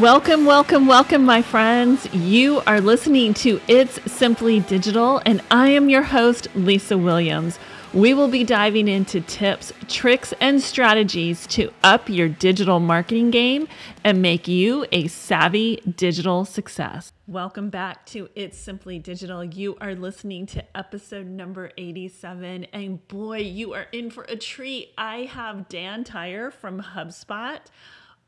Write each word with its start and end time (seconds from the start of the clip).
Welcome, 0.00 0.44
welcome, 0.44 0.86
welcome, 0.86 1.24
my 1.24 1.40
friends. 1.40 2.06
You 2.12 2.60
are 2.66 2.82
listening 2.82 3.32
to 3.32 3.62
It's 3.66 3.94
Simply 4.12 4.60
Digital, 4.60 5.22
and 5.24 5.40
I 5.50 5.68
am 5.68 5.88
your 5.88 6.02
host, 6.02 6.48
Lisa 6.54 6.98
Williams. 6.98 7.58
We 7.94 8.12
will 8.12 8.28
be 8.28 8.44
diving 8.44 8.88
into 8.88 9.22
tips, 9.22 9.72
tricks, 9.88 10.34
and 10.38 10.60
strategies 10.60 11.46
to 11.46 11.72
up 11.82 12.10
your 12.10 12.28
digital 12.28 12.78
marketing 12.78 13.30
game 13.30 13.68
and 14.04 14.20
make 14.20 14.46
you 14.46 14.84
a 14.92 15.06
savvy 15.06 15.76
digital 15.76 16.44
success. 16.44 17.10
Welcome 17.26 17.70
back 17.70 18.04
to 18.06 18.28
It's 18.34 18.58
Simply 18.58 18.98
Digital. 18.98 19.42
You 19.42 19.78
are 19.80 19.94
listening 19.94 20.44
to 20.48 20.76
episode 20.76 21.26
number 21.26 21.70
87, 21.78 22.64
and 22.64 23.08
boy, 23.08 23.38
you 23.38 23.72
are 23.72 23.86
in 23.92 24.10
for 24.10 24.24
a 24.24 24.36
treat. 24.36 24.92
I 24.98 25.20
have 25.20 25.70
Dan 25.70 26.04
Tyre 26.04 26.50
from 26.50 26.82
HubSpot. 26.82 27.60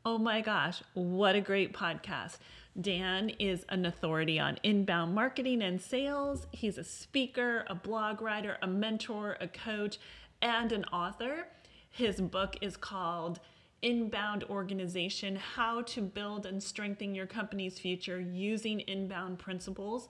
Oh 0.05 0.17
my 0.17 0.39
gosh, 0.39 0.81
what 0.93 1.35
a 1.35 1.41
great 1.41 1.73
podcast. 1.73 2.37
Dan 2.79 3.29
is 3.31 3.65
an 3.67 3.85
authority 3.85 4.39
on 4.39 4.57
inbound 4.63 5.13
marketing 5.13 5.61
and 5.61 5.81
sales. 5.81 6.47
He's 6.51 6.77
a 6.77 6.85
speaker, 6.85 7.65
a 7.67 7.75
blog 7.75 8.21
writer, 8.21 8.57
a 8.61 8.67
mentor, 8.67 9.35
a 9.41 9.47
coach, 9.49 9.97
and 10.41 10.71
an 10.71 10.85
author. 10.85 11.47
His 11.89 12.21
book 12.21 12.55
is 12.61 12.77
called 12.77 13.41
Inbound 13.81 14.45
Organization 14.45 15.35
How 15.35 15.81
to 15.81 16.01
Build 16.01 16.45
and 16.45 16.63
Strengthen 16.63 17.13
Your 17.13 17.27
Company's 17.27 17.77
Future 17.77 18.21
Using 18.21 18.79
Inbound 18.81 19.39
Principles. 19.39 20.07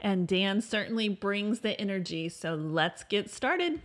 And 0.00 0.26
Dan 0.26 0.60
certainly 0.60 1.08
brings 1.08 1.60
the 1.60 1.80
energy. 1.80 2.28
So 2.28 2.54
let's 2.56 3.04
get 3.04 3.30
started. 3.30 3.80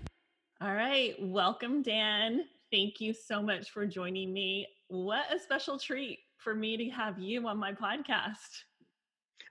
All 0.59 0.73
right. 0.73 1.13
Welcome, 1.19 1.83
Dan. 1.83 2.45
Thank 2.71 2.99
you 2.99 3.13
so 3.13 3.39
much 3.41 3.69
for 3.69 3.85
joining 3.85 4.33
me 4.33 4.65
what 4.93 5.25
a 5.33 5.39
special 5.39 5.79
treat 5.79 6.19
for 6.37 6.53
me 6.53 6.77
to 6.77 6.89
have 6.89 7.17
you 7.17 7.47
on 7.47 7.57
my 7.57 7.71
podcast. 7.71 8.37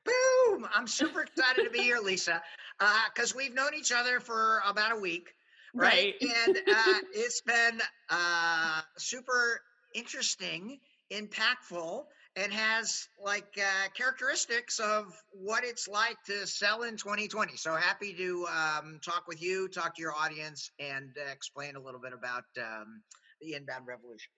Boom! 0.05 0.69
I'm 0.73 0.87
super 0.87 1.23
excited 1.23 1.65
to 1.65 1.71
be 1.71 1.81
here, 1.81 1.99
Lisa, 2.03 2.41
because 2.79 3.33
uh, 3.33 3.35
we've 3.37 3.53
known 3.53 3.75
each 3.77 3.91
other 3.91 4.21
for 4.21 4.63
about 4.65 4.93
a 4.93 5.01
week, 5.01 5.31
right? 5.75 6.15
right. 6.23 6.31
and 6.47 6.57
uh, 6.59 6.99
it's 7.13 7.41
been 7.41 7.81
uh, 8.09 8.83
super 8.99 9.61
interesting, 9.97 10.79
impactful, 11.13 12.05
and 12.37 12.53
has 12.53 13.09
like 13.21 13.59
uh, 13.59 13.89
characteristics 13.97 14.79
of 14.79 15.13
what 15.33 15.65
it's 15.65 15.89
like 15.89 16.23
to 16.27 16.47
sell 16.47 16.85
in 16.85 16.97
2020. 16.97 17.57
So 17.57 17.75
happy 17.75 18.15
to 18.15 18.47
um, 18.47 19.01
talk 19.05 19.25
with 19.27 19.43
you, 19.43 19.67
talk 19.67 19.97
to 19.97 20.03
your 20.03 20.15
audience, 20.15 20.71
and 20.79 21.11
uh, 21.19 21.33
explain 21.33 21.75
a 21.75 21.81
little 21.81 22.01
bit 22.01 22.13
about 22.13 22.45
um, 22.59 23.03
the 23.41 23.55
inbound 23.55 23.89
revolution. 23.89 24.31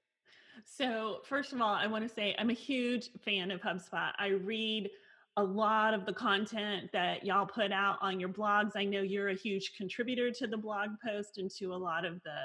So, 0.65 1.21
first 1.25 1.53
of 1.53 1.61
all, 1.61 1.75
I 1.75 1.87
want 1.87 2.07
to 2.09 2.15
say 2.15 2.35
I'm 2.39 2.51
a 2.51 2.55
huge 2.55 3.11
fan 3.25 3.51
of 3.51 3.61
HubSpot. 3.61 4.13
I 4.19 4.29
read 4.29 4.91
a 5.37 5.43
lot 5.43 5.95
of 5.95 6.07
the 6.07 6.13
content 6.13 6.91
that 6.93 7.25
y'all 7.25 7.47
put 7.47 7.73
out 7.73 7.99
on 8.01 8.21
your 8.21 8.29
blogs. 8.29 8.73
I 8.77 8.85
know 8.85 9.03
you're 9.03 9.31
a 9.31 9.35
huge 9.35 9.73
contributor 9.77 10.31
to 10.31 10.47
the 10.47 10.57
blog 10.57 10.91
post 11.05 11.39
and 11.39 11.51
to 11.59 11.75
a 11.75 11.77
lot 11.77 12.05
of 12.05 12.23
the 12.23 12.37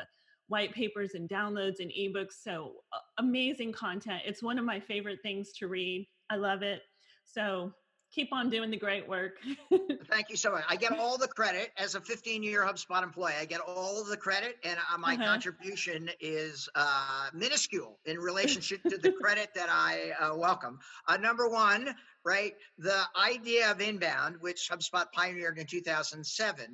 white 0.48 0.74
papers 0.74 1.14
and 1.14 1.30
downloads 1.30 1.80
and 1.80 1.92
ebooks. 1.92 2.42
So, 2.44 2.74
amazing 3.20 3.74
content. 3.74 4.23
It's 4.26 4.42
one 4.42 4.58
of 4.58 4.66
my 4.66 4.80
favorite 4.80 5.20
things 5.22 5.52
to 5.54 5.68
read. 5.68 6.08
I 6.30 6.36
love 6.36 6.64
it. 6.64 6.82
So, 7.26 7.73
keep 8.14 8.34
on 8.34 8.50
doing 8.50 8.72
the 8.72 8.78
great 8.78 9.08
work. 9.08 9.38
Thank 10.10 10.30
you 10.30 10.36
so 10.36 10.52
much. 10.52 10.64
I 10.68 10.76
get 10.76 10.98
all 10.98 11.18
the 11.18 11.28
credit 11.28 11.72
as 11.78 11.96
a 11.96 12.02
15 12.02 12.44
year 12.44 12.62
HubSpot 12.66 13.04
employee. 13.04 13.34
I 13.40 13.46
get 13.46 13.62
all 13.62 14.02
of 14.02 14.08
the 14.08 14.18
credit, 14.18 14.58
and 14.64 14.78
uh, 14.78 14.98
my 14.98 15.14
uh-huh. 15.14 15.26
contribution 15.26 16.10
is 16.20 16.68
uh, 16.76 17.28
minuscule 17.34 18.00
in 18.06 18.18
relationship 18.18 18.82
to 18.84 18.98
the 18.98 19.12
credit 19.12 19.50
that 19.56 19.70
I 19.70 20.11
uh, 20.20 20.36
welcome. 20.36 20.80
Uh, 21.08 21.17
number 21.17 21.48
one, 21.48 21.95
right, 22.26 22.54
the 22.78 23.04
idea 23.16 23.72
of 23.72 23.82
inbound, 23.82 24.38
which 24.39 24.70
HubSpot 24.72 25.06
pioneered 25.14 25.58
in 25.58 25.66
2007, 25.66 26.66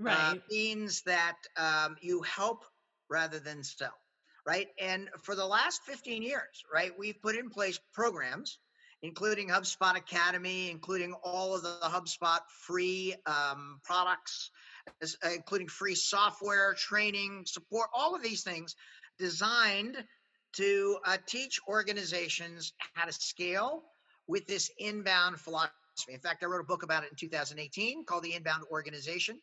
uh, 0.00 0.04
right. 0.04 0.40
means 0.50 1.02
that 1.02 1.36
um, 1.56 1.96
you 2.00 2.22
help 2.22 2.64
rather 3.08 3.38
than 3.38 3.62
sell. 3.62 3.94
Right. 4.44 4.66
And 4.80 5.08
for 5.22 5.36
the 5.36 5.46
last 5.46 5.82
15 5.84 6.20
years, 6.20 6.64
right, 6.74 6.90
we've 6.98 7.20
put 7.22 7.36
in 7.36 7.48
place 7.48 7.78
programs 7.92 8.58
including 9.02 9.48
HubSpot 9.48 9.96
Academy, 9.96 10.70
including 10.70 11.12
all 11.24 11.54
of 11.54 11.62
the 11.62 11.78
HubSpot 11.82 12.38
free 12.48 13.14
um, 13.26 13.80
products, 13.82 14.50
uh, 15.02 15.30
including 15.34 15.68
free 15.68 15.94
software, 15.94 16.74
training, 16.74 17.44
support, 17.46 17.88
all 17.92 18.14
of 18.14 18.22
these 18.22 18.42
things 18.42 18.76
designed 19.18 19.96
to 20.52 20.98
uh, 21.06 21.16
teach 21.26 21.58
organizations 21.68 22.72
how 22.94 23.04
to 23.04 23.12
scale 23.12 23.84
with 24.26 24.46
this 24.46 24.70
inbound 24.78 25.38
philosophy. 25.40 25.72
In 26.08 26.20
fact, 26.20 26.42
I 26.42 26.46
wrote 26.46 26.60
a 26.60 26.64
book 26.64 26.82
about 26.82 27.04
it 27.04 27.10
in 27.10 27.16
2018 27.16 28.04
called 28.04 28.22
The 28.22 28.34
Inbound 28.34 28.64
Organization, 28.70 29.38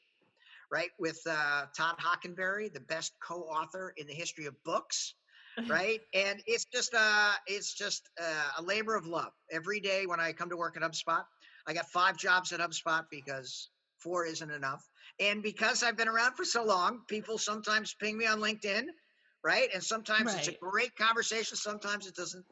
right, 0.72 0.90
with 1.00 1.20
uh, 1.30 1.66
Todd 1.76 1.96
Hockenberry, 2.00 2.72
the 2.72 2.80
best 2.80 3.14
co 3.22 3.42
author 3.42 3.94
in 3.98 4.08
the 4.08 4.14
history 4.14 4.46
of 4.46 4.62
books 4.64 5.16
right? 5.70 6.00
and 6.14 6.42
it's 6.46 6.66
just 6.66 6.94
uh 6.94 7.32
it's 7.48 7.74
just 7.74 8.10
uh, 8.22 8.50
a 8.58 8.62
labor 8.62 8.96
of 8.96 9.06
love. 9.06 9.32
Every 9.52 9.80
day 9.80 10.06
when 10.06 10.20
I 10.20 10.32
come 10.34 10.50
to 10.50 10.58
work 10.58 10.78
at 10.78 10.84
HubSpot, 10.84 11.24
I 11.68 11.74
got 11.74 11.86
five 11.90 12.18
jobs 12.18 12.52
at 12.52 12.60
HubSpot 12.60 13.04
because 13.12 13.70
four 14.00 14.26
isn't 14.26 14.52
enough. 14.52 14.84
And 15.20 15.44
because 15.44 15.84
I've 15.84 15.98
been 15.98 16.08
around 16.08 16.36
for 16.36 16.46
so 16.46 16.64
long, 16.64 17.02
people 17.08 17.38
sometimes 17.38 17.96
ping 18.00 18.18
me 18.18 18.26
on 18.26 18.40
LinkedIn, 18.40 18.86
right? 19.44 19.70
And 19.74 19.84
sometimes 19.84 20.34
right. 20.34 20.48
it's 20.48 20.48
a 20.48 20.60
great 20.62 20.96
conversation. 20.96 21.58
Sometimes 21.58 22.08
it 22.08 22.16
doesn't 22.16 22.46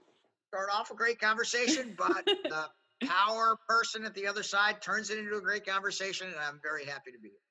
start 0.49 0.69
off 0.73 0.91
a 0.91 0.95
great 0.95 1.19
conversation, 1.19 1.95
but 1.97 2.25
the 2.25 2.65
power 3.05 3.57
person 3.67 4.05
at 4.05 4.13
the 4.13 4.27
other 4.27 4.43
side 4.43 4.81
turns 4.81 5.09
it 5.09 5.19
into 5.19 5.37
a 5.37 5.41
great 5.41 5.65
conversation. 5.65 6.27
And 6.27 6.37
I'm 6.37 6.59
very 6.61 6.85
happy 6.85 7.11
to 7.11 7.19
be 7.19 7.29
here. 7.29 7.46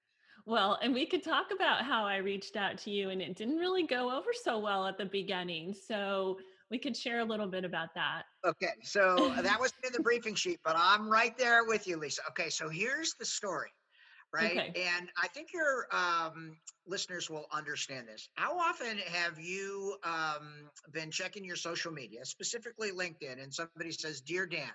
Well, 0.47 0.79
and 0.81 0.95
we 0.95 1.07
could 1.07 1.25
talk 1.25 1.47
about 1.53 1.85
how 1.85 2.05
I 2.05 2.19
reached 2.19 2.55
out 2.55 2.79
to 2.79 2.91
you 2.91 3.11
and 3.11 3.21
it 3.21 3.35
didn't 3.35 3.57
really 3.57 3.85
go 3.85 4.17
over 4.17 4.31
so 4.33 4.61
well 4.61 4.87
at 4.87 4.97
the 4.97 5.05
beginning. 5.05 5.75
So 5.75 6.39
we 6.71 6.79
could 6.79 6.97
share 6.97 7.19
a 7.19 7.25
little 7.25 7.49
bit 7.49 7.65
about 7.65 7.89
that. 7.97 8.23
Okay. 8.45 8.75
So 8.83 9.35
that 9.43 9.61
was 9.61 9.73
in 9.85 9.93
the 9.93 10.03
briefing 10.03 10.37
sheet, 10.37 10.61
but 10.65 10.77
I'm 10.79 11.09
right 11.09 11.37
there 11.37 11.65
with 11.65 11.89
you, 11.89 11.97
Lisa. 11.97 12.23
Okay. 12.31 12.49
So 12.49 12.69
here's 12.69 13.15
the 13.15 13.25
story, 13.25 13.71
right? 14.33 14.53
Okay. 14.53 14.87
And 14.97 15.09
I 15.21 15.27
think 15.27 15.49
your 15.53 15.89
um, 15.91 16.57
listeners 16.87 17.29
will 17.29 17.47
understand 17.53 18.07
this. 18.07 18.29
How 18.35 18.57
often 18.57 18.99
have 18.99 19.41
you 19.41 19.97
um, 20.05 20.71
been 20.93 21.11
checking 21.11 21.45
your 21.45 21.57
social 21.57 21.91
media, 21.91 22.25
specifically 22.25 22.93
LinkedIn, 22.93 23.43
and 23.43 23.53
somebody 23.53 23.91
says, 23.91 24.21
Dear 24.21 24.47
Dan, 24.47 24.71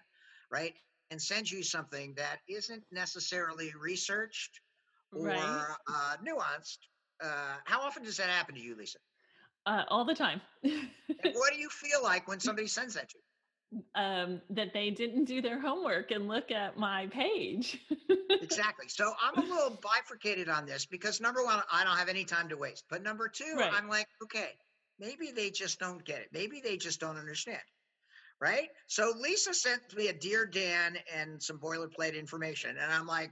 right? 0.51 0.73
And 1.11 1.21
sends 1.21 1.49
you 1.49 1.63
something 1.63 2.13
that 2.17 2.39
isn't 2.49 2.83
necessarily 2.91 3.71
researched 3.79 4.59
or 5.13 5.27
right. 5.27 5.75
uh, 5.87 6.15
nuanced. 6.25 6.77
Uh, 7.23 7.55
how 7.65 7.81
often 7.81 8.03
does 8.03 8.17
that 8.17 8.29
happen 8.29 8.55
to 8.55 8.61
you, 8.61 8.75
Lisa? 8.75 8.97
Uh, 9.65 9.83
all 9.89 10.05
the 10.05 10.15
time. 10.15 10.41
what 10.61 11.53
do 11.53 11.57
you 11.59 11.69
feel 11.69 12.01
like 12.03 12.27
when 12.27 12.39
somebody 12.39 12.67
sends 12.67 12.95
that 12.95 13.09
to 13.09 13.17
you? 13.17 13.23
Um, 13.95 14.41
that 14.49 14.73
they 14.73 14.89
didn't 14.89 15.25
do 15.25 15.41
their 15.41 15.59
homework 15.59 16.11
and 16.11 16.27
look 16.27 16.51
at 16.51 16.77
my 16.77 17.07
page. 17.07 17.79
exactly. 18.29 18.87
So 18.89 19.13
I'm 19.21 19.41
a 19.41 19.47
little 19.47 19.79
bifurcated 19.81 20.49
on 20.49 20.65
this 20.65 20.85
because 20.85 21.21
number 21.21 21.43
one, 21.43 21.61
I 21.71 21.85
don't 21.85 21.97
have 21.97 22.09
any 22.09 22.25
time 22.25 22.49
to 22.49 22.57
waste. 22.57 22.83
But 22.89 23.01
number 23.01 23.29
two, 23.29 23.55
right. 23.57 23.71
I'm 23.73 23.87
like, 23.87 24.07
okay, 24.23 24.49
maybe 24.99 25.31
they 25.33 25.51
just 25.51 25.79
don't 25.79 26.03
get 26.03 26.19
it. 26.19 26.27
Maybe 26.33 26.59
they 26.61 26.75
just 26.75 26.99
don't 26.99 27.17
understand. 27.17 27.61
Right. 28.41 28.69
So 28.87 29.13
Lisa 29.17 29.53
sent 29.53 29.95
me 29.95 30.07
a 30.07 30.13
Dear 30.13 30.45
Dan 30.45 30.97
and 31.15 31.41
some 31.41 31.59
boilerplate 31.59 32.17
information. 32.17 32.71
And 32.71 32.91
I'm 32.91 33.05
like, 33.05 33.31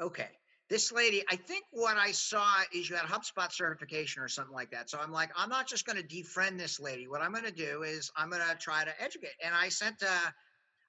okay, 0.00 0.28
this 0.68 0.92
lady, 0.92 1.22
I 1.30 1.36
think 1.36 1.64
what 1.70 1.96
I 1.96 2.12
saw 2.12 2.46
is 2.74 2.88
you 2.88 2.96
had 2.96 3.04
HubSpot 3.04 3.52
certification 3.52 4.22
or 4.22 4.28
something 4.28 4.54
like 4.54 4.70
that. 4.70 4.88
So 4.88 4.98
I'm 4.98 5.12
like, 5.12 5.30
I'm 5.36 5.50
not 5.50 5.66
just 5.66 5.86
going 5.86 5.96
to 5.96 6.02
defriend 6.02 6.58
this 6.58 6.80
lady. 6.80 7.08
What 7.08 7.20
I'm 7.20 7.32
going 7.32 7.44
to 7.44 7.52
do 7.52 7.82
is 7.82 8.10
I'm 8.16 8.30
going 8.30 8.42
to 8.48 8.56
try 8.56 8.84
to 8.84 9.02
educate. 9.02 9.32
And 9.44 9.54
I 9.54 9.68
sent 9.68 10.02
a, 10.02 10.34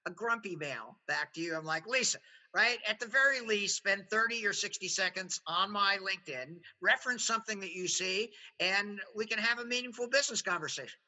a 0.06 0.12
grumpy 0.12 0.56
mail 0.56 0.98
back 1.08 1.34
to 1.34 1.42
you. 1.42 1.56
I'm 1.56 1.66
like, 1.66 1.86
Lisa, 1.86 2.20
right? 2.54 2.78
At 2.88 3.00
the 3.00 3.08
very 3.08 3.42
least, 3.42 3.76
spend 3.76 4.04
30 4.10 4.46
or 4.46 4.54
60 4.54 4.88
seconds 4.88 5.42
on 5.48 5.72
my 5.72 5.98
LinkedIn, 5.98 6.56
reference 6.82 7.26
something 7.26 7.60
that 7.60 7.74
you 7.74 7.88
see, 7.88 8.30
and 8.60 9.00
we 9.16 9.26
can 9.26 9.40
have 9.40 9.60
a 9.60 9.66
meaningful 9.66 10.08
business 10.08 10.42
conversation. 10.42 11.00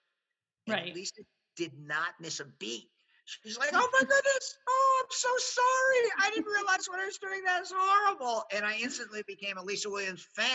And 0.68 0.76
right. 0.76 0.96
Lisa 0.96 1.22
did 1.56 1.72
not 1.80 2.10
miss 2.20 2.40
a 2.40 2.46
beat. 2.60 2.90
She's 3.26 3.58
like, 3.58 3.72
oh 3.74 3.90
my 3.92 4.00
goodness. 4.00 4.58
Oh, 4.68 5.04
I'm 5.04 5.10
so 5.10 5.30
sorry. 5.38 6.12
I 6.22 6.30
didn't 6.32 6.52
realize 6.52 6.88
what 6.88 7.00
I 7.00 7.06
was 7.06 7.18
doing. 7.18 7.44
That 7.46 7.64
is 7.64 7.74
horrible. 7.76 8.44
And 8.54 8.66
I 8.66 8.78
instantly 8.82 9.24
became 9.28 9.58
a 9.58 9.64
Lisa 9.64 9.90
Williams 9.90 10.26
fan. 10.36 10.48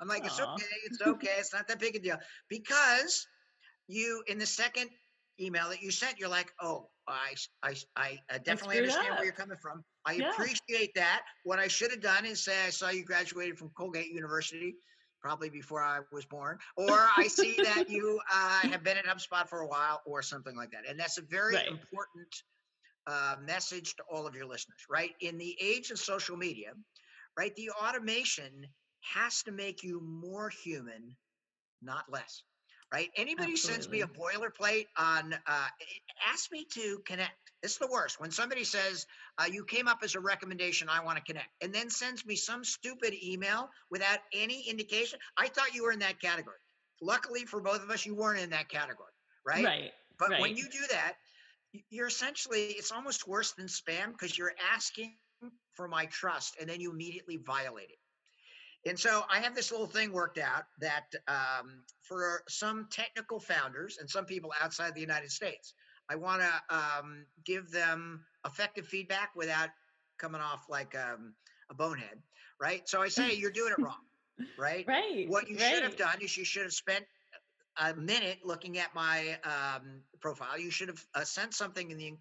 I'm 0.00 0.08
like, 0.08 0.24
Aww. 0.24 0.26
it's 0.26 0.40
okay. 0.40 0.76
It's 0.86 1.02
okay. 1.06 1.34
It's 1.38 1.54
not 1.54 1.68
that 1.68 1.78
big 1.78 1.96
a 1.96 1.98
deal. 2.00 2.16
Because 2.48 3.26
you, 3.86 4.22
in 4.26 4.38
the 4.38 4.46
second 4.46 4.90
email 5.40 5.68
that 5.68 5.82
you 5.82 5.90
sent, 5.90 6.18
you're 6.18 6.28
like, 6.28 6.52
oh, 6.60 6.88
I, 7.06 7.34
I, 7.62 7.76
I 7.96 8.38
definitely 8.38 8.78
understand 8.78 9.12
up. 9.12 9.18
where 9.18 9.24
you're 9.24 9.32
coming 9.32 9.56
from. 9.56 9.84
I 10.04 10.14
yeah. 10.14 10.30
appreciate 10.30 10.94
that. 10.96 11.22
What 11.44 11.60
I 11.60 11.68
should 11.68 11.92
have 11.92 12.00
done 12.00 12.24
is 12.24 12.44
say, 12.44 12.54
I 12.66 12.70
saw 12.70 12.90
you 12.90 13.04
graduated 13.04 13.56
from 13.58 13.70
Colgate 13.76 14.08
University 14.08 14.74
probably 15.26 15.50
before 15.50 15.82
I 15.82 15.98
was 16.12 16.24
born, 16.24 16.56
or 16.76 17.08
I 17.16 17.26
see 17.26 17.56
that 17.64 17.90
you 17.90 18.20
uh, 18.32 18.60
have 18.68 18.84
been 18.84 18.96
at 18.96 19.06
HubSpot 19.06 19.48
for 19.48 19.58
a 19.58 19.66
while, 19.66 20.00
or 20.06 20.22
something 20.22 20.54
like 20.54 20.70
that. 20.70 20.88
And 20.88 21.00
that's 21.00 21.18
a 21.18 21.22
very 21.22 21.56
right. 21.56 21.66
important 21.66 22.28
uh, 23.08 23.34
message 23.44 23.96
to 23.96 24.04
all 24.08 24.28
of 24.28 24.36
your 24.36 24.46
listeners, 24.46 24.78
right? 24.88 25.10
In 25.20 25.36
the 25.36 25.56
age 25.60 25.90
of 25.90 25.98
social 25.98 26.36
media, 26.36 26.74
right, 27.36 27.52
the 27.56 27.70
automation 27.70 28.68
has 29.14 29.42
to 29.42 29.50
make 29.50 29.82
you 29.82 30.00
more 30.00 30.48
human, 30.48 31.16
not 31.82 32.04
less. 32.08 32.44
Right? 32.92 33.10
Anybody 33.16 33.52
Absolutely. 33.52 33.82
sends 33.82 33.88
me 33.90 34.00
a 34.02 34.06
boilerplate 34.06 34.86
on, 34.96 35.34
uh, 35.34 35.66
ask 36.32 36.52
me 36.52 36.66
to 36.74 37.00
connect. 37.04 37.32
It's 37.62 37.78
the 37.78 37.88
worst 37.88 38.20
when 38.20 38.30
somebody 38.30 38.62
says, 38.62 39.06
uh, 39.38 39.46
You 39.50 39.64
came 39.64 39.88
up 39.88 39.98
as 40.04 40.14
a 40.14 40.20
recommendation, 40.20 40.88
I 40.88 41.04
want 41.04 41.18
to 41.18 41.24
connect, 41.24 41.48
and 41.60 41.74
then 41.74 41.90
sends 41.90 42.24
me 42.24 42.36
some 42.36 42.64
stupid 42.64 43.12
email 43.24 43.68
without 43.90 44.18
any 44.32 44.68
indication. 44.68 45.18
I 45.36 45.48
thought 45.48 45.74
you 45.74 45.82
were 45.82 45.92
in 45.92 45.98
that 45.98 46.20
category. 46.20 46.58
Luckily 47.02 47.44
for 47.44 47.60
both 47.60 47.82
of 47.82 47.90
us, 47.90 48.06
you 48.06 48.14
weren't 48.14 48.40
in 48.40 48.50
that 48.50 48.68
category, 48.68 49.10
right? 49.44 49.64
Right. 49.64 49.90
But 50.18 50.30
right. 50.30 50.40
when 50.40 50.56
you 50.56 50.64
do 50.64 50.86
that, 50.90 51.14
you're 51.90 52.06
essentially, 52.06 52.66
it's 52.68 52.92
almost 52.92 53.26
worse 53.26 53.52
than 53.52 53.66
spam 53.66 54.12
because 54.12 54.36
you're 54.38 54.54
asking 54.74 55.16
for 55.74 55.88
my 55.88 56.06
trust 56.06 56.56
and 56.60 56.68
then 56.68 56.80
you 56.80 56.90
immediately 56.90 57.36
violate 57.36 57.90
it. 57.90 57.98
And 58.86 58.98
so 58.98 59.24
I 59.28 59.40
have 59.40 59.54
this 59.54 59.72
little 59.72 59.86
thing 59.86 60.12
worked 60.12 60.38
out 60.38 60.64
that 60.80 61.12
um, 61.26 61.82
for 62.02 62.42
some 62.48 62.86
technical 62.90 63.40
founders 63.40 63.98
and 64.00 64.08
some 64.08 64.24
people 64.24 64.52
outside 64.60 64.94
the 64.94 65.00
United 65.00 65.32
States, 65.32 65.74
I 66.08 66.14
want 66.14 66.40
to 66.40 66.74
um, 66.76 67.26
give 67.44 67.70
them 67.70 68.24
effective 68.46 68.86
feedback 68.86 69.30
without 69.34 69.70
coming 70.18 70.40
off 70.40 70.66
like 70.68 70.94
um, 70.94 71.34
a 71.68 71.74
bonehead, 71.74 72.22
right? 72.60 72.88
So 72.88 73.02
I 73.02 73.08
say 73.08 73.34
you're 73.36 73.50
doing 73.50 73.72
it 73.76 73.82
wrong, 73.82 74.04
right? 74.56 74.84
Right. 74.86 75.28
What 75.28 75.48
you 75.48 75.56
right. 75.56 75.74
should 75.74 75.82
have 75.82 75.96
done 75.96 76.18
is 76.22 76.36
you 76.36 76.44
should 76.44 76.62
have 76.62 76.72
spent 76.72 77.04
a 77.78 77.94
minute 77.94 78.38
looking 78.44 78.78
at 78.78 78.94
my 78.94 79.38
um, 79.44 80.00
profile. 80.20 80.58
You 80.58 80.70
should 80.70 80.88
have 80.88 81.04
uh, 81.14 81.24
sent 81.24 81.54
something 81.54 81.90
in 81.90 81.98
the 81.98 82.12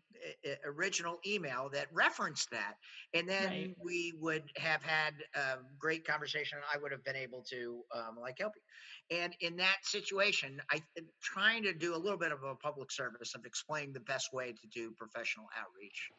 uh, 0.46 0.56
original 0.66 1.20
email 1.26 1.70
that 1.74 1.88
referenced 1.94 2.52
that, 2.52 2.76
and 3.14 3.28
then 3.28 3.50
right. 3.50 3.76
we 3.84 4.14
would 4.20 4.44
have 4.58 4.84
had 4.84 5.14
a 5.36 5.58
great 5.80 6.06
conversation. 6.06 6.58
I 6.74 6.78
would 6.78 6.92
have 6.92 7.04
been 7.04 7.16
able 7.16 7.44
to 7.50 7.82
um, 7.96 8.18
like 8.20 8.38
help 8.40 8.54
you. 8.56 9.18
And 9.18 9.36
in 9.40 9.56
that 9.58 9.78
situation, 9.84 10.60
I 10.72 10.82
am 10.98 11.06
trying 11.22 11.64
to 11.64 11.74
do 11.74 11.96
a 11.96 11.98
little 11.98 12.18
bit 12.18 12.32
of 12.32 12.44
a 12.44 12.56
public 12.56 12.92
service 12.92 13.36
of 13.36 13.46
explaining 13.46 13.94
the 13.94 14.00
best 14.02 14.34
way 14.34 14.52
to 14.52 14.68
do 14.68 14.92
professional 14.92 15.46
outreach. 15.58 16.10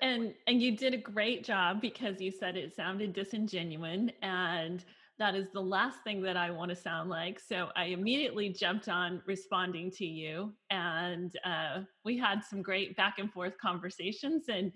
and 0.00 0.24
way. 0.24 0.36
and 0.46 0.62
you 0.62 0.76
did 0.76 0.94
a 0.94 0.98
great 0.98 1.44
job 1.44 1.80
because 1.80 2.20
you 2.20 2.30
said 2.30 2.56
it 2.56 2.74
sounded 2.74 3.12
disingenuous 3.12 4.10
and 4.22 4.84
that 5.22 5.36
is 5.36 5.46
the 5.52 5.60
last 5.60 6.02
thing 6.02 6.20
that 6.20 6.36
I 6.36 6.50
want 6.50 6.70
to 6.70 6.74
sound 6.74 7.08
like. 7.08 7.38
So 7.38 7.68
I 7.76 7.84
immediately 7.84 8.48
jumped 8.48 8.88
on 8.88 9.22
responding 9.24 9.88
to 9.92 10.04
you, 10.04 10.52
and 10.68 11.32
uh, 11.44 11.82
we 12.04 12.18
had 12.18 12.42
some 12.42 12.60
great 12.60 12.96
back 12.96 13.20
and 13.20 13.32
forth 13.32 13.52
conversations, 13.62 14.46
and 14.48 14.72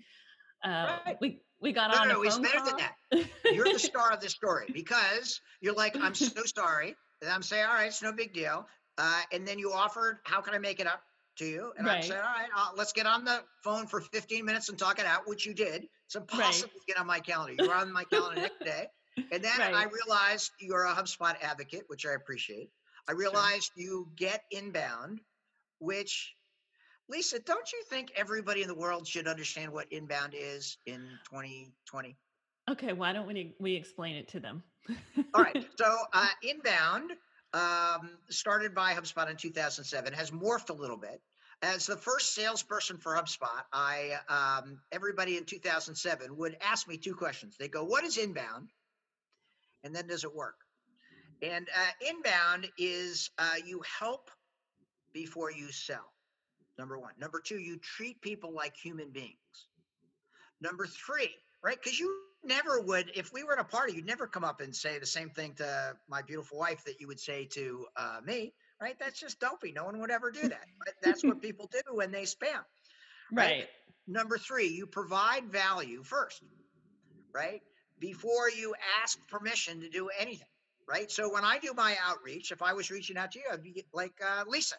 uh, 0.63 0.99
right. 1.05 1.17
we 1.19 1.41
we 1.61 1.73
got 1.73 1.91
no, 1.91 1.97
on. 1.97 2.07
No, 2.07 2.23
a 2.23 2.27
it's 2.27 2.39
better 2.39 2.59
call. 2.59 2.77
than 2.77 2.77
that. 2.77 3.29
You're 3.53 3.73
the 3.73 3.77
star 3.77 4.13
of 4.13 4.21
the 4.21 4.29
story 4.29 4.67
because 4.73 5.41
you're 5.59 5.73
like, 5.73 5.97
I'm 5.97 6.15
so 6.15 6.43
sorry. 6.45 6.95
And 7.21 7.29
I'm 7.29 7.43
saying, 7.43 7.65
all 7.65 7.73
right, 7.73 7.87
it's 7.87 8.01
no 8.01 8.13
big 8.13 8.33
deal. 8.33 8.65
Uh, 8.97 9.21
and 9.33 9.45
then 9.45 9.59
you 9.59 9.73
offered, 9.73 10.19
how 10.23 10.39
can 10.39 10.53
I 10.53 10.59
make 10.59 10.79
it 10.79 10.87
up 10.87 11.01
to 11.39 11.45
you? 11.45 11.73
And 11.77 11.85
right. 11.85 11.97
I 11.97 12.01
said, 12.01 12.17
all 12.17 12.23
right, 12.23 12.49
I'll, 12.55 12.73
let's 12.77 12.93
get 12.93 13.05
on 13.05 13.25
the 13.25 13.41
phone 13.63 13.87
for 13.87 14.01
15 14.01 14.45
minutes 14.45 14.69
and 14.69 14.77
talk 14.77 14.99
it 14.99 15.05
out, 15.05 15.27
which 15.27 15.45
you 15.45 15.53
did. 15.53 15.87
It's 16.05 16.15
impossible 16.15 16.69
right. 16.73 16.79
to 16.79 16.93
get 16.93 16.99
on 16.99 17.07
my 17.07 17.19
calendar. 17.19 17.55
You 17.57 17.69
were 17.69 17.75
on 17.75 17.91
my 17.91 18.03
calendar 18.05 18.41
next 18.41 18.63
day. 18.63 18.87
And 19.31 19.43
then 19.43 19.59
right. 19.59 19.73
I 19.73 19.85
realized 19.85 20.51
you're 20.59 20.85
a 20.85 20.93
HubSpot 20.93 21.35
advocate, 21.41 21.83
which 21.87 22.05
I 22.05 22.13
appreciate. 22.13 22.69
I 23.09 23.13
realized 23.13 23.71
sure. 23.75 23.83
you 23.83 24.07
get 24.15 24.43
inbound, 24.51 25.21
which 25.79 26.35
Lisa, 27.09 27.39
don't 27.39 27.71
you 27.71 27.83
think 27.89 28.11
everybody 28.15 28.61
in 28.61 28.67
the 28.67 28.75
world 28.75 29.07
should 29.07 29.27
understand 29.27 29.71
what 29.71 29.91
inbound 29.91 30.33
is 30.37 30.77
in 30.85 31.07
2020? 31.29 32.17
Okay, 32.69 32.93
why 32.93 33.13
don't 33.13 33.27
we 33.27 33.55
we 33.59 33.75
explain 33.75 34.15
it 34.15 34.27
to 34.29 34.39
them? 34.39 34.63
All 35.33 35.43
right. 35.43 35.65
So 35.77 35.97
uh, 36.13 36.27
inbound 36.43 37.11
um, 37.53 38.17
started 38.29 38.75
by 38.75 38.93
HubSpot 38.93 39.29
in 39.29 39.37
2007 39.37 40.13
has 40.13 40.31
morphed 40.31 40.69
a 40.69 40.73
little 40.73 40.97
bit. 40.97 41.21
As 41.61 41.85
the 41.85 41.97
first 41.97 42.35
salesperson 42.35 42.97
for 42.97 43.15
HubSpot, 43.15 43.63
I 43.73 44.19
um, 44.29 44.79
everybody 44.91 45.37
in 45.37 45.45
2007 45.45 46.35
would 46.37 46.57
ask 46.61 46.87
me 46.87 46.97
two 46.97 47.15
questions. 47.15 47.55
They 47.57 47.67
go, 47.67 47.83
"What 47.83 48.03
is 48.03 48.17
inbound?" 48.17 48.69
And 49.87 49.95
then, 49.95 50.07
does 50.07 50.25
it 50.25 50.35
work? 50.35 50.57
And 51.41 51.65
uh, 51.69 52.09
inbound 52.09 52.67
is 52.77 53.29
uh, 53.39 53.55
you 53.65 53.81
help 53.99 54.29
before 55.13 55.49
you 55.49 55.71
sell. 55.71 56.11
Number 56.77 56.99
one. 56.99 57.13
Number 57.17 57.41
two, 57.43 57.57
you 57.57 57.77
treat 57.77 58.21
people 58.21 58.53
like 58.53 58.75
human 58.75 59.11
beings. 59.11 59.37
Number 60.59 60.85
three, 60.85 61.29
right? 61.63 61.77
Because 61.81 61.97
you 61.97 62.13
never 62.43 62.81
would, 62.81 63.11
if 63.15 63.31
we 63.31 63.45
were 63.45 63.53
at 63.53 63.59
a 63.59 63.63
party, 63.63 63.93
you'd 63.93 64.05
never 64.05 64.27
come 64.27 64.43
up 64.43 64.59
and 64.59 64.75
say 64.75 64.99
the 64.99 65.05
same 65.05 65.29
thing 65.29 65.53
to 65.55 65.95
my 66.09 66.21
beautiful 66.21 66.59
wife 66.59 66.83
that 66.83 66.99
you 66.99 67.07
would 67.07 67.19
say 67.19 67.45
to 67.45 67.85
uh, 67.95 68.19
me, 68.25 68.53
right? 68.81 68.95
That's 68.99 69.19
just 69.19 69.39
dopey. 69.39 69.71
No 69.71 69.85
one 69.85 70.01
would 70.01 70.11
ever 70.11 70.31
do 70.31 70.41
that. 70.49 70.65
But 70.83 70.95
that's 71.01 71.23
what 71.23 71.41
people 71.41 71.69
do 71.71 71.95
when 71.95 72.11
they 72.11 72.23
spam. 72.23 72.63
Right? 73.31 73.59
right. 73.59 73.67
Number 74.07 74.37
three, 74.37 74.67
you 74.67 74.85
provide 74.85 75.45
value 75.45 76.03
first, 76.03 76.43
right? 77.33 77.61
Before 77.99 78.49
you 78.49 78.75
ask 79.01 79.17
permission 79.27 79.81
to 79.81 79.89
do 79.89 80.09
anything, 80.19 80.47
right? 80.87 81.11
So 81.11 81.31
when 81.31 81.43
I 81.43 81.57
do 81.59 81.73
my 81.75 81.95
outreach, 82.03 82.51
if 82.51 82.61
I 82.61 82.73
was 82.73 82.91
reaching 82.91 83.17
out 83.17 83.31
to 83.31 83.39
you, 83.39 83.45
I'd 83.51 83.63
be 83.63 83.85
like, 83.93 84.13
uh, 84.23 84.43
Lisa, 84.47 84.75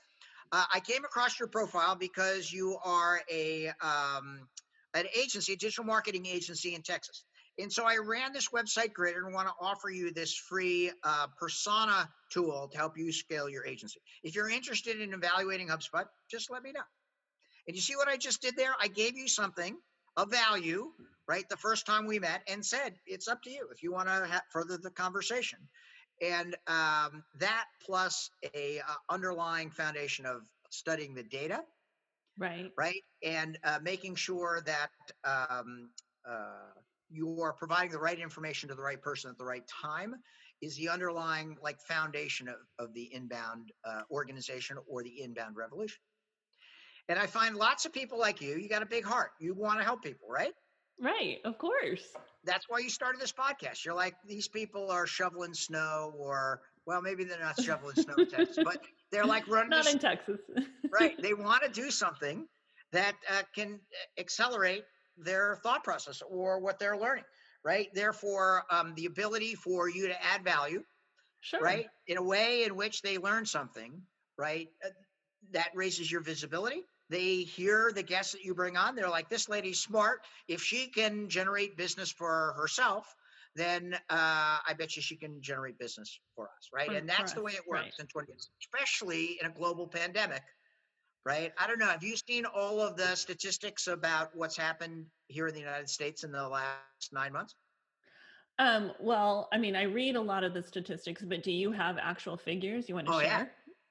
uh, 0.52 0.64
I 0.72 0.80
came 0.80 1.04
across 1.04 1.38
your 1.38 1.48
profile 1.48 1.94
because 1.94 2.52
you 2.52 2.78
are 2.84 3.20
a 3.30 3.68
um, 3.82 4.48
an 4.94 5.04
agency, 5.16 5.52
a 5.52 5.56
digital 5.56 5.84
marketing 5.84 6.26
agency 6.26 6.74
in 6.74 6.82
Texas. 6.82 7.24
And 7.58 7.72
so 7.72 7.84
I 7.84 7.96
ran 7.96 8.32
this 8.32 8.48
website 8.48 8.92
grid 8.92 9.16
and 9.16 9.34
want 9.34 9.48
to 9.48 9.54
offer 9.60 9.90
you 9.90 10.12
this 10.12 10.34
free 10.34 10.92
uh, 11.02 11.26
persona 11.38 12.08
tool 12.30 12.68
to 12.70 12.78
help 12.78 12.96
you 12.96 13.12
scale 13.12 13.48
your 13.48 13.66
agency. 13.66 14.00
If 14.22 14.36
you're 14.36 14.48
interested 14.48 15.00
in 15.00 15.12
evaluating 15.12 15.68
HubSpot, 15.68 16.04
just 16.30 16.50
let 16.50 16.62
me 16.62 16.72
know. 16.72 16.80
And 17.66 17.74
you 17.74 17.82
see 17.82 17.96
what 17.96 18.08
I 18.08 18.16
just 18.16 18.40
did 18.40 18.56
there? 18.56 18.74
I 18.80 18.86
gave 18.88 19.18
you 19.18 19.28
something 19.28 19.76
of 20.18 20.30
value, 20.30 20.90
right, 21.28 21.48
the 21.48 21.56
first 21.56 21.86
time 21.86 22.04
we 22.04 22.18
met 22.18 22.42
and 22.48 22.64
said, 22.64 22.94
it's 23.06 23.28
up 23.28 23.42
to 23.44 23.50
you 23.50 23.68
if 23.72 23.82
you 23.82 23.92
want 23.92 24.08
to 24.08 24.26
ha- 24.26 24.42
further 24.52 24.76
the 24.76 24.90
conversation. 24.90 25.60
And 26.20 26.56
um, 26.66 27.22
that 27.38 27.66
plus 27.86 28.28
a 28.54 28.80
uh, 28.80 28.94
underlying 29.08 29.70
foundation 29.70 30.26
of 30.26 30.42
studying 30.70 31.14
the 31.14 31.22
data 31.22 31.62
right. 32.38 32.72
right 32.76 33.02
and 33.24 33.56
uh, 33.62 33.78
making 33.82 34.16
sure 34.16 34.60
that 34.66 34.90
um, 35.24 35.90
uh, 36.28 36.72
you 37.08 37.40
are 37.40 37.52
providing 37.52 37.92
the 37.92 37.98
right 37.98 38.18
information 38.18 38.68
to 38.68 38.74
the 38.74 38.82
right 38.82 39.00
person 39.00 39.30
at 39.30 39.38
the 39.38 39.44
right 39.44 39.62
time 39.68 40.14
is 40.60 40.76
the 40.76 40.88
underlying 40.88 41.56
like 41.62 41.78
foundation 41.80 42.48
of, 42.48 42.56
of 42.80 42.92
the 42.92 43.08
inbound 43.14 43.70
uh, 43.84 44.02
organization 44.10 44.76
or 44.88 45.04
the 45.04 45.22
inbound 45.22 45.56
revolution 45.56 46.00
and 47.08 47.18
i 47.18 47.26
find 47.26 47.56
lots 47.56 47.84
of 47.84 47.92
people 47.92 48.18
like 48.18 48.40
you 48.40 48.56
you 48.56 48.68
got 48.68 48.82
a 48.82 48.86
big 48.86 49.04
heart 49.04 49.30
you 49.40 49.54
want 49.54 49.78
to 49.78 49.84
help 49.84 50.02
people 50.02 50.28
right 50.28 50.52
right 51.00 51.38
of 51.44 51.58
course 51.58 52.14
that's 52.44 52.68
why 52.68 52.78
you 52.78 52.88
started 52.88 53.20
this 53.20 53.32
podcast. 53.32 53.84
You're 53.84 53.94
like, 53.94 54.14
these 54.26 54.48
people 54.48 54.90
are 54.90 55.06
shoveling 55.06 55.54
snow, 55.54 56.14
or 56.16 56.60
well, 56.86 57.02
maybe 57.02 57.24
they're 57.24 57.38
not 57.38 57.60
shoveling 57.60 57.96
snow 57.96 58.14
in 58.16 58.28
Texas, 58.28 58.58
but 58.64 58.80
they're 59.10 59.26
like 59.26 59.46
running. 59.48 59.70
Not 59.70 59.86
in 59.86 59.98
Texas. 59.98 60.38
right. 60.92 61.20
They 61.20 61.34
want 61.34 61.62
to 61.62 61.68
do 61.68 61.90
something 61.90 62.46
that 62.92 63.14
uh, 63.30 63.42
can 63.54 63.74
uh, 63.74 64.20
accelerate 64.20 64.84
their 65.16 65.58
thought 65.62 65.84
process 65.84 66.22
or 66.28 66.60
what 66.60 66.78
they're 66.78 66.96
learning. 66.96 67.24
Right. 67.64 67.88
Therefore, 67.92 68.62
um, 68.70 68.94
the 68.96 69.06
ability 69.06 69.54
for 69.54 69.88
you 69.88 70.08
to 70.08 70.24
add 70.24 70.44
value. 70.44 70.82
Sure. 71.40 71.60
Right. 71.60 71.86
In 72.06 72.16
a 72.16 72.22
way 72.22 72.64
in 72.64 72.76
which 72.76 73.02
they 73.02 73.18
learn 73.18 73.44
something. 73.46 74.00
Right. 74.38 74.68
Uh, 74.84 74.88
that 75.52 75.68
raises 75.74 76.10
your 76.10 76.20
visibility 76.20 76.82
they 77.10 77.36
hear 77.36 77.92
the 77.94 78.02
guests 78.02 78.32
that 78.32 78.44
you 78.44 78.54
bring 78.54 78.76
on. 78.76 78.94
They're 78.94 79.08
like, 79.08 79.28
this 79.28 79.48
lady's 79.48 79.80
smart. 79.80 80.20
If 80.46 80.62
she 80.62 80.88
can 80.88 81.28
generate 81.28 81.76
business 81.76 82.10
for 82.10 82.54
herself, 82.56 83.14
then 83.54 83.94
uh, 84.10 84.58
I 84.66 84.74
bet 84.78 84.94
you 84.94 85.02
she 85.02 85.16
can 85.16 85.40
generate 85.40 85.78
business 85.78 86.20
for 86.34 86.44
us, 86.44 86.68
right? 86.72 86.92
and 86.94 87.08
that's 87.08 87.32
the 87.32 87.42
way 87.42 87.52
it 87.52 87.66
works 87.66 87.82
right. 87.82 87.92
in 88.00 88.06
20 88.06 88.28
years, 88.28 88.50
especially 88.62 89.38
in 89.40 89.48
a 89.48 89.52
global 89.52 89.86
pandemic, 89.86 90.42
right? 91.24 91.52
I 91.58 91.66
don't 91.66 91.78
know. 91.78 91.86
Have 91.86 92.04
you 92.04 92.16
seen 92.16 92.44
all 92.46 92.80
of 92.80 92.96
the 92.96 93.14
statistics 93.16 93.86
about 93.86 94.30
what's 94.34 94.56
happened 94.56 95.06
here 95.26 95.48
in 95.48 95.54
the 95.54 95.60
United 95.60 95.88
States 95.88 96.24
in 96.24 96.30
the 96.30 96.46
last 96.46 97.12
nine 97.12 97.32
months? 97.32 97.54
Um, 98.60 98.92
well, 98.98 99.48
I 99.52 99.58
mean, 99.58 99.76
I 99.76 99.82
read 99.82 100.16
a 100.16 100.20
lot 100.20 100.42
of 100.42 100.52
the 100.52 100.62
statistics, 100.62 101.22
but 101.22 101.42
do 101.42 101.52
you 101.52 101.70
have 101.70 101.96
actual 101.96 102.36
figures 102.36 102.88
you 102.88 102.96
want 102.96 103.06
to 103.06 103.14
oh, 103.14 103.20
share? 103.20 103.28
Yeah. 103.28 103.44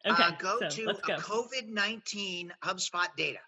Okay, 0.06 0.24
uh, 0.24 0.32
go 0.40 0.60
so 0.62 0.70
to 0.70 0.86
go. 1.06 1.16
COVID 1.18 1.70
19 1.70 2.54
HubSpot 2.64 3.08
data, 3.18 3.40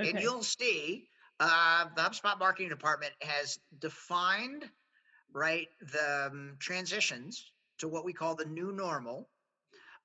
okay. 0.00 0.10
and 0.10 0.20
you'll 0.20 0.42
see 0.42 1.08
uh, 1.40 1.86
the 1.96 2.02
HubSpot 2.02 2.38
marketing 2.38 2.68
department 2.68 3.12
has 3.22 3.58
defined 3.78 4.64
right 5.32 5.68
the 5.92 6.28
um, 6.30 6.56
transitions 6.58 7.52
to 7.78 7.88
what 7.88 8.04
we 8.04 8.12
call 8.12 8.34
the 8.34 8.44
new 8.44 8.72
normal 8.72 9.28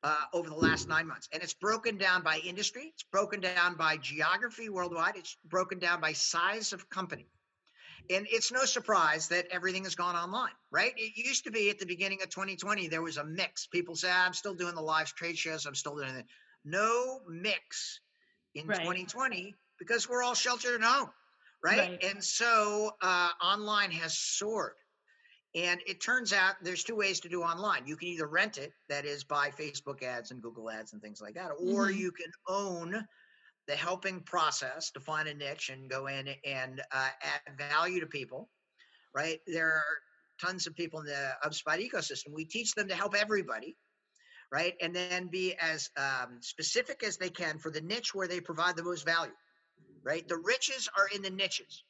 uh, 0.03 0.15
over 0.33 0.49
the 0.49 0.55
last 0.55 0.87
nine 0.87 1.07
months. 1.07 1.27
And 1.33 1.41
it's 1.41 1.53
broken 1.53 1.97
down 1.97 2.23
by 2.23 2.37
industry, 2.37 2.91
it's 2.93 3.03
broken 3.03 3.41
down 3.41 3.75
by 3.75 3.97
geography 3.97 4.69
worldwide, 4.69 5.15
it's 5.17 5.37
broken 5.45 5.79
down 5.79 5.99
by 5.99 6.13
size 6.13 6.73
of 6.73 6.89
company. 6.89 7.27
And 8.09 8.27
it's 8.29 8.51
no 8.51 8.65
surprise 8.65 9.27
that 9.29 9.47
everything 9.51 9.83
has 9.83 9.95
gone 9.95 10.15
online, 10.15 10.51
right? 10.71 10.93
It 10.95 11.17
used 11.17 11.43
to 11.45 11.51
be 11.51 11.69
at 11.69 11.79
the 11.79 11.85
beginning 11.85 12.21
of 12.21 12.29
2020, 12.29 12.88
there 12.88 13.01
was 13.01 13.17
a 13.17 13.24
mix. 13.24 13.67
People 13.67 13.95
say, 13.95 14.12
I'm 14.12 14.33
still 14.33 14.53
doing 14.53 14.75
the 14.75 14.81
live 14.81 15.13
trade 15.15 15.38
shows, 15.38 15.65
I'm 15.65 15.75
still 15.75 15.95
doing 15.95 16.15
it. 16.15 16.25
No 16.63 17.19
mix 17.27 18.00
in 18.55 18.67
right. 18.67 18.79
2020 18.79 19.53
because 19.79 20.09
we're 20.09 20.24
all 20.24 20.33
sheltered 20.33 20.81
at 20.81 20.88
home, 20.88 21.09
right? 21.63 21.77
right. 21.77 22.03
And 22.03 22.24
so 22.24 22.91
uh, 23.01 23.29
online 23.43 23.91
has 23.91 24.17
soared. 24.17 24.74
And 25.55 25.79
it 25.88 26.01
turns 26.01 26.33
out 26.33 26.55
there's 26.62 26.83
two 26.83 26.97
ways 26.97 27.21
to 27.21 27.29
do 27.29 27.41
online. 27.41 27.88
You 27.88 27.95
can 27.95 28.09
either 28.09 28.27
rent 28.27 28.57
it, 28.57 28.74
that 28.89 29.05
is, 29.05 29.24
buy 29.24 29.51
Facebook 29.57 30.03
ads 30.03 30.31
and 30.31 30.41
Google 30.41 30.69
ads 30.69 30.91
and 30.91 31.01
things 31.01 31.21
like 31.21 31.35
that, 31.35 31.51
or 31.51 31.88
mm-hmm. 31.88 31.97
you 31.97 32.12
can 32.12 32.31
own 32.50 33.05
the 33.67 33.75
helping 33.75 34.22
process 34.22 34.91
to 34.91 35.00
find 35.00 35.27
a 35.27 35.34
niche 35.34 35.69
and 35.69 35.89
go 35.89 36.07
in 36.07 36.29
and 36.45 36.81
uh, 36.91 37.10
add 37.22 37.57
value 37.72 38.00
to 38.00 38.07
people, 38.07 38.50
right? 39.13 39.39
There 39.48 39.67
are 39.67 39.98
tons 40.41 40.67
of 40.67 40.75
people 40.75 41.00
in 41.00 41.07
the 41.07 41.31
HubSpot 41.43 41.79
ecosystem. 41.79 42.34
We 42.34 42.45
teach 42.45 42.74
them 42.74 42.88
to 42.89 42.95
help 42.95 43.15
everybody, 43.15 43.75
right? 44.51 44.74
And 44.81 44.95
then 44.95 45.27
be 45.27 45.55
as 45.60 45.89
um, 45.98 46.39
specific 46.41 47.03
as 47.03 47.17
they 47.17 47.29
can 47.29 47.57
for 47.57 47.72
the 47.72 47.81
niche 47.81 48.13
where 48.13 48.27
they 48.27 48.39
provide 48.39 48.75
the 48.75 48.84
most 48.84 49.05
value, 49.05 49.34
right? 50.03 50.27
The 50.27 50.38
riches 50.38 50.89
are 50.98 51.07
in 51.13 51.22
the 51.22 51.29
niches. 51.29 51.84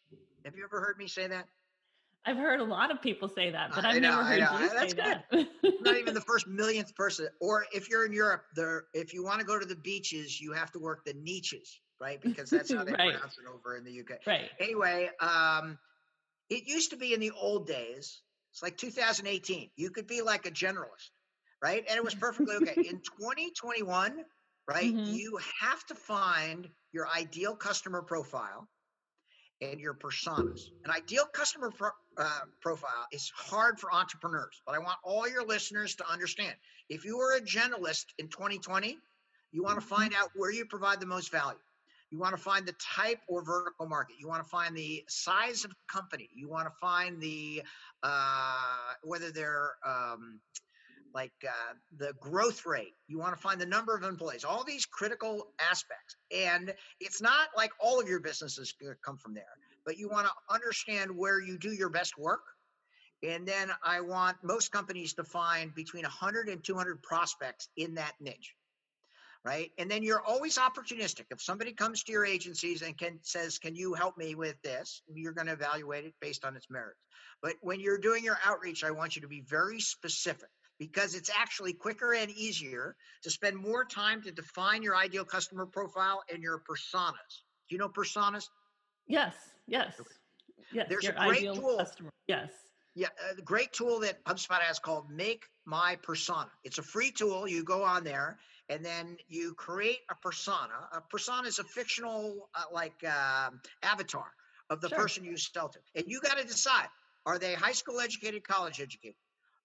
Have 0.45 0.55
you 0.55 0.63
ever 0.63 0.79
heard 0.79 0.97
me 0.97 1.07
say 1.07 1.27
that? 1.27 1.45
I've 2.25 2.37
heard 2.37 2.59
a 2.59 2.63
lot 2.63 2.91
of 2.91 3.01
people 3.01 3.29
say 3.29 3.51
that, 3.51 3.71
but 3.73 3.85
I've 3.85 4.01
know, 4.01 4.09
never 4.09 4.23
heard 4.23 4.39
you 4.39 4.69
That's 4.69 4.93
say 4.93 5.01
good. 5.31 5.47
that. 5.63 5.81
Not 5.81 5.97
even 5.97 6.13
the 6.13 6.21
first 6.21 6.47
millionth 6.47 6.95
person. 6.95 7.27
Or 7.39 7.65
if 7.73 7.89
you're 7.89 8.05
in 8.05 8.13
Europe, 8.13 8.45
there 8.55 8.85
if 8.93 9.13
you 9.13 9.23
want 9.23 9.39
to 9.39 9.45
go 9.45 9.59
to 9.59 9.65
the 9.65 9.75
beaches, 9.75 10.41
you 10.41 10.51
have 10.53 10.71
to 10.71 10.79
work 10.79 11.05
the 11.05 11.13
niches, 11.13 11.79
right? 12.01 12.19
Because 12.19 12.49
that's 12.49 12.73
how 12.73 12.83
they 12.83 12.93
right. 12.93 13.13
pronounce 13.13 13.37
it 13.37 13.45
over 13.51 13.77
in 13.77 13.83
the 13.83 13.99
UK. 13.99 14.21
Right. 14.25 14.49
Anyway, 14.59 15.09
um, 15.19 15.77
it 16.49 16.67
used 16.67 16.89
to 16.91 16.97
be 16.97 17.13
in 17.13 17.19
the 17.19 17.31
old 17.31 17.67
days. 17.67 18.21
It's 18.51 18.63
like 18.63 18.77
2018. 18.77 19.69
You 19.75 19.89
could 19.91 20.07
be 20.07 20.21
like 20.21 20.47
a 20.47 20.51
generalist, 20.51 21.11
right? 21.61 21.83
And 21.87 21.97
it 21.97 22.03
was 22.03 22.15
perfectly 22.15 22.55
okay. 22.55 22.73
in 22.77 23.01
2021, 23.01 24.23
right? 24.67 24.95
Mm-hmm. 24.95 25.13
You 25.13 25.37
have 25.61 25.85
to 25.87 25.95
find 25.95 26.69
your 26.91 27.07
ideal 27.15 27.55
customer 27.55 28.01
profile 28.01 28.67
and 29.61 29.79
your 29.79 29.93
personas. 29.93 30.69
An 30.83 30.91
ideal 30.91 31.25
customer 31.33 31.71
pro, 31.71 31.89
uh, 32.17 32.39
profile 32.61 33.07
is 33.11 33.31
hard 33.35 33.79
for 33.79 33.93
entrepreneurs, 33.93 34.61
but 34.65 34.75
I 34.75 34.79
want 34.79 34.97
all 35.03 35.27
your 35.27 35.45
listeners 35.45 35.95
to 35.95 36.11
understand. 36.11 36.55
If 36.89 37.05
you 37.05 37.19
are 37.19 37.37
a 37.37 37.41
generalist 37.41 38.05
in 38.19 38.27
2020, 38.27 38.97
you 39.51 39.63
want 39.63 39.79
to 39.79 39.85
find 39.85 40.13
out 40.13 40.29
where 40.35 40.51
you 40.51 40.65
provide 40.65 40.99
the 40.99 41.05
most 41.05 41.31
value. 41.31 41.59
You 42.11 42.19
want 42.19 42.35
to 42.35 42.41
find 42.41 42.65
the 42.65 42.75
type 42.79 43.19
or 43.27 43.43
vertical 43.43 43.87
market. 43.87 44.17
You 44.19 44.27
want 44.27 44.43
to 44.43 44.49
find 44.49 44.75
the 44.75 45.03
size 45.07 45.65
of 45.65 45.71
company. 45.91 46.29
You 46.33 46.47
want 46.47 46.67
to 46.67 46.73
find 46.79 47.19
the 47.19 47.63
uh, 48.03 48.93
whether 49.03 49.31
they're 49.31 49.71
um, 49.85 50.39
like 51.15 51.33
uh, 51.47 51.73
the 51.97 52.13
growth 52.19 52.65
rate. 52.65 52.93
You 53.07 53.17
want 53.17 53.33
to 53.35 53.41
find 53.41 53.59
the 53.59 53.65
number 53.65 53.95
of 53.95 54.03
employees, 54.03 54.43
all 54.43 54.63
these 54.63 54.85
critical 54.85 55.47
aspects. 55.59 56.17
And 56.35 56.73
it's 56.99 57.21
not 57.21 57.47
like 57.55 57.71
all 57.79 57.99
of 57.99 58.07
your 58.07 58.19
businesses 58.19 58.73
come 59.03 59.17
from 59.17 59.33
there, 59.33 59.43
but 59.85 59.97
you 59.97 60.09
want 60.09 60.27
to 60.27 60.53
understand 60.53 61.15
where 61.15 61.39
you 61.39 61.57
do 61.57 61.71
your 61.71 61.89
best 61.89 62.17
work. 62.17 62.41
And 63.23 63.47
then 63.47 63.71
I 63.83 64.01
want 64.01 64.37
most 64.43 64.71
companies 64.71 65.13
to 65.13 65.23
find 65.23 65.73
between 65.73 66.03
100 66.03 66.49
and 66.49 66.63
200 66.63 67.01
prospects 67.01 67.69
in 67.77 67.95
that 67.95 68.13
niche. 68.19 68.53
Right. 69.43 69.69
And 69.77 69.89
then 69.89 70.01
you're 70.01 70.23
always 70.23 70.57
opportunistic. 70.57 71.25
If 71.29 71.39
somebody 71.39 71.71
comes 71.71 72.01
to 72.03 72.11
your 72.11 72.25
agencies 72.25 72.81
and 72.81 72.97
can 72.97 73.19
says, 73.21 73.59
Can 73.59 73.75
you 73.75 73.93
help 73.93 74.17
me 74.17 74.33
with 74.33 74.59
this? 74.63 75.03
You're 75.07 75.33
going 75.33 75.45
to 75.45 75.53
evaluate 75.53 76.03
it 76.03 76.15
based 76.19 76.43
on 76.43 76.55
its 76.55 76.65
merits. 76.67 76.99
But 77.43 77.53
when 77.61 77.79
you're 77.79 77.99
doing 77.99 78.23
your 78.23 78.39
outreach, 78.43 78.83
I 78.83 78.89
want 78.89 79.15
you 79.15 79.21
to 79.21 79.27
be 79.27 79.43
very 79.47 79.79
specific 79.79 80.49
because 80.79 81.13
it's 81.13 81.29
actually 81.29 81.73
quicker 81.73 82.13
and 82.13 82.31
easier 82.31 82.95
to 83.23 83.29
spend 83.29 83.55
more 83.55 83.85
time 83.85 84.23
to 84.23 84.31
define 84.31 84.81
your 84.81 84.95
ideal 84.95 85.25
customer 85.25 85.67
profile 85.67 86.23
and 86.33 86.41
your 86.41 86.61
personas. 86.67 87.43
Do 87.69 87.75
you 87.75 87.77
know 87.77 87.89
personas? 87.89 88.45
Yes, 89.07 89.35
yes. 89.67 89.99
Yes, 90.73 90.87
There's 90.89 91.05
a 91.07 91.13
great 91.13 91.53
tool. 91.53 91.77
Customer. 91.77 92.09
Yes. 92.27 92.49
Yeah, 92.95 93.09
a 93.37 93.41
great 93.41 93.73
tool 93.73 93.99
that 94.01 94.23
HubSpot 94.23 94.59
has 94.61 94.79
called 94.79 95.11
Make 95.11 95.45
My 95.65 95.97
Persona. 96.01 96.49
It's 96.63 96.77
a 96.77 96.83
free 96.83 97.11
tool. 97.11 97.47
You 97.47 97.63
go 97.63 97.83
on 97.83 98.03
there 98.03 98.37
and 98.69 98.83
then 98.83 99.17
you 99.27 99.53
create 99.53 99.99
a 100.09 100.15
persona. 100.15 100.73
A 100.93 101.01
persona 101.01 101.47
is 101.47 101.59
a 101.59 101.63
fictional, 101.65 102.49
uh, 102.55 102.63
like 102.71 103.03
uh, 103.05 103.49
avatar 103.83 104.27
of 104.69 104.79
the 104.81 104.89
sure. 104.89 104.97
person 104.97 105.25
you 105.25 105.37
sell 105.37 105.69
to. 105.69 105.79
And 105.93 106.05
you 106.07 106.21
got 106.21 106.37
to 106.37 106.45
decide 106.45 106.87
are 107.25 107.37
they 107.37 107.53
high 107.53 107.73
school 107.73 107.99
educated, 107.99 108.47
college 108.47 108.79
educated, 108.79 109.15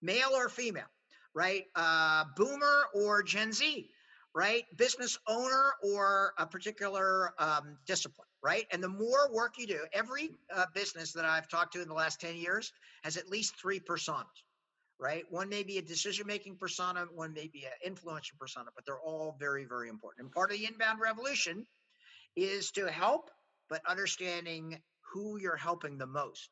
male 0.03 0.31
or 0.35 0.49
female? 0.49 0.91
right? 1.35 1.65
Uh, 1.75 2.25
boomer 2.37 2.85
or 2.95 3.23
Gen 3.23 3.53
Z, 3.53 3.89
right? 4.35 4.65
Business 4.77 5.19
owner 5.27 5.73
or 5.83 6.33
a 6.39 6.47
particular 6.47 7.33
um, 7.39 7.77
discipline, 7.87 8.29
right? 8.43 8.67
And 8.73 8.83
the 8.83 8.89
more 8.89 9.33
work 9.33 9.55
you 9.59 9.67
do, 9.67 9.81
every 9.93 10.31
uh, 10.55 10.67
business 10.75 11.13
that 11.13 11.25
I've 11.25 11.49
talked 11.49 11.73
to 11.75 11.83
in 11.83 11.89
the 11.89 11.95
last 11.95 12.21
10 12.21 12.37
years 12.37 12.73
has 13.03 13.17
at 13.17 13.29
least 13.29 13.55
three 13.61 13.81
personas, 13.81 14.27
right? 14.99 15.25
One 15.31 15.49
may 15.49 15.63
be 15.63 15.79
a 15.79 15.83
decision 15.83 16.27
making 16.27 16.57
persona, 16.57 17.07
one 17.13 17.33
may 17.33 17.49
be 17.49 17.65
an 17.65 17.93
influencer 17.93 18.39
persona, 18.39 18.71
but 18.75 18.87
they're 18.87 19.01
all 19.01 19.37
very, 19.39 19.65
very 19.65 19.89
important. 19.89 20.27
And 20.27 20.33
part 20.33 20.53
of 20.53 20.59
the 20.59 20.67
inbound 20.67 21.01
revolution 21.01 21.67
is 22.37 22.71
to 22.73 22.91
help, 22.91 23.31
but 23.69 23.83
understanding 23.89 24.81
who 25.13 25.39
you're 25.39 25.57
helping 25.57 25.99
the 25.99 26.07
most 26.07 26.51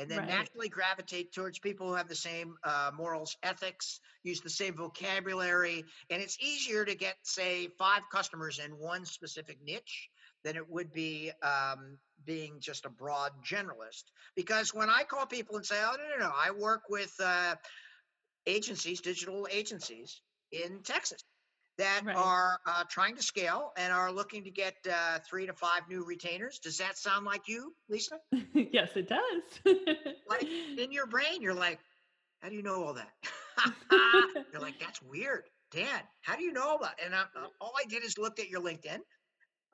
and 0.00 0.10
then 0.10 0.18
right. 0.20 0.28
naturally 0.28 0.70
gravitate 0.70 1.30
towards 1.32 1.58
people 1.58 1.86
who 1.86 1.94
have 1.94 2.08
the 2.08 2.14
same 2.14 2.54
uh, 2.64 2.90
morals, 2.96 3.36
ethics, 3.42 4.00
use 4.22 4.40
the 4.40 4.48
same 4.48 4.74
vocabulary. 4.74 5.84
And 6.08 6.22
it's 6.22 6.38
easier 6.40 6.86
to 6.86 6.94
get, 6.94 7.16
say, 7.22 7.68
five 7.78 8.00
customers 8.10 8.58
in 8.64 8.72
one 8.72 9.04
specific 9.04 9.58
niche 9.62 10.08
than 10.42 10.56
it 10.56 10.68
would 10.70 10.90
be 10.90 11.30
um, 11.42 11.98
being 12.24 12.54
just 12.60 12.86
a 12.86 12.88
broad 12.88 13.32
generalist. 13.44 14.04
Because 14.34 14.72
when 14.72 14.88
I 14.88 15.02
call 15.02 15.26
people 15.26 15.56
and 15.56 15.66
say, 15.66 15.76
oh, 15.78 15.96
no, 15.98 16.18
no, 16.18 16.28
no, 16.28 16.32
I 16.34 16.50
work 16.50 16.84
with 16.88 17.14
uh, 17.22 17.56
agencies, 18.46 19.02
digital 19.02 19.46
agencies 19.52 20.22
in 20.50 20.80
Texas 20.82 21.22
that 21.78 22.02
right. 22.04 22.16
are 22.16 22.58
uh, 22.66 22.84
trying 22.88 23.16
to 23.16 23.22
scale 23.22 23.72
and 23.76 23.92
are 23.92 24.12
looking 24.12 24.44
to 24.44 24.50
get 24.50 24.74
uh, 24.90 25.18
three 25.28 25.46
to 25.46 25.52
five 25.52 25.82
new 25.88 26.04
retainers. 26.04 26.58
Does 26.58 26.78
that 26.78 26.98
sound 26.98 27.24
like 27.24 27.48
you, 27.48 27.74
Lisa? 27.88 28.18
yes, 28.54 28.90
it 28.96 29.08
does. 29.08 29.76
like 30.28 30.42
in 30.78 30.92
your 30.92 31.06
brain, 31.06 31.40
you're 31.40 31.54
like, 31.54 31.78
how 32.40 32.48
do 32.48 32.54
you 32.54 32.62
know 32.62 32.84
all 32.84 32.94
that? 32.94 33.10
you're 34.52 34.62
like, 34.62 34.78
that's 34.78 35.00
weird. 35.02 35.44
Dan, 35.72 36.00
how 36.22 36.36
do 36.36 36.42
you 36.42 36.52
know 36.52 36.76
about 36.76 36.92
it? 36.98 37.06
And 37.06 37.14
I, 37.14 37.20
uh, 37.20 37.46
all 37.60 37.72
I 37.78 37.86
did 37.88 38.04
is 38.04 38.18
looked 38.18 38.40
at 38.40 38.48
your 38.48 38.60
LinkedIn, 38.60 38.98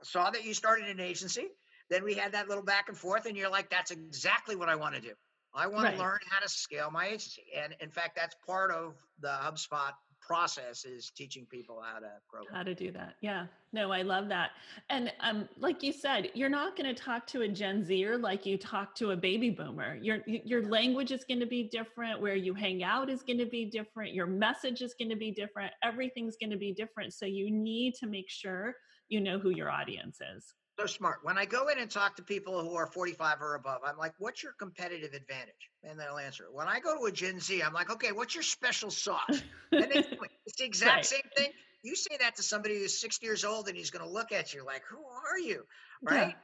saw 0.03 0.31
that 0.31 0.45
you 0.45 0.55
started 0.55 0.89
an 0.89 1.01
agency. 1.01 1.49
Then 1.89 2.05
we 2.05 2.15
had 2.15 2.33
that 2.33 2.49
little 2.49 2.65
back 2.65 2.89
and 2.89 2.99
forth, 2.99 3.27
and 3.27 3.37
you're 3.37 3.51
like, 3.51 3.71
that's 3.71 3.93
exactly 3.93 4.57
what 4.57 4.69
I 4.69 4.75
want 4.75 4.97
to 4.97 5.01
do. 5.01 5.13
I 5.55 5.67
want 5.69 5.85
right. 5.85 5.95
to 5.95 5.99
learn 5.99 6.19
how 6.29 6.41
to 6.41 6.49
scale 6.49 6.91
my 6.91 7.07
agency. 7.07 7.45
And 7.57 7.75
in 7.81 7.91
fact, 7.91 8.17
that's 8.17 8.37
part 8.47 8.71
of 8.71 8.95
the 9.21 9.29
HubSpot 9.29 9.93
process 10.27 10.85
is 10.85 11.11
teaching 11.11 11.47
people 11.51 11.83
how 11.83 11.99
to 11.99 12.11
grow 12.29 12.43
how 12.53 12.63
to 12.63 12.75
do 12.75 12.91
that. 12.93 13.15
Yeah. 13.21 13.47
No 13.73 13.93
i 13.93 14.03
love 14.03 14.29
that. 14.29 14.51
And 14.91 15.13
um 15.21 15.49
like 15.59 15.83
you 15.83 15.93
said 15.93 16.31
you're 16.35 16.49
not 16.49 16.77
going 16.77 16.93
to 16.93 17.01
talk 17.01 17.27
to 17.29 17.43
a 17.43 17.49
gen 17.49 17.85
zer 17.85 18.17
like 18.19 18.45
you 18.47 18.59
talk 18.59 18.95
to 18.97 19.11
a 19.13 19.17
baby 19.17 19.51
boomer. 19.51 19.97
Your 19.97 20.19
your 20.27 20.69
language 20.69 21.13
is 21.13 21.25
going 21.25 21.41
to 21.41 21.47
be 21.47 21.65
different. 21.65 22.21
Where 22.21 22.37
you 22.37 22.55
hang 22.55 22.83
out 22.83 23.11
is 23.11 23.23
going 23.23 23.39
to 23.39 23.47
be 23.47 23.65
different. 23.65 24.15
Your 24.15 24.27
message 24.27 24.83
is 24.83 24.95
going 24.95 25.11
to 25.11 25.17
be 25.17 25.31
different. 25.31 25.73
Everything's 25.83 26.37
going 26.37 26.51
to 26.51 26.57
be 26.57 26.73
different. 26.73 27.13
So 27.13 27.27
you 27.27 27.51
need 27.51 27.95
to 27.97 28.07
make 28.07 28.31
sure 28.31 28.75
you 29.09 29.21
know 29.21 29.39
who 29.39 29.51
your 29.51 29.71
audience 29.71 30.21
is 30.37 30.55
so 30.79 30.87
smart. 30.87 31.19
When 31.23 31.39
I 31.39 31.45
go 31.45 31.69
in 31.69 31.79
and 31.79 31.91
talk 31.91 32.17
to 32.17 32.23
people 32.23 32.61
who 32.61 32.75
are 32.75 32.87
45 32.87 33.41
or 33.41 33.55
above, 33.55 33.81
I'm 33.85 33.97
like, 33.97 34.13
what's 34.19 34.43
your 34.43 34.53
competitive 34.59 35.15
advantage? 35.15 35.71
And 35.83 35.99
they'll 35.99 36.19
answer. 36.19 36.45
When 36.53 36.69
I 36.69 36.81
go 36.81 36.99
to 36.99 37.05
a 37.05 37.13
Gen 37.13 37.41
Z, 37.41 37.63
I'm 37.63 37.73
like, 37.73 37.91
okay, 37.91 38.13
what's 38.13 38.35
your 38.35 38.43
special 38.43 38.91
sauce? 38.91 39.43
And 39.73 39.91
they, 39.91 40.07
it's 40.47 40.57
the 40.57 40.65
exact 40.65 40.95
right. 40.95 41.05
same 41.05 41.21
thing. 41.37 41.51
You 41.83 41.95
say 41.95 42.17
that 42.21 42.35
to 42.37 42.43
somebody 42.43 42.79
who's 42.79 42.99
60 42.99 43.27
years 43.27 43.45
old 43.45 43.69
and 43.69 43.77
he's 43.77 43.91
going 43.91 44.05
to 44.05 44.11
look 44.11 44.33
at 44.33 44.55
you 44.55 44.65
like, 44.65 44.83
who 44.89 44.97
are 44.97 45.39
you? 45.39 45.65
Right. 46.03 46.35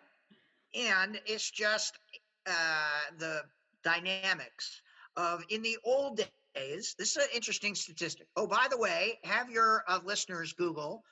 Yeah. 0.75 0.99
And 0.99 1.21
it's 1.25 1.51
just 1.51 1.99
uh, 2.47 3.01
the 3.19 3.43
dynamics 3.85 4.83
of 5.17 5.45
in 5.49 5.62
the 5.62 5.79
old 5.85 6.21
days, 6.55 6.95
this 6.99 7.17
is 7.17 7.25
an 7.25 7.29
interesting 7.35 7.75
statistic. 7.75 8.27
Oh, 8.37 8.47
by 8.47 8.67
the 8.71 8.77
way, 8.77 9.19
have 9.25 9.51
your 9.51 9.85
uh, 9.89 10.01
listeners 10.05 10.53
Google 10.53 11.03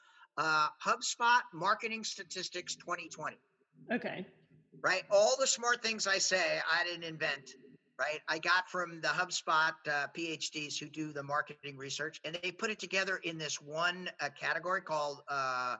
uh, 0.40 0.68
HubSpot 0.84 1.42
Marketing 1.52 2.02
Statistics 2.02 2.74
2020. 2.76 3.36
Okay. 3.92 4.26
Right? 4.82 5.02
All 5.10 5.36
the 5.38 5.46
smart 5.46 5.82
things 5.82 6.06
I 6.06 6.16
say, 6.16 6.60
I 6.72 6.82
didn't 6.84 7.04
invent. 7.04 7.54
right? 7.98 8.20
I 8.26 8.38
got 8.38 8.68
from 8.70 9.02
the 9.02 9.08
HubSpot 9.08 9.72
uh, 9.86 10.06
PhDs 10.16 10.78
who 10.78 10.86
do 10.86 11.12
the 11.12 11.22
marketing 11.22 11.76
research, 11.76 12.20
and 12.24 12.38
they 12.42 12.50
put 12.50 12.70
it 12.70 12.78
together 12.78 13.20
in 13.22 13.36
this 13.36 13.60
one 13.60 14.08
uh, 14.20 14.30
category 14.40 14.80
called 14.80 15.20
uh, 15.28 15.76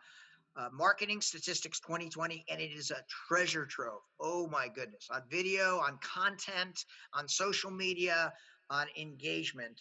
uh, 0.57 0.69
Marketing 0.71 1.23
Statistics 1.23 1.81
2020, 1.81 2.45
and 2.50 2.61
it 2.61 2.71
is 2.71 2.90
a 2.90 3.02
treasure 3.29 3.64
trove. 3.64 4.02
Oh 4.21 4.47
my 4.49 4.69
goodness, 4.69 5.09
on 5.11 5.23
video, 5.31 5.79
on 5.79 5.99
content, 6.02 6.85
on 7.14 7.26
social 7.29 7.71
media, 7.71 8.31
on 8.69 8.88
engagement, 9.00 9.81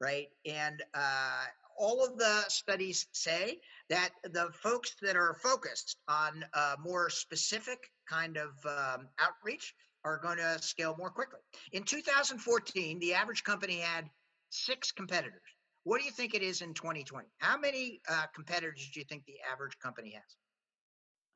right? 0.00 0.28
And 0.46 0.82
uh, 0.94 1.44
all 1.78 2.04
of 2.04 2.18
the 2.18 2.44
studies 2.48 3.06
say 3.12 3.60
that 3.88 4.10
the 4.24 4.48
folks 4.52 4.94
that 5.02 5.16
are 5.16 5.34
focused 5.42 5.96
on 6.08 6.44
uh, 6.54 6.76
more 6.82 7.08
specific 7.10 7.78
kind 8.08 8.36
of 8.36 8.50
um, 8.66 9.08
outreach 9.18 9.74
are 10.04 10.18
going 10.18 10.38
to 10.38 10.58
scale 10.60 10.94
more 10.98 11.10
quickly. 11.10 11.40
In 11.72 11.82
2014, 11.82 12.98
the 12.98 13.14
average 13.14 13.44
company 13.44 13.78
had 13.78 14.04
six 14.50 14.92
competitors. 14.92 15.42
What 15.84 16.00
do 16.00 16.04
you 16.04 16.10
think 16.10 16.34
it 16.34 16.42
is 16.42 16.60
in 16.60 16.74
2020? 16.74 17.26
How 17.38 17.58
many 17.58 18.00
uh, 18.08 18.24
competitors 18.34 18.90
do 18.92 19.00
you 19.00 19.06
think 19.08 19.24
the 19.26 19.36
average 19.50 19.78
company 19.78 20.12
has? 20.12 20.36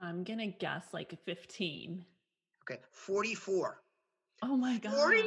I'm 0.00 0.24
going 0.24 0.40
to 0.40 0.48
guess 0.48 0.84
like 0.92 1.16
15. 1.24 2.04
Okay, 2.64 2.80
44. 2.92 3.80
Oh 4.42 4.56
my 4.56 4.78
gosh. 4.78 4.92
44! 4.92 5.24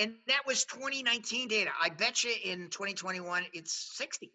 And 0.00 0.14
that 0.26 0.40
was 0.46 0.64
2019 0.64 1.48
data. 1.48 1.70
I 1.80 1.88
bet 1.90 2.24
you 2.24 2.32
in 2.44 2.68
2021 2.68 3.44
it's 3.52 3.96
60, 3.96 4.32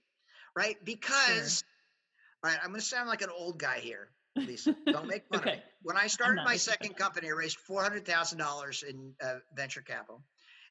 right? 0.56 0.78
Because, 0.84 1.60
sure. 1.60 2.44
all 2.44 2.52
right, 2.52 2.60
I'm 2.64 2.70
going 2.70 2.80
to 2.80 2.86
sound 2.86 3.10
like 3.10 3.22
an 3.22 3.30
old 3.36 3.60
guy 3.60 3.80
here. 3.80 4.10
Lisa, 4.36 4.76
don't 4.86 5.08
make 5.08 5.28
fun 5.32 5.40
okay. 5.42 5.52
of 5.52 5.58
me. 5.58 5.64
When 5.84 5.98
I 5.98 6.08
started 6.08 6.44
my 6.46 6.56
second 6.56 6.96
company, 6.96 7.28
I 7.28 7.32
raised 7.32 7.58
$400,000 7.70 8.84
in 8.84 9.14
uh, 9.24 9.36
venture 9.56 9.82
capital. 9.82 10.22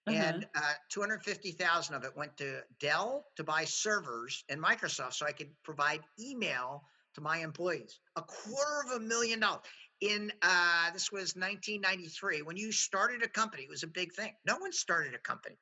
Uh-huh. 0.06 0.16
And 0.16 0.46
uh, 0.54 0.72
250,000 0.90 1.94
of 1.94 2.04
it 2.04 2.16
went 2.16 2.36
to 2.38 2.60
Dell 2.80 3.26
to 3.36 3.44
buy 3.44 3.64
servers 3.64 4.44
and 4.48 4.62
Microsoft 4.62 5.14
so 5.14 5.26
I 5.26 5.32
could 5.32 5.50
provide 5.62 6.00
email 6.18 6.84
to 7.16 7.20
my 7.20 7.38
employees. 7.38 8.00
A 8.16 8.22
quarter 8.22 8.82
of 8.86 9.02
a 9.02 9.04
million 9.04 9.40
dollars 9.40 9.62
in 10.00 10.32
uh, 10.42 10.90
this 10.92 11.12
was 11.12 11.36
1993 11.36 12.42
when 12.42 12.56
you 12.56 12.72
started 12.72 13.22
a 13.22 13.28
company 13.28 13.64
it 13.64 13.68
was 13.68 13.82
a 13.82 13.86
big 13.86 14.12
thing 14.14 14.32
no 14.46 14.56
one 14.56 14.72
started 14.72 15.14
a 15.14 15.18
company 15.18 15.56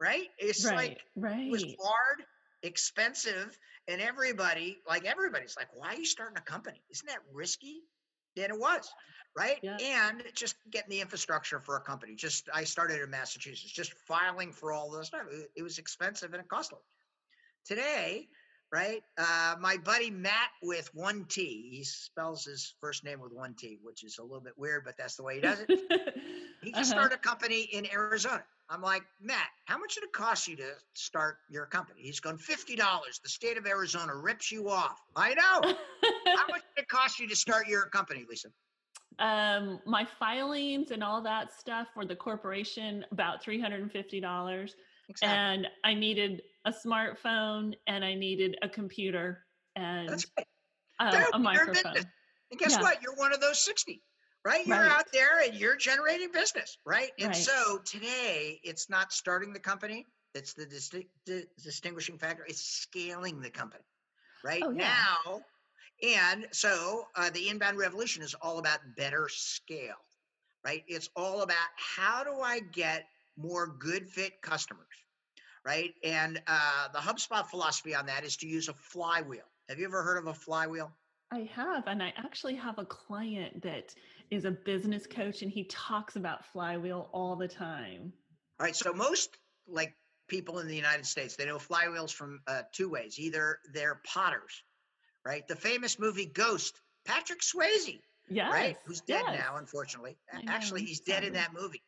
right 0.00 0.28
it's 0.38 0.64
right, 0.66 0.76
like 0.76 1.00
right. 1.16 1.46
it 1.46 1.50
was 1.50 1.64
hard 1.82 2.22
expensive 2.62 3.58
and 3.88 4.00
everybody 4.00 4.78
like 4.88 5.04
everybody's 5.04 5.56
like 5.56 5.68
why 5.74 5.88
are 5.88 5.96
you 5.96 6.04
starting 6.04 6.36
a 6.36 6.40
company 6.40 6.80
isn't 6.90 7.06
that 7.06 7.20
risky 7.32 7.80
and 8.36 8.52
it 8.52 8.58
was 8.58 8.90
right 9.36 9.58
yeah. 9.62 9.76
and 9.80 10.22
just 10.34 10.56
getting 10.70 10.90
the 10.90 11.00
infrastructure 11.00 11.58
for 11.58 11.76
a 11.76 11.80
company 11.80 12.14
just 12.14 12.48
i 12.52 12.64
started 12.64 13.00
in 13.00 13.10
massachusetts 13.10 13.72
just 13.72 13.92
filing 14.06 14.52
for 14.52 14.72
all 14.72 14.90
this 14.90 15.08
stuff 15.08 15.22
it, 15.56 15.62
was 15.62 15.78
expensive 15.78 16.32
and 16.32 16.42
it 16.42 16.48
costly 16.48 16.78
today 17.64 18.28
right? 18.72 19.02
Uh, 19.18 19.56
my 19.60 19.76
buddy 19.78 20.10
Matt 20.10 20.50
with 20.62 20.90
one 20.94 21.24
T. 21.28 21.68
He 21.72 21.84
spells 21.84 22.44
his 22.44 22.74
first 22.80 23.04
name 23.04 23.20
with 23.20 23.32
one 23.32 23.54
T, 23.54 23.78
which 23.82 24.04
is 24.04 24.18
a 24.18 24.22
little 24.22 24.40
bit 24.40 24.52
weird, 24.56 24.84
but 24.84 24.96
that's 24.96 25.16
the 25.16 25.22
way 25.22 25.36
he 25.36 25.40
does 25.40 25.60
it. 25.60 25.68
he 26.62 26.70
just 26.72 26.92
uh-huh. 26.92 27.00
started 27.00 27.14
a 27.16 27.18
company 27.18 27.62
in 27.72 27.90
Arizona. 27.90 28.44
I'm 28.70 28.82
like, 28.82 29.02
Matt, 29.20 29.48
how 29.64 29.78
much 29.78 29.96
did 29.96 30.04
it 30.04 30.12
cost 30.12 30.46
you 30.46 30.54
to 30.56 30.70
start 30.94 31.38
your 31.50 31.66
company? 31.66 32.02
He's 32.02 32.20
going, 32.20 32.38
$50. 32.38 32.76
The 33.22 33.28
state 33.28 33.58
of 33.58 33.66
Arizona 33.66 34.14
rips 34.14 34.52
you 34.52 34.68
off. 34.68 35.00
I 35.16 35.34
know. 35.34 35.74
how 36.36 36.46
much 36.48 36.62
did 36.76 36.82
it 36.82 36.88
cost 36.88 37.18
you 37.18 37.28
to 37.28 37.34
start 37.34 37.66
your 37.66 37.86
company, 37.86 38.24
Lisa? 38.28 38.48
Um, 39.18 39.80
my 39.84 40.06
filings 40.18 40.92
and 40.92 41.02
all 41.02 41.20
that 41.22 41.52
stuff 41.52 41.88
for 41.92 42.06
the 42.06 42.14
corporation, 42.14 43.04
about 43.10 43.44
$350. 43.44 44.70
Exactly. 45.08 45.28
And 45.28 45.66
I 45.82 45.92
needed 45.92 46.42
a 46.64 46.72
smartphone 46.72 47.74
and 47.88 48.04
I 48.04 48.14
needed 48.14 48.56
a 48.62 48.68
computer 48.68 49.40
and 49.74 50.24
uh, 51.00 51.24
a 51.32 51.38
microphone. 51.38 51.96
And 51.96 52.58
guess 52.60 52.72
yeah. 52.72 52.82
what? 52.82 53.02
You're 53.02 53.16
one 53.16 53.32
of 53.32 53.40
those 53.40 53.60
60, 53.60 54.00
right? 54.44 54.66
You're 54.66 54.78
right. 54.78 54.90
out 54.90 55.12
there 55.12 55.40
and 55.44 55.54
you're 55.54 55.76
generating 55.76 56.32
business, 56.32 56.78
right? 56.84 57.10
And 57.18 57.28
right. 57.28 57.36
so 57.36 57.78
today 57.84 58.60
it's 58.64 58.88
not 58.88 59.12
starting 59.12 59.52
the 59.52 59.60
company. 59.60 60.06
That's 60.34 60.54
the 60.54 60.64
disti- 60.66 61.46
distinguishing 61.62 62.18
factor. 62.18 62.44
It's 62.48 62.62
scaling 62.62 63.40
the 63.40 63.50
company, 63.50 63.84
right? 64.44 64.62
Oh, 64.64 64.70
yeah. 64.70 64.94
Now, 65.26 65.40
and 66.02 66.46
so 66.52 67.04
uh, 67.16 67.30
the 67.30 67.48
inbound 67.48 67.78
revolution 67.78 68.22
is 68.22 68.34
all 68.34 68.58
about 68.58 68.78
better 68.96 69.28
scale, 69.28 69.96
right? 70.64 70.84
It's 70.86 71.10
all 71.16 71.42
about 71.42 71.68
how 71.76 72.24
do 72.24 72.40
I 72.40 72.60
get 72.60 73.06
more 73.36 73.66
good 73.66 74.08
fit 74.08 74.40
customers, 74.40 74.86
right? 75.64 75.92
And 76.02 76.40
uh, 76.46 76.88
the 76.92 76.98
HubSpot 76.98 77.46
philosophy 77.46 77.94
on 77.94 78.06
that 78.06 78.24
is 78.24 78.36
to 78.38 78.46
use 78.46 78.68
a 78.68 78.74
flywheel. 78.74 79.44
Have 79.68 79.78
you 79.78 79.84
ever 79.84 80.02
heard 80.02 80.18
of 80.18 80.26
a 80.26 80.34
flywheel? 80.34 80.90
I 81.32 81.48
have, 81.54 81.86
and 81.86 82.02
I 82.02 82.12
actually 82.16 82.56
have 82.56 82.78
a 82.78 82.84
client 82.84 83.62
that 83.62 83.94
is 84.30 84.44
a 84.44 84.50
business 84.50 85.06
coach, 85.06 85.42
and 85.42 85.50
he 85.50 85.64
talks 85.64 86.16
about 86.16 86.44
flywheel 86.46 87.08
all 87.12 87.36
the 87.36 87.48
time. 87.48 88.12
All 88.58 88.66
right, 88.66 88.76
so 88.76 88.92
most 88.92 89.36
like 89.68 89.94
people 90.28 90.58
in 90.58 90.68
the 90.68 90.76
United 90.76 91.06
States, 91.06 91.36
they 91.36 91.46
know 91.46 91.58
flywheels 91.58 92.12
from 92.12 92.40
uh, 92.46 92.62
two 92.72 92.88
ways. 92.88 93.18
Either 93.18 93.58
they're 93.72 94.00
potters, 94.06 94.62
right? 95.24 95.46
The 95.48 95.56
famous 95.56 95.98
movie 95.98 96.26
Ghost, 96.26 96.80
Patrick 97.04 97.40
Swayze, 97.40 97.98
yes, 98.28 98.52
right? 98.52 98.76
Who's 98.84 99.00
dead 99.00 99.24
yes. 99.26 99.40
now, 99.40 99.56
unfortunately. 99.56 100.16
Actually, 100.46 100.84
he's 100.84 101.00
dead 101.00 101.24
in 101.24 101.32
that 101.34 101.52
movie. 101.52 101.82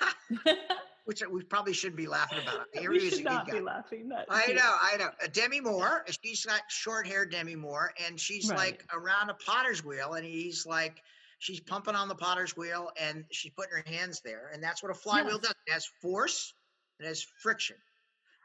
which 1.04 1.22
we 1.30 1.42
probably 1.42 1.72
shouldn't 1.72 1.96
be 1.96 2.06
laughing 2.06 2.38
about. 2.42 2.66
we 2.88 3.10
should 3.10 3.24
not 3.24 3.46
be 3.46 3.60
laughing. 3.60 4.08
That 4.08 4.26
I 4.28 4.52
know, 4.52 4.74
I 4.80 4.96
know. 4.96 5.08
Uh, 5.22 5.28
Demi 5.32 5.60
Moore, 5.60 6.04
she's 6.22 6.44
got 6.44 6.62
short 6.68 7.06
hair, 7.06 7.26
Demi 7.26 7.56
Moore, 7.56 7.92
and 8.06 8.18
she's 8.18 8.48
right. 8.48 8.58
like 8.58 8.84
around 8.92 9.30
a 9.30 9.34
potter's 9.34 9.84
wheel, 9.84 10.14
and 10.14 10.24
he's 10.24 10.64
like, 10.64 11.02
she's 11.42 11.60
pumping 11.60 11.96
on 11.96 12.06
the 12.06 12.14
potter's 12.14 12.56
wheel, 12.56 12.90
and 12.98 13.24
she's 13.32 13.52
putting 13.56 13.72
her 13.72 13.84
hands 13.84 14.20
there, 14.24 14.50
and 14.54 14.62
that's 14.62 14.82
what 14.82 14.92
a 14.92 14.94
flywheel 14.94 15.40
yes. 15.42 15.42
does. 15.42 15.54
It 15.66 15.72
has 15.72 15.86
force, 16.00 16.54
it 17.00 17.06
has 17.06 17.26
friction, 17.40 17.76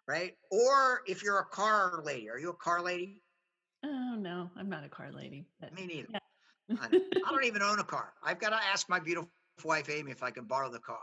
right? 0.08 0.34
Or 0.50 1.02
if 1.08 1.24
you're 1.24 1.38
a 1.38 1.46
car 1.46 2.02
lady, 2.04 2.30
are 2.30 2.40
you 2.40 2.50
a 2.50 2.56
car 2.56 2.82
lady? 2.82 3.22
Oh 3.86 4.16
no, 4.18 4.50
I'm 4.58 4.68
not 4.68 4.84
a 4.84 4.90
car 4.90 5.12
lady. 5.12 5.46
But, 5.62 5.74
Me 5.76 5.86
neither. 5.86 6.08
Yeah. 6.12 6.78
I, 6.82 6.88
I 6.88 7.30
don't 7.32 7.46
even 7.46 7.62
own 7.62 7.80
a 7.80 7.84
car. 7.84 8.14
I've 8.24 8.40
got 8.40 8.50
to 8.50 8.56
ask 8.56 8.90
my 8.90 9.00
beautiful 9.00 9.30
wife 9.64 9.90
Amy 9.90 10.12
if 10.12 10.24
I 10.24 10.32
can 10.32 10.46
borrow 10.46 10.70
the 10.72 10.80
car. 10.80 10.98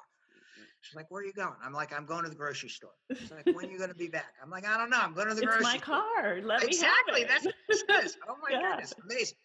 She's 0.81 0.97
like, 0.97 1.11
"Where 1.11 1.23
are 1.23 1.25
you 1.25 1.33
going?" 1.33 1.55
I'm 1.65 1.73
like, 1.73 1.95
"I'm 1.95 2.05
going 2.05 2.25
to 2.25 2.29
the 2.29 2.37
grocery 2.37 2.69
store." 2.69 2.91
She's 3.17 3.31
like, 3.31 3.47
"When 3.47 3.67
are 3.67 3.71
you 3.71 3.79
going 3.79 3.89
to 3.89 3.97
be 3.97 4.09
back?" 4.09 4.35
I'm 4.43 4.51
like, 4.51 4.67
"I 4.67 4.77
don't 4.77 4.91
know. 4.91 5.01
I'm 5.01 5.15
going 5.15 5.29
to 5.29 5.35
the 5.35 5.43
it's 5.43 5.47
grocery." 5.47 5.63
my 5.63 5.79
store. 5.79 6.03
car. 6.03 6.41
Let 6.43 6.63
exactly. 6.65 7.23
me 7.23 7.29
have 7.29 7.47
it. 7.47 7.55
That's 7.69 7.85
what 7.87 8.03
this 8.03 8.17
Oh 8.29 8.35
my 8.43 8.51
yeah. 8.51 8.73
goodness, 8.73 8.93
amazing. 9.03 9.39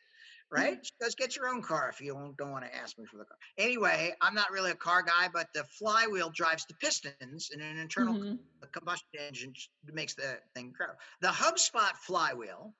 Right? 0.51 0.83
She 0.83 0.91
goes, 0.99 1.13
"Get 1.13 1.35
your 1.35 1.47
own 1.47 1.61
car 1.61 1.89
if 1.89 2.01
you 2.01 2.13
don't, 2.13 2.35
don't 2.35 2.51
want 2.51 2.65
to 2.65 2.75
ask 2.75 2.97
me 2.97 3.05
for 3.05 3.17
the 3.17 3.25
car." 3.25 3.37
Anyway, 3.57 4.13
I'm 4.19 4.33
not 4.33 4.51
really 4.51 4.71
a 4.71 4.75
car 4.75 5.03
guy, 5.03 5.29
but 5.31 5.47
the 5.53 5.63
flywheel 5.63 6.31
drives 6.31 6.65
the 6.65 6.73
pistons 6.75 7.51
in 7.53 7.61
an 7.61 7.77
internal 7.77 8.15
mm-hmm. 8.15 8.35
combustion 8.73 9.07
engine 9.19 9.53
makes 9.93 10.15
the 10.15 10.39
thing 10.55 10.73
grow. 10.75 10.87
The 11.21 11.27
HubSpot 11.27 11.95
flywheel 11.97 12.73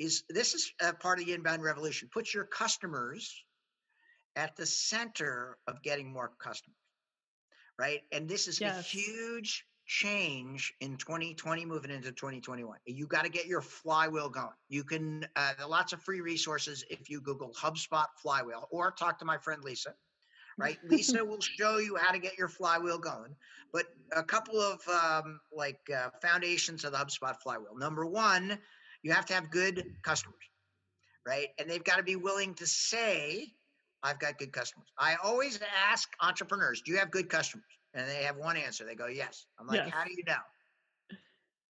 is 0.00 0.24
this 0.28 0.54
is 0.54 0.72
a 0.80 0.94
part 0.94 1.20
of 1.20 1.26
the 1.26 1.32
inbound 1.32 1.62
revolution. 1.62 2.08
Put 2.12 2.34
your 2.34 2.44
customers 2.44 3.32
at 4.34 4.56
the 4.56 4.66
center 4.66 5.58
of 5.68 5.82
getting 5.82 6.12
more 6.12 6.32
customers 6.40 6.76
right? 7.78 8.00
And 8.12 8.28
this 8.28 8.48
is 8.48 8.60
yes. 8.60 8.78
a 8.78 8.82
huge 8.82 9.64
change 9.86 10.74
in 10.80 10.96
2020 10.96 11.64
moving 11.64 11.90
into 11.90 12.10
2021 12.10 12.78
you 12.86 13.06
got 13.06 13.24
to 13.24 13.30
get 13.30 13.46
your 13.46 13.60
flywheel 13.60 14.28
going. 14.28 14.48
You 14.68 14.82
can 14.84 15.26
uh, 15.36 15.52
lots 15.68 15.92
of 15.92 16.02
free 16.02 16.20
resources 16.20 16.84
if 16.90 17.08
you 17.08 17.20
google 17.20 17.52
hubspot 17.52 18.06
flywheel 18.20 18.68
or 18.70 18.90
talk 18.90 19.18
to 19.20 19.24
my 19.24 19.38
friend 19.38 19.62
lisa 19.62 19.94
right? 20.58 20.78
Lisa 20.84 21.22
will 21.24 21.40
show 21.40 21.76
you 21.78 21.96
how 21.96 22.12
to 22.12 22.18
get 22.18 22.38
your 22.38 22.48
flywheel 22.48 22.98
going 22.98 23.34
but 23.72 23.86
a 24.16 24.22
couple 24.22 24.60
of 24.60 24.80
um, 24.88 25.40
like 25.52 25.80
uh, 25.94 26.08
foundations 26.22 26.84
of 26.84 26.92
the 26.92 26.98
hubspot 26.98 27.36
flywheel. 27.42 27.76
Number 27.76 28.06
one 28.06 28.58
you 29.02 29.12
have 29.12 29.26
to 29.26 29.34
have 29.34 29.50
good 29.50 29.84
customers 30.02 30.34
right? 31.26 31.48
And 31.58 31.68
they've 31.68 31.84
got 31.84 31.96
to 31.96 32.02
be 32.02 32.16
willing 32.16 32.54
to 32.54 32.66
say 32.66 33.48
I've 34.02 34.20
got 34.20 34.38
good 34.38 34.52
customers. 34.52 34.88
I 34.98 35.16
always 35.22 35.58
ask 35.90 36.08
entrepreneurs, 36.20 36.80
do 36.82 36.92
you 36.92 36.98
have 36.98 37.10
good 37.10 37.28
customers? 37.28 37.64
And 37.96 38.08
they 38.08 38.24
have 38.24 38.36
one 38.36 38.56
answer. 38.56 38.84
They 38.84 38.94
go, 38.94 39.06
yes. 39.06 39.46
I'm 39.58 39.66
like, 39.66 39.78
yes. 39.78 39.90
how 39.90 40.04
do 40.04 40.10
you 40.12 40.22
know? 40.26 40.34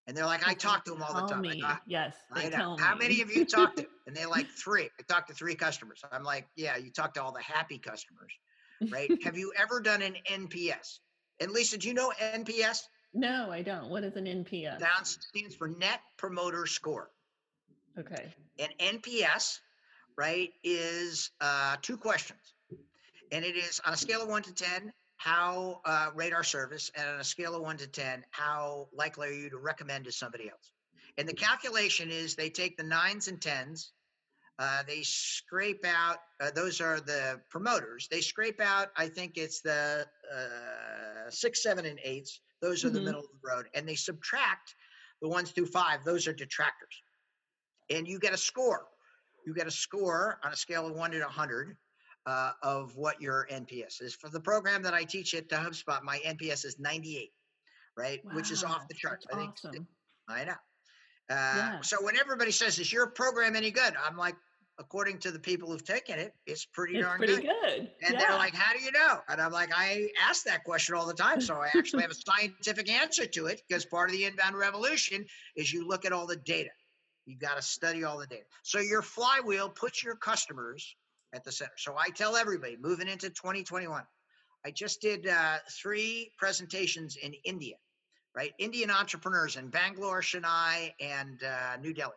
And 0.06 0.16
they're 0.16 0.26
like, 0.26 0.46
I 0.46 0.54
talk 0.54 0.84
to 0.84 0.90
them 0.92 1.02
all 1.02 1.14
the 1.14 1.32
time. 1.32 1.40
Me. 1.40 1.64
Yes. 1.86 2.14
I 2.32 2.48
know. 2.48 2.76
How 2.78 2.94
many 2.94 3.22
of 3.22 3.34
you 3.34 3.44
talk 3.44 3.76
to? 3.76 3.86
And 4.06 4.14
they're 4.14 4.28
like, 4.28 4.46
three. 4.46 4.84
I 4.84 5.02
talked 5.12 5.26
to 5.30 5.34
three 5.34 5.56
customers. 5.56 6.00
I'm 6.12 6.22
like, 6.22 6.46
yeah, 6.54 6.76
you 6.76 6.92
talk 6.92 7.14
to 7.14 7.22
all 7.24 7.32
the 7.32 7.42
happy 7.42 7.76
customers, 7.76 8.32
right? 8.88 9.10
have 9.24 9.36
you 9.36 9.52
ever 9.58 9.80
done 9.80 10.00
an 10.00 10.14
NPS? 10.30 11.00
And 11.40 11.50
Lisa, 11.50 11.76
do 11.76 11.88
you 11.88 11.94
know 11.94 12.12
NPS? 12.22 12.82
No, 13.12 13.50
I 13.50 13.62
don't. 13.62 13.90
What 13.90 14.04
is 14.04 14.14
an 14.14 14.26
NPS? 14.26 14.78
That 14.78 15.08
stands 15.08 15.56
for 15.56 15.66
Net 15.66 15.98
Promoter 16.18 16.66
Score. 16.66 17.10
Okay. 17.98 18.32
An 18.60 18.68
NPS 18.78 19.58
right, 20.16 20.50
is 20.64 21.30
uh, 21.40 21.76
two 21.82 21.96
questions. 21.96 22.54
And 23.32 23.44
it 23.44 23.56
is 23.56 23.80
on 23.84 23.92
a 23.92 23.96
scale 23.96 24.22
of 24.22 24.28
one 24.28 24.42
to 24.42 24.54
10, 24.54 24.92
how 25.16 25.80
uh, 25.84 26.10
our 26.34 26.44
service, 26.44 26.90
and 26.94 27.08
on 27.08 27.20
a 27.20 27.24
scale 27.24 27.54
of 27.54 27.62
one 27.62 27.76
to 27.78 27.86
10, 27.86 28.24
how 28.30 28.88
likely 28.92 29.28
are 29.28 29.32
you 29.32 29.50
to 29.50 29.58
recommend 29.58 30.04
to 30.04 30.12
somebody 30.12 30.48
else? 30.48 30.72
And 31.18 31.28
the 31.28 31.34
calculation 31.34 32.10
is 32.10 32.34
they 32.34 32.50
take 32.50 32.76
the 32.76 32.84
nines 32.84 33.28
and 33.28 33.40
tens, 33.40 33.92
uh, 34.58 34.82
they 34.86 35.02
scrape 35.02 35.84
out, 35.84 36.18
uh, 36.40 36.50
those 36.54 36.80
are 36.80 37.00
the 37.00 37.40
promoters. 37.50 38.08
They 38.10 38.22
scrape 38.22 38.60
out, 38.60 38.88
I 38.96 39.08
think 39.08 39.36
it's 39.36 39.60
the 39.60 40.06
uh, 40.34 41.30
six, 41.30 41.62
seven, 41.62 41.84
and 41.84 41.98
eights. 42.02 42.40
Those 42.62 42.84
are 42.84 42.88
mm-hmm. 42.88 42.96
the 42.96 43.02
middle 43.02 43.20
of 43.20 43.26
the 43.26 43.48
road. 43.48 43.66
And 43.74 43.86
they 43.86 43.96
subtract 43.96 44.74
the 45.20 45.28
ones 45.28 45.50
through 45.50 45.66
five, 45.66 46.04
those 46.04 46.26
are 46.26 46.32
detractors. 46.32 47.02
And 47.90 48.08
you 48.08 48.18
get 48.18 48.32
a 48.32 48.38
score. 48.38 48.86
You 49.46 49.54
get 49.54 49.66
a 49.66 49.70
score 49.70 50.40
on 50.42 50.52
a 50.52 50.56
scale 50.56 50.86
of 50.86 50.94
one 50.94 51.10
to 51.12 51.20
100 51.20 51.76
uh, 52.26 52.52
of 52.62 52.96
what 52.96 53.20
your 53.20 53.46
NPS 53.50 54.02
is. 54.02 54.14
For 54.14 54.28
the 54.28 54.40
program 54.40 54.82
that 54.82 54.94
I 54.94 55.04
teach 55.04 55.34
at 55.34 55.48
the 55.48 55.56
HubSpot, 55.56 56.02
my 56.02 56.18
NPS 56.26 56.64
is 56.64 56.78
98, 56.78 57.30
right? 57.96 58.20
Wow, 58.24 58.32
Which 58.34 58.50
is 58.50 58.64
off 58.64 58.88
the 58.88 58.94
charts. 58.94 59.26
I 59.32 59.36
think. 59.36 59.50
Awesome. 59.64 59.86
I 60.28 60.44
know. 60.44 60.52
Uh, 61.28 61.34
yeah. 61.34 61.80
So 61.82 61.96
when 62.02 62.16
everybody 62.16 62.50
says, 62.50 62.78
"Is 62.78 62.92
your 62.92 63.08
program 63.08 63.56
any 63.56 63.70
good?" 63.70 63.94
I'm 64.04 64.16
like, 64.16 64.36
according 64.78 65.18
to 65.20 65.30
the 65.30 65.38
people 65.38 65.70
who've 65.70 65.84
taken 65.84 66.18
it, 66.18 66.32
it's 66.46 66.64
pretty 66.64 66.96
it's 66.96 67.06
darn 67.06 67.18
pretty 67.18 67.36
good. 67.36 67.46
good. 67.46 67.90
And 68.02 68.14
yeah. 68.14 68.18
they're 68.18 68.36
like, 68.36 68.54
"How 68.54 68.72
do 68.72 68.82
you 68.82 68.92
know?" 68.92 69.20
And 69.28 69.40
I'm 69.40 69.52
like, 69.52 69.70
"I 69.74 70.08
ask 70.20 70.44
that 70.44 70.64
question 70.64 70.94
all 70.94 71.06
the 71.06 71.14
time, 71.14 71.40
so 71.40 71.54
I 71.56 71.70
actually 71.76 72.02
have 72.02 72.12
a 72.12 72.14
scientific 72.30 72.88
answer 72.88 73.26
to 73.26 73.46
it 73.46 73.62
because 73.68 73.84
part 73.84 74.10
of 74.10 74.16
the 74.16 74.24
inbound 74.24 74.56
revolution 74.56 75.24
is 75.56 75.72
you 75.72 75.86
look 75.86 76.04
at 76.04 76.12
all 76.12 76.26
the 76.26 76.36
data. 76.36 76.70
You 77.24 77.36
got 77.36 77.56
to 77.56 77.62
study 77.62 78.04
all 78.04 78.18
the 78.18 78.26
data. 78.26 78.44
So 78.62 78.78
your 78.78 79.02
flywheel 79.02 79.68
puts 79.68 80.04
your 80.04 80.14
customers 80.14 80.94
at 81.36 81.44
the 81.44 81.52
center. 81.52 81.72
So 81.76 81.94
I 81.96 82.10
tell 82.10 82.36
everybody 82.36 82.76
moving 82.80 83.08
into 83.08 83.28
2021. 83.28 84.02
I 84.64 84.70
just 84.72 85.00
did 85.00 85.28
uh, 85.28 85.58
three 85.70 86.32
presentations 86.38 87.16
in 87.16 87.34
India, 87.44 87.76
right? 88.34 88.52
Indian 88.58 88.90
entrepreneurs 88.90 89.56
in 89.56 89.68
Bangalore, 89.68 90.20
Chennai, 90.20 90.92
and 91.00 91.40
uh, 91.44 91.76
New 91.80 91.94
Delhi, 91.94 92.14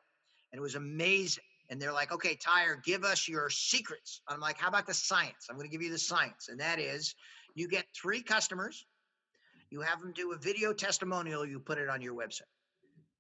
and 0.51 0.58
it 0.58 0.62
was 0.62 0.75
amazing 0.75 1.43
and 1.69 1.79
they're 1.79 1.93
like, 1.93 2.12
okay, 2.12 2.36
Tyre, 2.36 2.82
give 2.84 3.03
us 3.03 3.27
your 3.27 3.49
secrets. 3.49 4.21
I'm 4.27 4.39
like, 4.39 4.58
how 4.58 4.69
about 4.69 4.88
the 4.88 4.93
science? 4.93 5.47
I'm 5.49 5.55
going 5.55 5.69
to 5.69 5.71
give 5.71 5.84
you 5.84 5.91
the 5.91 5.99
science. 5.99 6.49
And 6.49 6.60
that 6.60 6.79
is 6.79 7.13
you 7.55 7.67
get 7.67 7.86
three 7.95 8.23
customers, 8.23 8.86
you 9.69 9.82
have 9.82 10.01
them 10.01 10.12
do 10.15 10.32
a 10.34 10.38
video 10.38 10.73
testimonial, 10.73 11.45
you 11.45 11.60
put 11.60 11.77
it 11.77 11.89
on 11.89 12.01
your 12.01 12.15
website. 12.15 12.41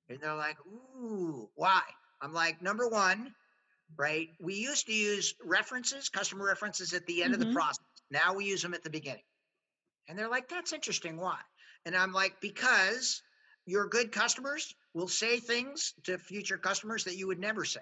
And 0.09 0.19
they're 0.19 0.35
like, 0.35 0.57
ooh, 0.67 1.49
why? 1.55 1.81
I'm 2.21 2.33
like, 2.33 2.61
number 2.61 2.89
one, 2.89 3.33
right? 3.97 4.29
We 4.39 4.55
used 4.55 4.87
to 4.87 4.93
use 4.93 5.33
references, 5.43 6.09
customer 6.09 6.45
references 6.45 6.93
at 6.93 7.05
the 7.05 7.23
end 7.23 7.33
mm-hmm. 7.33 7.33
of 7.33 7.39
the 7.39 7.45
mm-hmm. 7.47 7.55
process. 7.55 7.85
Now 8.11 8.33
we 8.33 8.45
use 8.45 8.61
them 8.61 8.73
at 8.73 8.83
the 8.83 8.89
beginning. 8.89 9.23
And 10.07 10.17
they're 10.17 10.29
like, 10.29 10.49
that's 10.49 10.73
interesting. 10.73 11.17
Why? 11.17 11.37
And 11.85 11.95
I'm 11.95 12.13
like, 12.13 12.41
because 12.41 13.21
your 13.65 13.87
good 13.87 14.11
customers 14.11 14.73
will 14.93 15.07
say 15.07 15.39
things 15.39 15.93
to 16.03 16.17
future 16.17 16.57
customers 16.57 17.03
that 17.03 17.17
you 17.17 17.27
would 17.27 17.39
never 17.39 17.63
say 17.65 17.81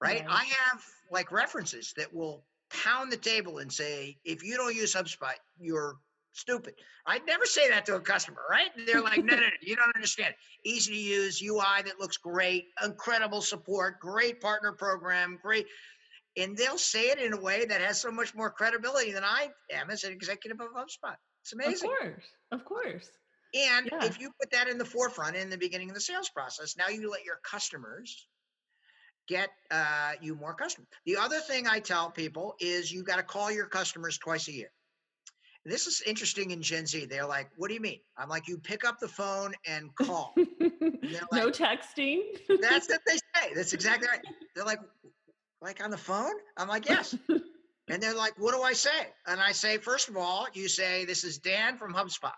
right? 0.00 0.24
I 0.28 0.44
have 0.44 0.82
like 1.10 1.30
references 1.30 1.92
that 1.96 2.14
will 2.14 2.44
pound 2.70 3.12
the 3.12 3.16
table 3.16 3.58
and 3.58 3.72
say, 3.72 4.16
if 4.24 4.42
you 4.42 4.56
don't 4.56 4.74
use 4.74 4.94
HubSpot, 4.94 5.34
you're 5.58 5.96
stupid. 6.32 6.74
I'd 7.06 7.26
never 7.26 7.44
say 7.44 7.68
that 7.70 7.86
to 7.86 7.96
a 7.96 8.00
customer, 8.00 8.40
right? 8.48 8.70
They're 8.86 9.02
like, 9.02 9.24
no, 9.24 9.34
no, 9.34 9.40
no, 9.40 9.48
you 9.60 9.76
don't 9.76 9.94
understand. 9.94 10.34
Easy 10.64 10.92
to 10.92 10.98
use, 10.98 11.42
UI 11.42 11.82
that 11.84 11.98
looks 11.98 12.16
great, 12.16 12.66
incredible 12.84 13.42
support, 13.42 14.00
great 14.00 14.40
partner 14.40 14.72
program, 14.72 15.38
great. 15.42 15.66
And 16.36 16.56
they'll 16.56 16.78
say 16.78 17.10
it 17.10 17.18
in 17.18 17.32
a 17.32 17.40
way 17.40 17.64
that 17.64 17.80
has 17.80 18.00
so 18.00 18.10
much 18.10 18.34
more 18.34 18.50
credibility 18.50 19.12
than 19.12 19.24
I 19.24 19.48
am 19.72 19.90
as 19.90 20.04
an 20.04 20.12
executive 20.12 20.60
of 20.60 20.68
HubSpot. 20.68 21.16
It's 21.42 21.52
amazing. 21.52 21.90
Of 21.90 21.98
course, 21.98 22.24
of 22.52 22.64
course. 22.64 23.10
And 23.54 23.88
yeah. 23.90 24.04
if 24.04 24.20
you 24.20 24.30
put 24.40 24.50
that 24.52 24.68
in 24.68 24.78
the 24.78 24.84
forefront 24.84 25.34
in 25.34 25.50
the 25.50 25.58
beginning 25.58 25.88
of 25.88 25.94
the 25.94 26.00
sales 26.00 26.28
process, 26.28 26.76
now 26.76 26.88
you 26.88 27.10
let 27.10 27.24
your 27.24 27.40
customers 27.42 28.28
get 29.28 29.48
uh, 29.70 30.12
you 30.20 30.34
more 30.36 30.54
customers. 30.54 30.88
The 31.04 31.16
other 31.16 31.40
thing 31.40 31.66
I 31.66 31.80
tell 31.80 32.10
people 32.10 32.54
is 32.60 32.92
you've 32.92 33.06
got 33.06 33.16
to 33.16 33.22
call 33.22 33.50
your 33.50 33.66
customers 33.66 34.18
twice 34.18 34.48
a 34.48 34.52
year. 34.52 34.70
This 35.64 35.86
is 35.86 36.02
interesting 36.06 36.52
in 36.52 36.62
Gen 36.62 36.86
Z. 36.86 37.04
They're 37.06 37.26
like, 37.26 37.50
"What 37.56 37.68
do 37.68 37.74
you 37.74 37.80
mean?" 37.80 38.00
I'm 38.16 38.28
like, 38.28 38.48
"You 38.48 38.56
pick 38.58 38.84
up 38.84 38.98
the 38.98 39.08
phone 39.08 39.54
and 39.66 39.94
call." 39.96 40.32
like, 40.36 41.32
no 41.32 41.50
texting. 41.50 42.20
that's 42.60 42.88
what 42.88 43.00
they 43.06 43.16
say. 43.16 43.54
That's 43.54 43.72
exactly 43.72 44.08
right. 44.08 44.20
They're 44.54 44.64
like, 44.64 44.80
"Like 45.60 45.82
on 45.84 45.90
the 45.90 45.98
phone?" 45.98 46.32
I'm 46.56 46.68
like, 46.68 46.88
"Yes." 46.88 47.14
and 47.88 48.02
they're 48.02 48.14
like, 48.14 48.38
"What 48.38 48.54
do 48.54 48.62
I 48.62 48.72
say?" 48.72 49.12
And 49.26 49.40
I 49.40 49.52
say, 49.52 49.76
first 49.76 50.08
of 50.08 50.16
all, 50.16 50.46
you 50.54 50.66
say, 50.68 51.04
"This 51.04 51.24
is 51.24 51.38
Dan 51.38 51.76
from 51.76 51.92
HubSpot," 51.92 52.32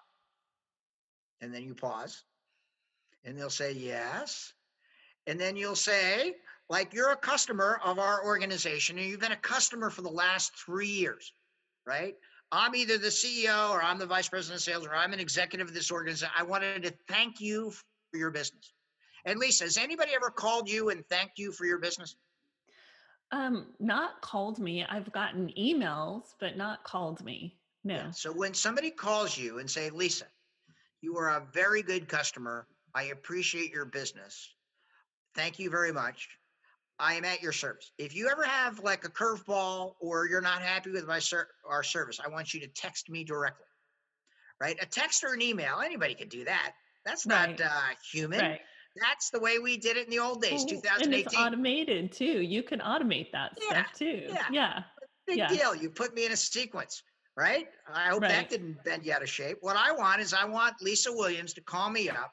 and 1.40 1.54
then 1.54 1.62
you 1.62 1.74
pause, 1.74 2.24
and 3.24 3.38
they'll 3.38 3.50
say, 3.50 3.72
"Yes," 3.72 4.52
and 5.28 5.38
then 5.40 5.54
you'll 5.56 5.76
say, 5.76 6.34
like 6.68 6.92
you're 6.92 7.10
a 7.12 7.16
customer 7.16 7.80
of 7.84 7.98
our 7.98 8.24
organization 8.24 8.98
and 8.98 9.06
you've 9.06 9.20
been 9.20 9.32
a 9.32 9.36
customer 9.36 9.90
for 9.90 10.02
the 10.02 10.10
last 10.10 10.52
three 10.56 10.88
years, 10.88 11.32
right? 11.86 12.16
I'm 12.52 12.74
either 12.76 12.98
the 12.98 13.08
CEO 13.08 13.70
or 13.70 13.82
I'm 13.82 13.98
the 13.98 14.06
vice 14.06 14.28
president 14.28 14.60
of 14.60 14.62
sales 14.62 14.86
or 14.86 14.94
I'm 14.94 15.14
an 15.14 15.20
executive 15.20 15.68
of 15.68 15.74
this 15.74 15.90
organization. 15.90 16.32
I 16.38 16.42
wanted 16.42 16.82
to 16.82 16.92
thank 17.08 17.40
you 17.40 17.70
for 18.10 18.18
your 18.18 18.30
business. 18.30 18.74
And 19.24 19.38
Lisa, 19.38 19.64
has 19.64 19.78
anybody 19.78 20.12
ever 20.14 20.28
called 20.28 20.68
you 20.68 20.90
and 20.90 21.06
thanked 21.08 21.38
you 21.38 21.50
for 21.50 21.64
your 21.64 21.78
business? 21.78 22.14
Um, 23.30 23.68
not 23.80 24.20
called 24.20 24.58
me. 24.58 24.84
I've 24.84 25.10
gotten 25.12 25.50
emails, 25.58 26.34
but 26.38 26.58
not 26.58 26.84
called 26.84 27.24
me. 27.24 27.56
No. 27.84 27.94
Yeah. 27.94 28.10
So 28.10 28.30
when 28.30 28.52
somebody 28.52 28.90
calls 28.90 29.38
you 29.38 29.58
and 29.58 29.70
say, 29.70 29.88
Lisa, 29.88 30.26
you 31.00 31.16
are 31.16 31.30
a 31.30 31.46
very 31.54 31.82
good 31.82 32.06
customer. 32.06 32.66
I 32.94 33.04
appreciate 33.04 33.72
your 33.72 33.86
business. 33.86 34.54
Thank 35.34 35.58
you 35.58 35.70
very 35.70 35.92
much. 35.92 36.28
I 37.02 37.14
am 37.14 37.24
at 37.24 37.42
your 37.42 37.50
service. 37.50 37.90
If 37.98 38.14
you 38.14 38.28
ever 38.28 38.44
have 38.44 38.78
like 38.78 39.04
a 39.04 39.08
curveball 39.08 39.94
or 40.00 40.28
you're 40.28 40.40
not 40.40 40.62
happy 40.62 40.92
with 40.92 41.04
my 41.04 41.18
ser- 41.18 41.48
our 41.68 41.82
service, 41.82 42.20
I 42.24 42.28
want 42.28 42.54
you 42.54 42.60
to 42.60 42.68
text 42.68 43.10
me 43.10 43.24
directly. 43.24 43.66
Right? 44.60 44.76
A 44.80 44.86
text 44.86 45.24
or 45.24 45.34
an 45.34 45.42
email, 45.42 45.80
anybody 45.84 46.14
can 46.14 46.28
do 46.28 46.44
that. 46.44 46.74
That's 47.04 47.26
not 47.26 47.48
right. 47.48 47.60
uh, 47.60 47.94
human. 48.12 48.40
Right. 48.40 48.60
That's 49.00 49.30
the 49.30 49.40
way 49.40 49.58
we 49.58 49.78
did 49.78 49.96
it 49.96 50.04
in 50.04 50.10
the 50.10 50.20
old 50.20 50.42
days, 50.42 50.64
2018. 50.64 51.04
And 51.04 51.14
it's 51.14 51.36
automated 51.36 52.12
too. 52.12 52.40
You 52.40 52.62
can 52.62 52.78
automate 52.78 53.32
that 53.32 53.58
yeah. 53.60 53.70
stuff 53.70 53.92
too. 53.98 54.26
Yeah. 54.28 54.46
Yeah. 54.52 54.82
Big 55.26 55.38
yeah. 55.38 55.48
deal. 55.48 55.74
You 55.74 55.90
put 55.90 56.14
me 56.14 56.26
in 56.26 56.30
a 56.30 56.36
sequence, 56.36 57.02
right? 57.36 57.66
I 57.92 58.10
hope 58.10 58.22
right. 58.22 58.30
that 58.30 58.50
didn't 58.50 58.84
bend 58.84 59.04
you 59.04 59.12
out 59.12 59.22
of 59.22 59.28
shape. 59.28 59.56
What 59.60 59.76
I 59.76 59.90
want 59.90 60.20
is 60.20 60.32
I 60.32 60.44
want 60.44 60.76
Lisa 60.80 61.10
Williams 61.12 61.52
to 61.54 61.62
call 61.62 61.90
me 61.90 62.08
up 62.08 62.32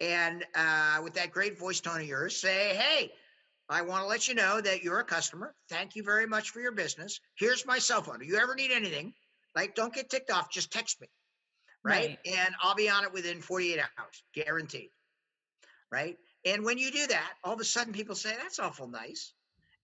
and 0.00 0.44
uh, 0.54 1.00
with 1.02 1.14
that 1.14 1.32
great 1.32 1.58
voice 1.58 1.80
tone 1.80 2.00
of 2.00 2.06
yours, 2.06 2.40
say, 2.40 2.76
hey, 2.76 3.10
I 3.68 3.82
want 3.82 4.02
to 4.02 4.08
let 4.08 4.28
you 4.28 4.34
know 4.34 4.60
that 4.60 4.82
you're 4.82 5.00
a 5.00 5.04
customer. 5.04 5.54
Thank 5.68 5.94
you 5.94 6.02
very 6.02 6.26
much 6.26 6.50
for 6.50 6.60
your 6.60 6.72
business. 6.72 7.20
Here's 7.36 7.66
my 7.66 7.78
cell 7.78 8.02
phone. 8.02 8.22
If 8.22 8.28
you 8.28 8.36
ever 8.36 8.54
need 8.54 8.70
anything, 8.70 9.12
like 9.54 9.74
don't 9.74 9.92
get 9.92 10.08
ticked 10.08 10.30
off, 10.30 10.50
just 10.50 10.72
text 10.72 11.00
me. 11.00 11.08
Right? 11.84 12.18
right? 12.24 12.38
And 12.38 12.54
I'll 12.62 12.74
be 12.74 12.88
on 12.88 13.04
it 13.04 13.12
within 13.12 13.40
48 13.40 13.78
hours, 13.78 14.22
guaranteed. 14.34 14.90
Right? 15.92 16.16
And 16.44 16.64
when 16.64 16.78
you 16.78 16.90
do 16.90 17.06
that, 17.08 17.32
all 17.44 17.54
of 17.54 17.60
a 17.60 17.64
sudden 17.64 17.92
people 17.92 18.14
say, 18.14 18.34
that's 18.40 18.58
awful 18.58 18.88
nice. 18.88 19.34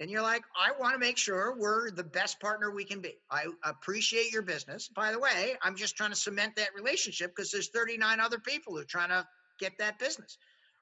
And 0.00 0.10
you're 0.10 0.22
like, 0.22 0.42
I 0.60 0.72
want 0.80 0.94
to 0.94 0.98
make 0.98 1.16
sure 1.18 1.54
we're 1.56 1.90
the 1.90 2.02
best 2.02 2.40
partner 2.40 2.70
we 2.72 2.84
can 2.84 3.00
be. 3.00 3.14
I 3.30 3.46
appreciate 3.64 4.32
your 4.32 4.42
business. 4.42 4.88
By 4.88 5.12
the 5.12 5.20
way, 5.20 5.54
I'm 5.62 5.76
just 5.76 5.96
trying 5.96 6.10
to 6.10 6.16
cement 6.16 6.56
that 6.56 6.74
relationship 6.74 7.32
because 7.34 7.50
there's 7.52 7.68
39 7.68 8.18
other 8.18 8.38
people 8.38 8.74
who 8.74 8.80
are 8.80 8.84
trying 8.84 9.10
to 9.10 9.26
get 9.60 9.78
that 9.78 9.98
business 10.00 10.36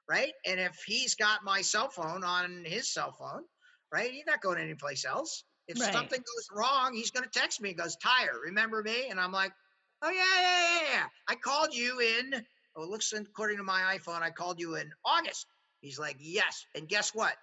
right? 0.09 0.33
And 0.45 0.59
if 0.59 0.83
he's 0.85 1.15
got 1.15 1.43
my 1.43 1.61
cell 1.61 1.89
phone 1.89 2.23
on 2.23 2.63
his 2.65 2.93
cell 2.93 3.15
phone, 3.17 3.43
right, 3.91 4.11
he's 4.11 4.25
not 4.25 4.41
going 4.41 4.59
anyplace 4.59 5.05
else. 5.05 5.43
If 5.67 5.79
right. 5.79 5.93
something 5.93 6.19
goes 6.19 6.47
wrong, 6.53 6.93
he's 6.93 7.11
going 7.11 7.23
to 7.23 7.39
text 7.39 7.61
me. 7.61 7.69
He 7.69 7.75
goes, 7.75 7.95
Tyre, 7.97 8.39
remember 8.45 8.83
me? 8.83 9.07
And 9.09 9.19
I'm 9.19 9.31
like, 9.31 9.53
oh, 10.01 10.09
yeah, 10.09 10.41
yeah, 10.41 10.81
yeah, 10.81 10.95
yeah. 10.95 11.05
I 11.27 11.35
called 11.35 11.73
you 11.73 11.99
in, 11.99 12.43
oh, 12.75 12.83
it 12.83 12.89
looks 12.89 13.13
according 13.13 13.57
to 13.57 13.63
my 13.63 13.97
iPhone, 13.97 14.21
I 14.21 14.29
called 14.29 14.59
you 14.59 14.75
in 14.75 14.91
August. 15.05 15.45
He's 15.81 15.99
like, 15.99 16.17
yes. 16.19 16.65
And 16.75 16.87
guess 16.87 17.11
what? 17.13 17.33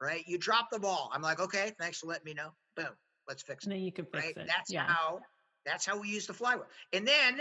Right? 0.00 0.24
You 0.26 0.38
dropped 0.38 0.72
the 0.72 0.80
ball. 0.80 1.10
I'm 1.12 1.22
like, 1.22 1.40
okay, 1.40 1.72
thanks 1.78 1.98
for 1.98 2.06
letting 2.06 2.24
me 2.24 2.34
know. 2.34 2.50
Boom. 2.76 2.88
Let's 3.28 3.42
fix 3.42 3.64
it. 3.64 3.68
And 3.68 3.76
then 3.76 3.84
you 3.84 3.92
can 3.92 4.06
fix 4.06 4.24
right? 4.24 4.36
it. 4.36 4.46
That's 4.48 4.72
yeah. 4.72 4.86
how 4.86 5.20
that's 5.64 5.86
how 5.86 5.98
we 5.98 6.08
use 6.08 6.26
the 6.26 6.34
flywheel. 6.34 6.66
And 6.92 7.06
then 7.06 7.40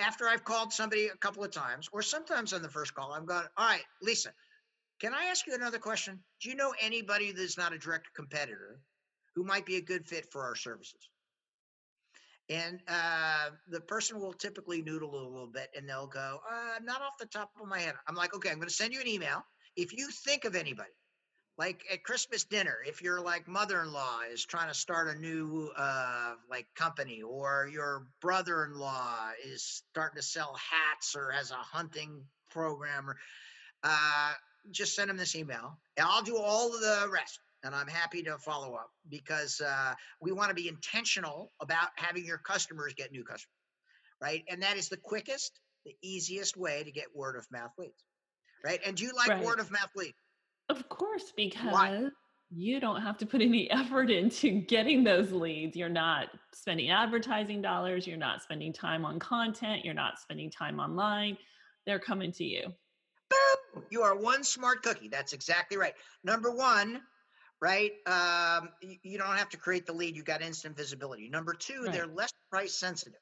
after 0.00 0.28
I've 0.28 0.44
called 0.44 0.72
somebody 0.72 1.08
a 1.08 1.16
couple 1.16 1.44
of 1.44 1.50
times, 1.50 1.88
or 1.92 2.02
sometimes 2.02 2.52
on 2.52 2.62
the 2.62 2.68
first 2.68 2.94
call, 2.94 3.12
I'm 3.12 3.26
going, 3.26 3.46
all 3.56 3.66
right, 3.66 3.84
Lisa, 4.00 4.32
can 5.00 5.14
I 5.14 5.24
ask 5.24 5.46
you 5.46 5.54
another 5.54 5.78
question? 5.78 6.20
Do 6.40 6.48
you 6.48 6.56
know 6.56 6.74
anybody 6.80 7.32
that's 7.32 7.58
not 7.58 7.72
a 7.72 7.78
direct 7.78 8.08
competitor 8.14 8.80
who 9.34 9.44
might 9.44 9.66
be 9.66 9.76
a 9.76 9.82
good 9.82 10.06
fit 10.06 10.30
for 10.30 10.44
our 10.44 10.54
services? 10.54 11.08
And 12.48 12.80
uh, 12.88 13.50
the 13.68 13.80
person 13.80 14.20
will 14.20 14.32
typically 14.32 14.82
noodle 14.82 15.14
a 15.14 15.28
little 15.28 15.50
bit 15.52 15.70
and 15.76 15.88
they'll 15.88 16.06
go, 16.06 16.40
uh, 16.50 16.78
not 16.82 17.00
off 17.00 17.18
the 17.18 17.26
top 17.26 17.50
of 17.60 17.68
my 17.68 17.78
head. 17.78 17.94
I'm 18.06 18.14
like, 18.14 18.34
okay, 18.34 18.50
I'm 18.50 18.56
going 18.56 18.68
to 18.68 18.74
send 18.74 18.92
you 18.92 19.00
an 19.00 19.08
email. 19.08 19.44
If 19.76 19.92
you 19.92 20.08
think 20.08 20.44
of 20.44 20.54
anybody, 20.54 20.90
like 21.62 21.84
at 21.92 22.02
Christmas 22.02 22.42
dinner, 22.42 22.78
if 22.84 23.02
your 23.02 23.20
like 23.20 23.46
mother-in-law 23.46 24.22
is 24.32 24.44
trying 24.44 24.66
to 24.66 24.74
start 24.74 25.06
a 25.16 25.20
new 25.20 25.70
uh 25.76 26.34
like 26.50 26.66
company 26.74 27.22
or 27.22 27.68
your 27.72 28.08
brother-in-law 28.20 29.30
is 29.44 29.84
starting 29.92 30.16
to 30.16 30.26
sell 30.26 30.56
hats 30.56 31.14
or 31.14 31.30
has 31.30 31.52
a 31.52 31.54
hunting 31.54 32.24
program 32.50 33.08
or 33.08 33.16
uh 33.84 34.32
just 34.72 34.96
send 34.96 35.08
them 35.08 35.16
this 35.16 35.36
email 35.36 35.78
and 35.96 36.04
I'll 36.04 36.22
do 36.22 36.36
all 36.36 36.74
of 36.74 36.80
the 36.80 37.08
rest 37.12 37.38
and 37.62 37.76
I'm 37.76 37.86
happy 37.86 38.24
to 38.24 38.38
follow 38.38 38.74
up 38.74 38.90
because 39.08 39.60
uh, 39.60 39.94
we 40.20 40.32
want 40.32 40.48
to 40.48 40.54
be 40.54 40.66
intentional 40.66 41.52
about 41.60 41.90
having 41.94 42.24
your 42.26 42.38
customers 42.38 42.92
get 42.94 43.12
new 43.12 43.22
customers, 43.22 43.54
right? 44.20 44.42
And 44.48 44.62
that 44.64 44.76
is 44.76 44.88
the 44.88 44.96
quickest, 44.96 45.60
the 45.86 45.94
easiest 46.02 46.56
way 46.56 46.82
to 46.82 46.90
get 46.90 47.06
word 47.14 47.36
of 47.36 47.46
mouth 47.52 47.70
leads, 47.78 48.04
right? 48.64 48.80
And 48.84 48.96
do 48.96 49.04
you 49.04 49.12
like 49.16 49.28
Right. 49.28 49.44
word 49.44 49.60
of 49.60 49.70
mouth 49.70 49.90
leads? 49.94 50.16
Of 50.68 50.88
course, 50.88 51.32
Why? 51.36 51.44
because 51.44 52.12
you 52.50 52.80
don't 52.80 53.00
have 53.00 53.18
to 53.18 53.26
put 53.26 53.40
any 53.40 53.70
effort 53.70 54.10
into 54.10 54.60
getting 54.62 55.04
those 55.04 55.32
leads. 55.32 55.76
You're 55.76 55.88
not 55.88 56.28
spending 56.54 56.90
advertising 56.90 57.62
dollars, 57.62 58.06
you're 58.06 58.16
not 58.16 58.42
spending 58.42 58.72
time 58.72 59.04
on 59.04 59.18
content, 59.18 59.84
you're 59.84 59.94
not 59.94 60.18
spending 60.18 60.50
time 60.50 60.78
online. 60.78 61.36
They're 61.86 61.98
coming 61.98 62.32
to 62.32 62.44
you. 62.44 62.72
Boom! 63.30 63.84
You 63.90 64.02
are 64.02 64.16
one 64.16 64.44
smart 64.44 64.82
cookie. 64.82 65.08
That's 65.08 65.32
exactly 65.32 65.76
right. 65.76 65.94
Number 66.22 66.54
one, 66.54 67.00
right? 67.60 67.92
Um, 68.06 68.68
you 68.80 69.18
don't 69.18 69.36
have 69.36 69.48
to 69.50 69.56
create 69.56 69.86
the 69.86 69.92
lead. 69.92 70.16
You 70.16 70.22
got 70.22 70.42
instant 70.42 70.76
visibility. 70.76 71.28
Number 71.28 71.54
two, 71.54 71.88
they're 71.90 72.06
less 72.06 72.32
price 72.50 72.74
sensitive, 72.74 73.20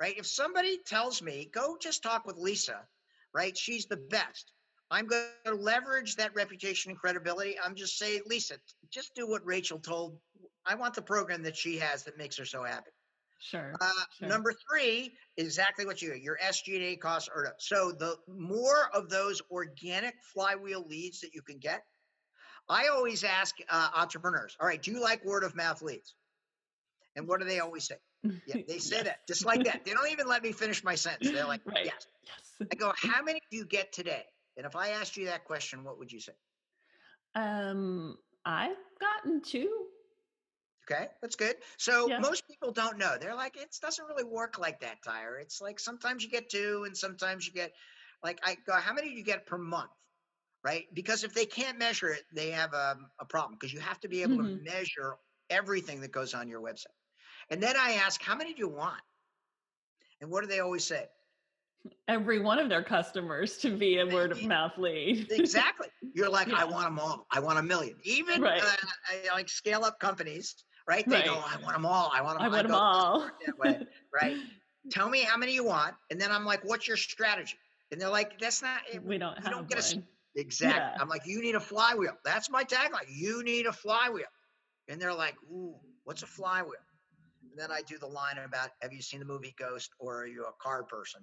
right? 0.00 0.16
If 0.16 0.26
somebody 0.26 0.78
tells 0.86 1.20
me, 1.22 1.50
go 1.52 1.76
just 1.80 2.02
talk 2.02 2.26
with 2.26 2.36
Lisa, 2.36 2.80
right? 3.34 3.56
She's 3.56 3.86
the 3.86 3.96
best. 3.96 4.52
I'm 4.90 5.06
going 5.06 5.24
to 5.46 5.54
leverage 5.54 6.16
that 6.16 6.34
reputation 6.34 6.90
and 6.90 6.98
credibility. 6.98 7.56
I'm 7.64 7.74
just 7.74 7.96
saying, 7.98 8.22
Lisa, 8.26 8.56
just 8.90 9.14
do 9.14 9.28
what 9.28 9.44
Rachel 9.46 9.78
told. 9.78 10.18
I 10.66 10.74
want 10.74 10.94
the 10.94 11.02
program 11.02 11.42
that 11.44 11.56
she 11.56 11.78
has 11.78 12.02
that 12.04 12.18
makes 12.18 12.36
her 12.38 12.44
so 12.44 12.64
happy. 12.64 12.90
Sure. 13.40 13.74
Uh, 13.80 13.90
Sure. 14.18 14.28
Number 14.28 14.52
three, 14.68 15.14
exactly 15.38 15.86
what 15.86 16.02
you 16.02 16.12
your 16.14 16.36
SG&A 16.44 16.96
costs 16.96 17.28
are 17.34 17.46
up. 17.46 17.54
So 17.58 17.92
the 17.92 18.16
more 18.28 18.90
of 18.92 19.08
those 19.08 19.40
organic 19.50 20.14
flywheel 20.34 20.84
leads 20.86 21.20
that 21.20 21.30
you 21.34 21.40
can 21.40 21.58
get, 21.58 21.82
I 22.68 22.88
always 22.88 23.24
ask 23.24 23.54
uh, 23.70 23.88
entrepreneurs, 23.94 24.56
all 24.60 24.66
right, 24.66 24.82
do 24.82 24.90
you 24.90 25.00
like 25.00 25.24
word 25.24 25.44
of 25.44 25.56
mouth 25.56 25.80
leads? 25.82 26.14
And 27.16 27.26
what 27.26 27.40
do 27.40 27.46
they 27.46 27.60
always 27.60 27.84
say? 27.84 27.96
Yeah, 28.46 28.56
they 28.68 28.78
say 28.78 28.96
Yes. 28.96 29.04
that 29.04 29.18
just 29.26 29.46
like 29.46 29.64
that. 29.64 29.84
They 29.86 29.92
don't 29.92 30.10
even 30.10 30.26
let 30.28 30.42
me 30.42 30.52
finish 30.52 30.84
my 30.84 30.94
sentence. 30.94 31.30
They're 31.30 31.46
like, 31.46 31.62
Right. 31.66 31.86
yes. 31.86 32.06
Yes. 32.24 32.68
I 32.70 32.74
go, 32.74 32.92
how 32.96 33.22
many 33.22 33.40
do 33.50 33.56
you 33.56 33.64
get 33.64 33.92
today? 33.92 34.24
And 34.60 34.66
if 34.66 34.76
I 34.76 34.90
asked 34.90 35.16
you 35.16 35.24
that 35.24 35.46
question, 35.46 35.84
what 35.84 35.98
would 35.98 36.12
you 36.12 36.20
say? 36.20 36.34
Um, 37.34 38.18
I've 38.44 38.76
gotten 39.00 39.40
two. 39.40 39.86
Okay, 40.84 41.08
that's 41.22 41.34
good. 41.36 41.56
So 41.78 42.08
Yeah. 42.08 42.20
most 42.20 42.46
people 42.46 42.70
don't 42.70 42.98
know. 42.98 43.16
They're 43.18 43.34
like, 43.34 43.56
it 43.56 43.74
doesn't 43.80 44.04
really 44.04 44.24
work 44.24 44.58
like 44.58 44.80
that, 44.80 45.02
Tyre. 45.02 45.38
It's 45.38 45.62
like 45.62 45.80
sometimes 45.80 46.22
you 46.22 46.28
get 46.28 46.50
two, 46.50 46.84
and 46.84 46.94
sometimes 46.94 47.46
you 47.46 47.54
get 47.54 47.72
like 48.22 48.38
I 48.44 48.58
go, 48.66 48.74
how 48.74 48.92
many 48.92 49.08
do 49.08 49.14
you 49.14 49.24
get 49.24 49.46
per 49.46 49.56
month? 49.56 49.92
Right? 50.62 50.84
Because 50.92 51.24
if 51.24 51.32
they 51.32 51.46
can't 51.46 51.78
measure 51.78 52.10
it, 52.10 52.24
they 52.34 52.50
have 52.50 52.74
a, 52.74 52.98
a 53.18 53.24
problem 53.24 53.56
because 53.58 53.72
you 53.72 53.80
have 53.80 53.98
to 54.00 54.08
be 54.08 54.20
able 54.24 54.36
Mhm. 54.36 54.44
to 54.44 54.62
measure 54.62 55.16
everything 55.48 56.02
that 56.02 56.12
goes 56.12 56.34
on 56.34 56.48
your 56.48 56.60
website. 56.60 56.98
And 57.48 57.62
then 57.62 57.76
I 57.78 57.92
ask, 57.92 58.20
how 58.20 58.36
many 58.36 58.52
do 58.52 58.58
you 58.58 58.68
want? 58.68 59.00
And 60.20 60.30
what 60.30 60.42
do 60.42 60.48
they 60.48 60.60
always 60.60 60.84
say? 60.84 61.08
Every 62.08 62.40
one 62.40 62.58
of 62.58 62.68
their 62.68 62.82
customers 62.82 63.56
to 63.58 63.70
be 63.76 63.98
a 63.98 64.06
word 64.06 64.32
of 64.32 64.42
mouth 64.44 64.76
lead. 64.76 65.28
Exactly. 65.30 65.88
You're 66.14 66.28
like, 66.28 66.52
I 66.52 66.64
want 66.64 66.84
them 66.86 66.98
all. 66.98 67.26
I 67.30 67.40
want 67.40 67.58
a 67.58 67.62
million. 67.62 67.96
Even 68.04 68.42
Right. 68.42 68.62
uh, 68.62 68.66
I- 69.08 69.34
like 69.34 69.48
scale 69.48 69.84
up 69.84 69.98
companies, 70.00 70.56
right? 70.86 71.08
They 71.08 71.22
go, 71.22 71.34
I 71.34 71.56
want 71.62 71.74
them 71.74 71.86
all. 71.86 72.10
I 72.12 72.20
want 72.20 72.38
them. 72.38 72.46
I 72.46 72.48
want 72.48 72.62
them 72.62 72.72
go, 72.72 72.76
all. 72.78 73.30
way, 73.58 73.86
right? 74.22 74.36
tell 74.90 75.08
me 75.10 75.20
how 75.20 75.36
many 75.36 75.52
you 75.52 75.62
want 75.62 75.94
and 76.10 76.18
then 76.18 76.32
i'm 76.32 76.46
like 76.46 76.64
what's 76.64 76.88
your 76.88 76.96
strategy 76.96 77.58
and 77.92 78.00
they're 78.00 78.08
like 78.08 78.38
that's 78.40 78.62
not 78.62 78.80
it- 78.90 79.04
we 79.04 79.18
don't 79.18 79.36
you 79.36 79.42
have 79.42 79.52
don't 79.52 79.68
get 79.68 79.78
a 79.92 79.96
one. 79.96 80.06
exactly 80.36 80.80
Yeah. 80.80 80.96
i'm 80.98 81.06
like 81.08 81.20
you 81.26 81.42
need 81.42 81.54
a 81.54 81.60
flywheel 81.60 82.14
that's 82.24 82.48
my 82.48 82.64
tagline 82.64 83.04
you 83.14 83.44
need 83.44 83.66
a 83.66 83.72
flywheel 83.74 84.24
and 84.88 84.98
they're 84.98 85.12
like 85.12 85.34
ooh 85.52 85.74
what's 86.04 86.22
a 86.22 86.26
flywheel 86.26 86.80
and 87.50 87.60
then 87.60 87.70
i 87.70 87.82
do 87.82 87.98
the 87.98 88.06
line 88.06 88.38
about 88.42 88.70
have 88.80 88.90
you 88.90 89.02
seen 89.02 89.20
the 89.20 89.26
movie 89.26 89.54
ghost 89.58 89.90
or 89.98 90.22
are 90.22 90.26
you 90.26 90.44
a 90.46 90.52
car 90.62 90.82
person 90.84 91.20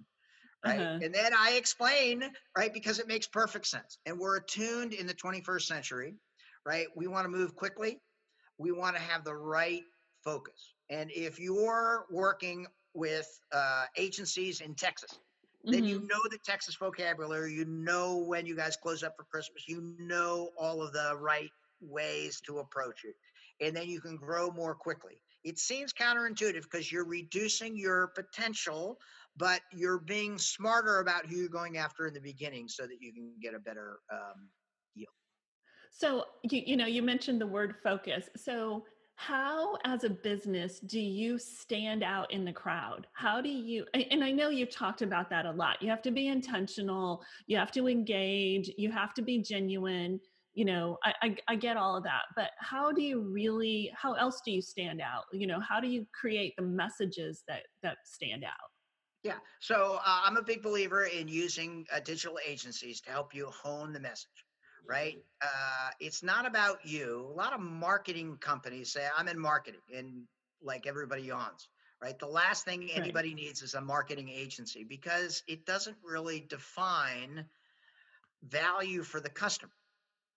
right 0.67 0.87
Uh-huh. 0.87 1.01
and 1.01 1.13
then 1.13 1.33
i 1.37 1.53
explain 1.57 2.23
right 2.57 2.73
because 2.73 2.99
it 2.99 3.07
makes 3.07 3.27
perfect 3.27 3.67
sense 3.67 3.99
and 4.05 4.19
we're 4.19 4.37
attuned 4.37 4.93
in 4.93 5.07
the 5.07 5.13
21st 5.13 5.67
century 5.67 6.15
right 6.65 6.87
we 6.95 7.07
want 7.07 7.25
to 7.25 7.29
move 7.29 7.55
quickly 7.55 7.99
we 8.57 8.71
want 8.71 8.95
to 8.95 9.01
have 9.01 9.23
the 9.23 9.35
right 9.35 9.83
focus 10.23 10.73
and 10.89 11.11
if 11.11 11.39
you're 11.39 12.05
working 12.11 12.65
with 12.93 13.27
uh, 13.53 13.85
agencies 13.97 14.61
in 14.61 14.75
texas 14.75 15.19
then 15.71 15.85
you 15.85 15.99
Mhm. 15.99 16.07
know 16.07 16.19
the 16.29 16.39
Texas 16.45 16.75
vocabulary. 16.75 17.53
You 17.53 17.65
know 17.65 18.17
when 18.19 18.45
you 18.45 18.55
guys 18.55 18.77
close 18.77 19.03
up 19.03 19.15
for 19.17 19.25
Christmas. 19.25 19.67
You 19.67 19.81
know 19.81 20.37
all 20.43 20.67
of 20.67 20.93
the 20.93 21.01
right 21.03 21.49
ways 21.79 22.41
to 22.45 22.59
approach 22.59 23.03
it. 23.03 23.15
And 23.59 23.75
then 23.75 23.87
you 23.89 23.99
can 23.99 24.17
grow 24.17 24.49
more 24.51 24.75
quickly. 24.75 25.21
It 25.43 25.57
seems 25.57 25.93
counterintuitive 25.93 26.63
because 26.63 26.91
you're 26.91 27.05
reducing 27.07 27.77
your 27.77 28.07
potential, 28.15 28.97
but 29.37 29.61
you're 29.71 29.99
being 29.99 30.37
smarter 30.37 30.99
about 30.99 31.25
who 31.25 31.37
you're 31.37 31.49
going 31.49 31.77
after 31.77 32.07
in 32.07 32.13
the 32.13 32.21
beginning 32.21 32.67
so 32.67 32.83
that 32.83 32.97
you 32.99 33.13
can 33.13 33.31
get 33.41 33.53
a 33.53 33.59
better 33.59 33.99
um, 34.11 34.49
deal. 34.95 35.07
So 35.91 36.25
you, 36.43 36.61
you 36.65 36.77
know, 36.77 36.87
you 36.87 37.01
mentioned 37.01 37.39
the 37.39 37.47
word 37.47 37.75
focus. 37.83 38.29
So 38.35 38.83
how 39.15 39.77
as 39.83 40.03
a 40.03 40.09
business 40.11 40.79
do 40.79 40.99
you 40.99 41.39
stand 41.39 42.03
out 42.03 42.31
in 42.31 42.45
the 42.45 42.53
crowd? 42.53 43.07
How 43.13 43.41
do 43.41 43.49
you 43.49 43.83
and 43.93 44.23
I 44.23 44.31
know 44.31 44.49
you've 44.49 44.69
talked 44.69 45.01
about 45.01 45.27
that 45.31 45.47
a 45.47 45.51
lot. 45.51 45.81
You 45.81 45.89
have 45.89 46.03
to 46.03 46.11
be 46.11 46.27
intentional, 46.27 47.23
you 47.47 47.57
have 47.57 47.71
to 47.71 47.87
engage, 47.87 48.69
you 48.77 48.91
have 48.91 49.15
to 49.15 49.23
be 49.23 49.41
genuine. 49.41 50.19
You 50.53 50.65
know, 50.65 50.97
I, 51.03 51.13
I, 51.21 51.35
I 51.49 51.55
get 51.55 51.77
all 51.77 51.95
of 51.95 52.03
that, 52.03 52.23
but 52.35 52.51
how 52.59 52.91
do 52.91 53.01
you 53.01 53.21
really 53.21 53.91
how 53.95 54.13
else 54.13 54.41
do 54.45 54.51
you 54.51 54.61
stand 54.61 55.01
out? 55.01 55.23
You 55.33 55.47
know, 55.47 55.59
how 55.59 55.79
do 55.79 55.87
you 55.87 56.05
create 56.19 56.53
the 56.55 56.63
messages 56.63 57.43
that 57.47 57.63
that 57.81 57.97
stand 58.05 58.43
out? 58.43 58.69
Yeah. 59.23 59.37
So 59.59 59.99
uh, 60.05 60.21
I'm 60.25 60.37
a 60.37 60.41
big 60.41 60.61
believer 60.61 61.03
in 61.03 61.27
using 61.27 61.85
uh, 61.93 61.99
digital 61.99 62.37
agencies 62.45 63.01
to 63.01 63.11
help 63.11 63.33
you 63.33 63.47
hone 63.47 63.91
the 63.91 63.99
message, 63.99 64.45
right? 64.87 65.17
Uh, 65.41 65.89
it's 65.99 66.23
not 66.23 66.45
about 66.45 66.85
you. 66.85 67.27
A 67.29 67.35
lot 67.35 67.53
of 67.53 67.59
marketing 67.59 68.37
companies 68.39 68.93
say, 68.93 69.07
I'm 69.17 69.27
in 69.27 69.39
marketing, 69.39 69.81
and 69.95 70.23
like 70.61 70.87
everybody 70.87 71.23
yawns, 71.23 71.67
right? 72.01 72.17
The 72.17 72.27
last 72.27 72.63
thing 72.63 72.89
anybody 72.93 73.33
needs 73.33 73.61
is 73.61 73.73
a 73.73 73.81
marketing 73.81 74.29
agency 74.29 74.85
because 74.87 75.43
it 75.47 75.65
doesn't 75.65 75.97
really 76.03 76.45
define 76.47 77.45
value 78.43 79.03
for 79.03 79.19
the 79.19 79.29
customer. 79.29 79.73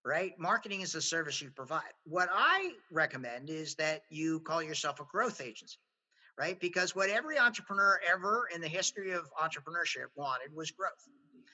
Right? 0.03 0.33
Marketing 0.39 0.81
is 0.81 0.95
a 0.95 1.03
service 1.03 1.43
you 1.43 1.51
provide. 1.51 1.93
What 2.05 2.31
I 2.33 2.73
recommend 2.91 3.51
is 3.51 3.75
that 3.75 4.05
you 4.09 4.41
call 4.41 4.63
yourself 4.63 4.99
a 4.99 5.05
growth 5.05 5.43
agency 5.43 5.77
right? 6.41 6.59
Because 6.59 6.97
what 6.97 7.11
every 7.11 7.39
entrepreneur 7.39 8.01
ever 8.11 8.49
in 8.55 8.63
the 8.63 8.69
history 8.69 9.13
of 9.13 9.31
entrepreneurship 9.35 10.07
wanted 10.17 10.55
was 10.55 10.71
growth, 10.71 11.09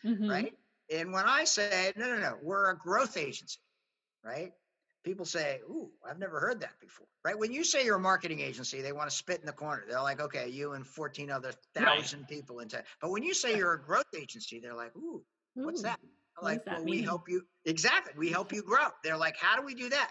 Mhm. 0.04 0.30
right? 0.30 0.54
And 0.92 1.12
when 1.12 1.24
I 1.26 1.44
say, 1.44 1.92
no, 1.96 2.06
no, 2.06 2.20
no, 2.20 2.38
we're 2.40 2.70
a 2.70 2.78
growth 2.78 3.16
agency, 3.16 3.58
right? 4.24 4.52
People 5.04 5.24
say, 5.24 5.60
ooh, 5.68 5.90
I've 6.08 6.20
never 6.20 6.38
heard 6.40 6.60
that 6.60 6.80
before, 6.80 7.08
right? 7.24 7.36
When 7.38 7.52
you 7.52 7.64
say 7.64 7.84
you're 7.84 7.96
a 7.96 8.00
marketing 8.00 8.40
agency, 8.40 8.80
they 8.80 8.92
want 8.92 9.10
to 9.10 9.16
spit 9.16 9.40
in 9.40 9.46
the 9.46 9.52
corner. 9.52 9.84
They're 9.88 10.02
like, 10.02 10.20
okay, 10.20 10.48
you 10.48 10.74
and 10.74 10.86
14 10.86 11.30
other 11.32 11.52
Right. 11.76 11.96
thousand 11.96 12.28
people 12.28 12.60
in 12.60 12.68
tech. 12.68 12.86
But 13.00 13.10
when 13.10 13.24
you 13.24 13.34
say 13.34 13.56
you're 13.56 13.74
a 13.74 13.82
growth 13.82 14.14
agency, 14.16 14.60
they're 14.60 14.74
like, 14.74 14.94
ooh, 14.96 15.24
what's 15.54 15.82
that? 15.82 15.98
I'm 16.38 16.44
like, 16.44 16.64
that 16.66 16.76
well, 16.76 16.84
we 16.84 17.02
help 17.02 17.28
you. 17.28 17.42
Exactly. 17.64 18.12
We 18.16 18.30
help 18.30 18.52
you 18.52 18.62
grow. 18.62 18.88
They're 19.02 19.16
like, 19.16 19.36
how 19.36 19.56
do 19.56 19.62
we 19.62 19.74
do 19.74 19.88
that? 19.88 20.10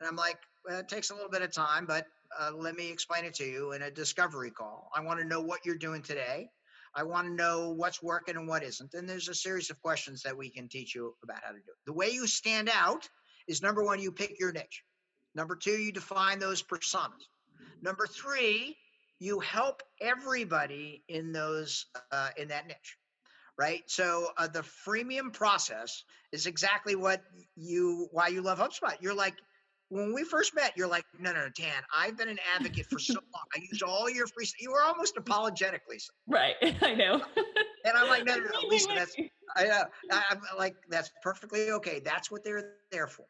And 0.00 0.08
I'm 0.08 0.16
like, 0.16 0.38
well, 0.64 0.80
it 0.80 0.88
takes 0.88 1.10
a 1.10 1.14
little 1.14 1.30
bit 1.30 1.42
of 1.42 1.52
time, 1.52 1.86
but 1.86 2.06
uh, 2.38 2.52
let 2.54 2.74
me 2.74 2.90
explain 2.90 3.24
it 3.24 3.34
to 3.34 3.44
you 3.44 3.72
in 3.72 3.82
a 3.82 3.90
discovery 3.90 4.50
call. 4.50 4.90
I 4.94 5.00
want 5.00 5.20
to 5.20 5.26
know 5.26 5.40
what 5.40 5.60
you're 5.64 5.76
doing 5.76 6.02
today. 6.02 6.48
I 6.94 7.02
want 7.02 7.26
to 7.26 7.32
know 7.32 7.70
what's 7.70 8.02
working 8.02 8.36
and 8.36 8.48
what 8.48 8.62
isn't. 8.62 8.94
And 8.94 9.08
there's 9.08 9.28
a 9.28 9.34
series 9.34 9.70
of 9.70 9.80
questions 9.82 10.22
that 10.22 10.36
we 10.36 10.48
can 10.48 10.68
teach 10.68 10.94
you 10.94 11.14
about 11.22 11.42
how 11.42 11.50
to 11.50 11.58
do 11.58 11.70
it. 11.70 11.84
The 11.84 11.92
way 11.92 12.10
you 12.10 12.26
stand 12.26 12.70
out 12.72 13.08
is 13.46 13.62
number 13.62 13.84
one, 13.84 14.00
you 14.00 14.12
pick 14.12 14.40
your 14.40 14.52
niche. 14.52 14.82
Number 15.34 15.56
two, 15.56 15.72
you 15.72 15.92
define 15.92 16.38
those 16.38 16.62
personas. 16.62 17.28
Number 17.82 18.06
three, 18.06 18.76
you 19.18 19.40
help 19.40 19.82
everybody 20.00 21.04
in 21.08 21.32
those 21.32 21.86
uh, 22.10 22.30
in 22.36 22.48
that 22.48 22.66
niche 22.66 22.96
right? 23.58 23.82
So 23.86 24.28
uh, 24.36 24.48
the 24.48 24.64
freemium 24.86 25.32
process 25.32 26.04
is 26.32 26.46
exactly 26.46 26.94
what 26.94 27.22
you 27.56 28.08
why 28.12 28.28
you 28.28 28.42
love 28.42 28.58
HubSpot. 28.58 28.94
You're 29.00 29.14
like 29.14 29.34
when 29.88 30.12
we 30.12 30.24
first 30.24 30.54
met, 30.54 30.72
you're 30.76 30.88
like, 30.88 31.04
no, 31.18 31.32
no, 31.32 31.42
no, 31.42 31.48
Dan, 31.56 31.82
I've 31.96 32.16
been 32.16 32.28
an 32.28 32.38
advocate 32.54 32.86
for 32.86 32.98
so 32.98 33.14
long. 33.14 33.44
I 33.54 33.60
use 33.70 33.82
all 33.82 34.10
your 34.10 34.26
free. 34.26 34.46
You 34.60 34.72
were 34.72 34.82
almost 34.82 35.16
apologetic, 35.16 35.82
Lisa, 35.88 36.12
Right. 36.26 36.54
I 36.82 36.94
know. 36.94 37.22
and 37.84 37.96
I'm 37.96 38.08
like, 38.08 38.24
no, 38.24 38.36
no, 38.36 38.44
no, 38.44 38.60
Lisa, 38.68 38.88
that's. 38.94 39.16
I, 39.56 39.68
uh, 39.68 39.84
I, 40.10 40.22
I'm 40.30 40.40
like, 40.58 40.74
that's 40.88 41.10
perfectly 41.22 41.70
okay. 41.70 42.00
That's 42.04 42.30
what 42.30 42.42
they're 42.44 42.72
there 42.90 43.06
for, 43.06 43.26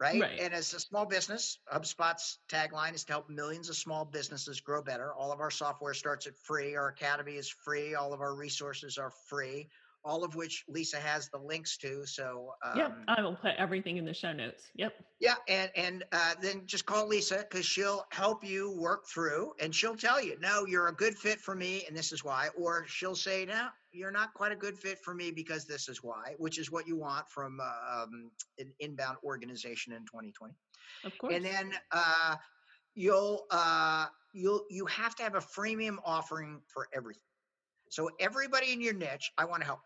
right? 0.00 0.20
Right. 0.20 0.40
And 0.40 0.54
as 0.54 0.72
a 0.72 0.80
small 0.80 1.04
business, 1.04 1.58
HubSpot's 1.72 2.38
tagline 2.50 2.94
is 2.94 3.04
to 3.04 3.12
help 3.12 3.28
millions 3.28 3.68
of 3.68 3.76
small 3.76 4.04
businesses 4.04 4.60
grow 4.60 4.82
better. 4.82 5.12
All 5.14 5.32
of 5.32 5.40
our 5.40 5.50
software 5.50 5.94
starts 5.94 6.26
at 6.26 6.36
free. 6.38 6.74
Our 6.76 6.88
academy 6.88 7.34
is 7.34 7.48
free. 7.48 7.94
All 7.94 8.12
of 8.12 8.20
our 8.20 8.34
resources 8.34 8.96
are 8.96 9.12
free 9.28 9.68
all 10.04 10.24
of 10.24 10.34
which 10.34 10.64
Lisa 10.68 10.98
has 10.98 11.28
the 11.28 11.38
links 11.38 11.76
to. 11.78 12.04
So 12.06 12.52
um, 12.64 12.78
yep, 12.78 12.98
I 13.08 13.22
will 13.22 13.36
put 13.36 13.52
everything 13.58 13.96
in 13.96 14.04
the 14.04 14.14
show 14.14 14.32
notes. 14.32 14.64
Yep. 14.76 14.94
Yeah, 15.20 15.34
and 15.48 15.70
and 15.76 16.04
uh, 16.12 16.34
then 16.40 16.62
just 16.66 16.86
call 16.86 17.06
Lisa 17.06 17.44
because 17.48 17.66
she'll 17.66 18.04
help 18.10 18.44
you 18.44 18.76
work 18.78 19.06
through, 19.06 19.52
and 19.60 19.74
she'll 19.74 19.96
tell 19.96 20.22
you, 20.22 20.36
no, 20.40 20.66
you're 20.66 20.88
a 20.88 20.94
good 20.94 21.16
fit 21.16 21.40
for 21.40 21.54
me, 21.54 21.84
and 21.86 21.96
this 21.96 22.12
is 22.12 22.24
why, 22.24 22.48
or 22.56 22.84
she'll 22.86 23.14
say, 23.14 23.44
no, 23.44 23.68
you're 23.92 24.10
not 24.10 24.32
quite 24.34 24.52
a 24.52 24.56
good 24.56 24.78
fit 24.78 24.98
for 24.98 25.14
me 25.14 25.30
because 25.30 25.66
this 25.66 25.88
is 25.88 26.02
why, 26.02 26.34
which 26.38 26.58
is 26.58 26.70
what 26.70 26.86
you 26.86 26.96
want 26.96 27.28
from 27.28 27.60
uh, 27.60 28.02
um, 28.02 28.30
an 28.58 28.72
inbound 28.80 29.18
organization 29.24 29.92
in 29.92 30.00
2020. 30.00 30.54
Of 31.04 31.18
course. 31.18 31.34
And 31.34 31.44
then 31.44 31.72
uh, 31.92 32.36
you'll 32.94 33.44
uh, 33.50 34.06
you'll 34.32 34.64
you 34.70 34.86
have 34.86 35.14
to 35.16 35.22
have 35.22 35.34
a 35.34 35.40
freemium 35.40 35.96
offering 36.04 36.60
for 36.66 36.88
everything. 36.94 37.22
So 37.90 38.08
everybody 38.20 38.72
in 38.72 38.80
your 38.80 38.94
niche, 38.94 39.32
I 39.36 39.44
want 39.44 39.62
to 39.62 39.66
help 39.66 39.80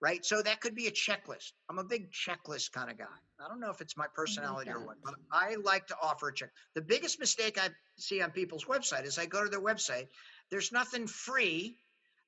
right? 0.00 0.24
So 0.24 0.42
that 0.42 0.60
could 0.60 0.74
be 0.74 0.86
a 0.86 0.90
checklist. 0.90 1.52
I'm 1.68 1.78
a 1.78 1.84
big 1.84 2.10
checklist 2.12 2.72
kind 2.72 2.90
of 2.90 2.98
guy. 2.98 3.04
I 3.44 3.48
don't 3.48 3.60
know 3.60 3.70
if 3.70 3.80
it's 3.80 3.96
my 3.96 4.06
personality 4.14 4.70
or 4.70 4.84
what, 4.84 4.96
but 5.04 5.14
I 5.32 5.56
like 5.56 5.86
to 5.88 5.96
offer 6.02 6.28
a 6.28 6.34
check. 6.34 6.50
The 6.74 6.82
biggest 6.82 7.18
mistake 7.18 7.58
I 7.60 7.68
see 7.96 8.20
on 8.22 8.30
people's 8.30 8.64
website 8.64 9.04
is 9.04 9.18
I 9.18 9.26
go 9.26 9.42
to 9.42 9.50
their 9.50 9.60
website, 9.60 10.08
there's 10.50 10.72
nothing 10.72 11.06
free 11.06 11.76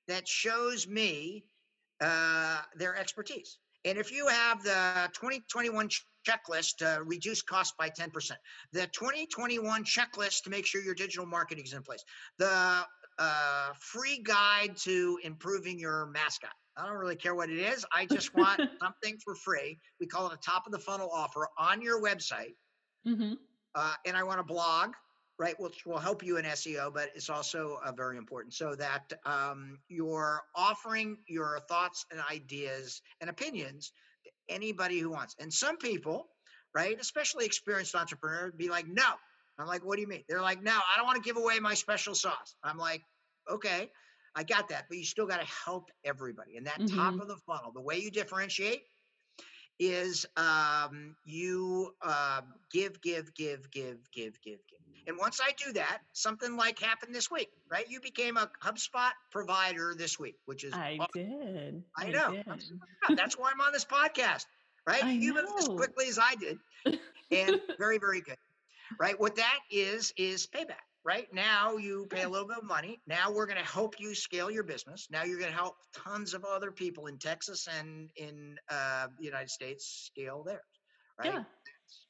that 0.09 0.27
shows 0.27 0.87
me 0.87 1.45
uh, 2.01 2.61
their 2.77 2.97
expertise. 2.97 3.59
And 3.85 3.97
if 3.97 4.13
you 4.13 4.27
have 4.27 4.63
the 4.63 5.11
2021 5.15 5.89
checklist 6.27 6.77
to 6.79 7.03
reduce 7.05 7.41
cost 7.41 7.77
by 7.79 7.89
10%, 7.89 8.13
the 8.73 8.87
2021 8.89 9.85
checklist 9.85 10.43
to 10.45 10.51
make 10.51 10.67
sure 10.67 10.83
your 10.83 10.95
digital 10.95 11.27
marketing 11.27 11.65
is 11.65 11.73
in 11.73 11.83
place, 11.83 12.05
the 12.39 12.85
uh, 13.19 13.69
free 13.79 14.23
guide 14.23 14.77
to 14.79 15.19
improving 15.25 15.79
your 15.79 16.07
mascot, 16.07 16.53
I 16.81 16.87
don't 16.87 16.97
really 16.97 17.17
care 17.17 17.35
what 17.35 17.51
it 17.51 17.59
is. 17.59 17.85
I 17.93 18.07
just 18.07 18.35
want 18.35 18.61
something 18.81 19.19
for 19.23 19.35
free. 19.35 19.79
We 20.01 20.07
call 20.07 20.29
it 20.29 20.35
a 20.35 20.39
top 20.39 20.67
of 20.67 20.73
the 20.73 20.79
funnel 20.79 21.11
offer 21.13 21.49
on 21.59 21.83
your 21.83 22.03
website. 22.03 22.55
Mm-hmm. 23.07 23.35
Uh, 23.75 23.95
and 24.07 24.17
I 24.17 24.23
want 24.23 24.41
a 24.41 24.45
blog, 24.45 24.93
right, 25.39 25.59
which 25.59 25.85
will 25.85 25.99
help 25.99 26.23
you 26.25 26.39
in 26.39 26.45
SEO, 26.45 26.93
but 26.93 27.11
it's 27.15 27.31
also 27.31 27.79
uh, 27.85 27.93
very 27.93 28.17
important 28.17 28.55
so 28.55 28.75
that 28.75 29.13
um, 29.27 29.79
you're 29.89 30.43
offering 30.57 31.19
your 31.29 31.61
thoughts 31.69 32.07
and 32.11 32.21
ideas 32.31 33.03
and 33.21 33.29
opinions 33.29 33.93
to 34.25 34.55
anybody 34.55 34.99
who 34.99 35.11
wants. 35.11 35.37
And 35.39 35.53
some 35.53 35.77
people, 35.77 36.29
right, 36.75 36.99
especially 37.01 37.45
experienced 37.47 37.95
entrepreneurs, 37.95 38.53
be 38.57 38.71
like, 38.71 38.87
no. 38.89 39.11
I'm 39.59 39.67
like, 39.67 39.85
what 39.85 39.97
do 39.97 40.03
you 40.03 40.09
mean? 40.09 40.25
They're 40.27 40.41
like, 40.41 40.63
no, 40.63 40.73
I 40.73 40.97
don't 40.97 41.05
want 41.05 41.23
to 41.23 41.29
give 41.29 41.37
away 41.37 41.59
my 41.61 41.75
special 41.75 42.15
sauce. 42.15 42.57
I'm 42.65 42.79
like, 42.79 43.03
okay. 43.51 43.91
I 44.35 44.45
got 44.45 44.69
that, 44.69 44.87
but 44.89 44.99
you 44.99 45.05
still 45.05 45.27
got 45.27 45.41
to 45.41 45.47
help 45.47 45.91
everybody. 46.05 46.57
And 46.57 46.67
that 46.67 46.81
mm-hmm. 46.81 46.97
top 46.97 47.21
of 47.21 47.29
the 47.29 47.37
funnel, 47.47 47.73
the 47.73 47.81
way 47.81 47.99
you 47.99 48.11
differentiate 48.11 48.83
is 49.79 50.27
um, 50.37 51.17
you 51.25 51.95
uh, 52.03 52.43
give, 52.71 53.01
give, 53.01 53.35
give, 53.35 53.71
give, 53.71 53.99
give, 54.13 54.41
give, 54.43 54.61
give. 54.69 54.79
And 55.07 55.19
once 55.19 55.41
I 55.43 55.53
do 55.57 55.73
that, 55.73 56.01
something 56.13 56.57
like 56.57 56.79
happened 56.79 57.15
this 57.15 57.31
week, 57.31 57.51
right? 57.71 57.85
You 57.89 58.01
became 58.01 58.37
a 58.37 58.49
HubSpot 58.63 59.11
provider 59.33 59.95
this 59.97 60.21
week, 60.21 60.37
which 60.45 60.63
is 60.63 60.73
I 60.75 60.99
awesome. 61.01 61.11
did. 61.15 61.83
I, 61.97 62.07
I 62.07 62.11
know. 62.11 62.31
Did. 62.31 63.17
That's 63.17 63.37
why 63.37 63.51
I'm 63.53 63.61
on 63.61 63.73
this 63.73 63.85
podcast, 63.85 64.45
right? 64.87 65.03
I 65.03 65.13
you 65.13 65.35
know. 65.35 65.45
as 65.59 65.67
quickly 65.67 66.07
as 66.09 66.19
I 66.19 66.35
did, 66.37 66.59
and 67.33 67.61
very, 67.79 67.99
very 67.99 68.21
good, 68.21 68.37
right? 69.01 69.19
What 69.19 69.37
that 69.37 69.59
is 69.71 70.13
is 70.17 70.47
payback 70.47 70.85
right? 71.05 71.27
Now 71.33 71.77
you 71.77 72.07
pay 72.11 72.23
a 72.23 72.29
little 72.29 72.49
bit 72.49 72.59
of 72.59 72.65
money. 72.65 73.01
Now 73.07 73.33
we're 73.33 73.47
going 73.47 73.59
to 73.59 73.65
help 73.65 73.99
you 73.99 74.15
scale 74.15 74.51
your 74.51 74.65
business. 74.65 75.09
Now 75.11 75.25
you're 75.25 75.39
going 75.39 75.51
to 75.51 75.57
help 75.57 75.77
tons 75.95 76.35
of 76.35 76.45
other 76.45 76.71
people 76.71 77.07
in 77.07 77.19
texas 77.19 77.69
and 77.79 78.11
in 78.17 78.57
uh, 78.71 79.09
the 79.19 79.25
united 79.25 79.51
states 79.51 80.11
scale 80.13 80.43
theirs 80.43 80.61
right? 81.19 81.35
Yeah. 81.35 81.45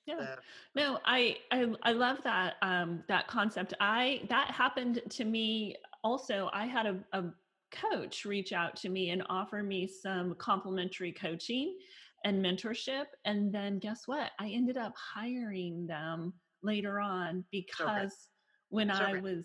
Yeah. 0.07 0.35
no 0.75 0.99
I, 1.05 1.37
I 1.51 1.73
i 1.85 1.93
love 1.93 2.19
that 2.25 2.55
um 2.63 3.05
that 3.09 3.29
concept. 3.29 3.75
I 3.81 4.23
that 4.29 4.51
happened 4.51 5.01
to 5.11 5.25
me 5.25 5.77
also 6.03 6.51
i 6.53 6.67
had 6.67 6.87
a, 6.87 6.97
a 7.13 7.25
coach 7.71 8.25
reach 8.25 8.53
out 8.53 8.75
to 8.77 8.89
me 8.89 9.11
and 9.11 9.23
offer 9.29 9.63
me 9.63 9.87
some 9.87 10.35
complimentary 10.37 11.13
coaching 11.13 11.77
and 12.25 12.45
mentorship 12.45 13.07
and 13.25 13.53
then 13.55 13.79
guess 13.79 14.03
what? 14.07 14.33
I 14.39 14.49
ended 14.49 14.77
up 14.77 14.95
hiring 14.97 15.87
them 15.87 16.35
later 16.63 17.01
on 17.01 17.45
because 17.51 18.29
when 18.71 18.91
I 18.91 19.21
was, 19.21 19.45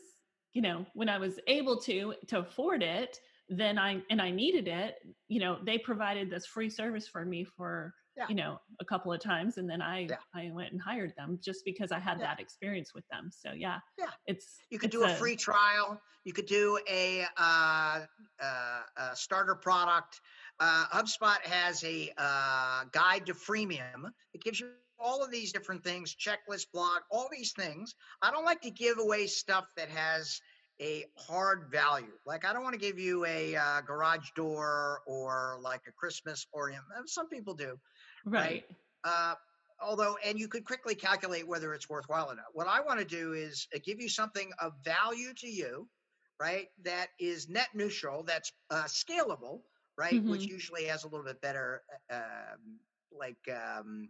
you 0.53 0.61
know, 0.61 0.85
when 0.93 1.09
I 1.09 1.17
was 1.17 1.39
able 1.47 1.77
to 1.81 2.13
to 2.27 2.39
afford 2.39 2.81
it, 2.81 3.19
then 3.49 3.77
I 3.77 4.01
and 4.09 4.21
I 4.21 4.31
needed 4.31 4.67
it, 4.67 4.95
you 5.27 5.39
know, 5.39 5.57
they 5.63 5.77
provided 5.77 6.29
this 6.29 6.45
free 6.45 6.69
service 6.69 7.07
for 7.07 7.25
me 7.25 7.43
for 7.43 7.93
yeah. 8.17 8.25
you 8.29 8.35
know 8.35 8.59
a 8.79 8.85
couple 8.85 9.11
of 9.11 9.19
times 9.19 9.57
and 9.57 9.69
then 9.69 9.81
i 9.81 10.07
yeah. 10.09 10.15
i 10.33 10.49
went 10.53 10.71
and 10.71 10.81
hired 10.81 11.13
them 11.17 11.39
just 11.43 11.65
because 11.65 11.91
i 11.91 11.99
had 11.99 12.19
yeah. 12.19 12.27
that 12.27 12.39
experience 12.39 12.93
with 12.93 13.03
them 13.09 13.29
so 13.31 13.51
yeah 13.51 13.79
yeah 13.97 14.05
it's 14.25 14.59
you 14.69 14.79
could 14.79 14.93
it's 14.93 14.95
do 14.95 15.03
a, 15.03 15.11
a, 15.11 15.15
free 15.15 15.35
trial 15.35 15.99
you 16.23 16.33
could 16.33 16.45
do 16.45 16.79
a, 16.89 17.23
uh, 17.37 17.99
uh, 18.41 18.79
a 18.97 19.15
starter 19.15 19.55
product 19.55 20.21
uh, 20.59 20.85
hubspot 20.91 21.41
has 21.43 21.83
a 21.83 22.11
uh, 22.17 22.83
guide 22.91 23.25
to 23.25 23.33
freemium 23.33 24.09
it 24.33 24.41
gives 24.41 24.59
you 24.59 24.69
all 25.05 25.23
of 25.23 25.29
these 25.29 25.53
different 25.53 25.83
things, 25.83 26.15
checklist, 26.15 26.65
blog, 26.73 27.01
all 27.11 27.27
these 27.31 27.53
things. 27.53 27.93
I 28.23 28.31
don't 28.31 28.43
like 28.43 28.61
to 28.61 28.71
give 28.71 28.97
away 28.97 29.27
stuff 29.27 29.65
that 29.77 29.89
has 29.89 30.41
a 30.81 31.05
hard 31.15 31.67
value. 31.71 32.17
Like 32.25 32.43
I 32.43 32.53
don't 32.53 32.63
want 32.63 32.73
to 32.73 32.79
give 32.79 32.99
you 32.99 33.23
a 33.25 33.55
uh, 33.55 33.81
garage 33.81 34.29
door 34.35 35.01
or 35.05 35.59
like 35.61 35.81
a 35.87 35.91
Christmas 35.91 36.47
ornament. 36.51 36.83
Uh, 36.97 37.03
some 37.05 37.29
people 37.29 37.53
do, 37.53 37.77
right? 38.25 38.41
right? 38.41 38.65
Uh, 39.03 39.35
although, 39.79 40.17
and 40.25 40.39
you 40.39 40.47
could 40.47 40.65
quickly 40.65 40.95
calculate 40.95 41.47
whether 41.47 41.73
it's 41.73 41.87
worthwhile 41.87 42.31
or 42.31 42.35
not. 42.35 42.45
What 42.53 42.67
I 42.67 42.81
want 42.81 42.99
to 42.99 43.05
do 43.05 43.33
is 43.33 43.67
uh, 43.75 43.79
give 43.85 44.01
you 44.01 44.09
something 44.09 44.51
of 44.59 44.73
value 44.83 45.33
to 45.37 45.47
you, 45.47 45.87
right? 46.39 46.67
That 46.83 47.07
is 47.19 47.47
net 47.47 47.69
neutral, 47.75 48.23
that's 48.23 48.51
uh, 48.71 48.85
scalable, 48.85 49.61
right? 49.97 50.15
Mm-hmm. 50.15 50.31
Which 50.31 50.45
usually 50.45 50.85
has 50.85 51.03
a 51.03 51.07
little 51.07 51.25
bit 51.25 51.41
better, 51.41 51.83
uh, 52.11 52.15
um, 52.15 52.79
like. 53.17 53.37
Um, 53.49 54.09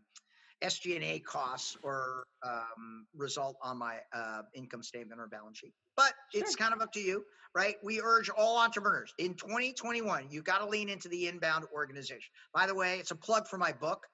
SG&A 0.63 1.19
costs 1.19 1.77
or 1.83 2.23
um, 2.43 3.05
result 3.15 3.55
on 3.61 3.77
my 3.77 3.97
uh, 4.13 4.41
income 4.53 4.83
statement 4.83 5.19
or 5.19 5.27
balance 5.27 5.57
sheet. 5.59 5.73
But 5.95 6.13
sure. 6.31 6.41
it's 6.41 6.55
kind 6.55 6.73
of 6.73 6.81
up 6.81 6.91
to 6.93 6.99
you, 6.99 7.23
right? 7.53 7.75
We 7.83 8.01
urge 8.01 8.29
all 8.29 8.57
entrepreneurs 8.57 9.13
in 9.17 9.33
2021, 9.35 10.27
you 10.29 10.41
got 10.41 10.59
to 10.59 10.67
lean 10.67 10.89
into 10.89 11.09
the 11.09 11.27
inbound 11.27 11.65
organization. 11.73 12.29
By 12.53 12.67
the 12.67 12.75
way, 12.75 12.97
it's 12.99 13.11
a 13.11 13.15
plug 13.15 13.47
for 13.47 13.57
my 13.57 13.71
book, 13.71 14.05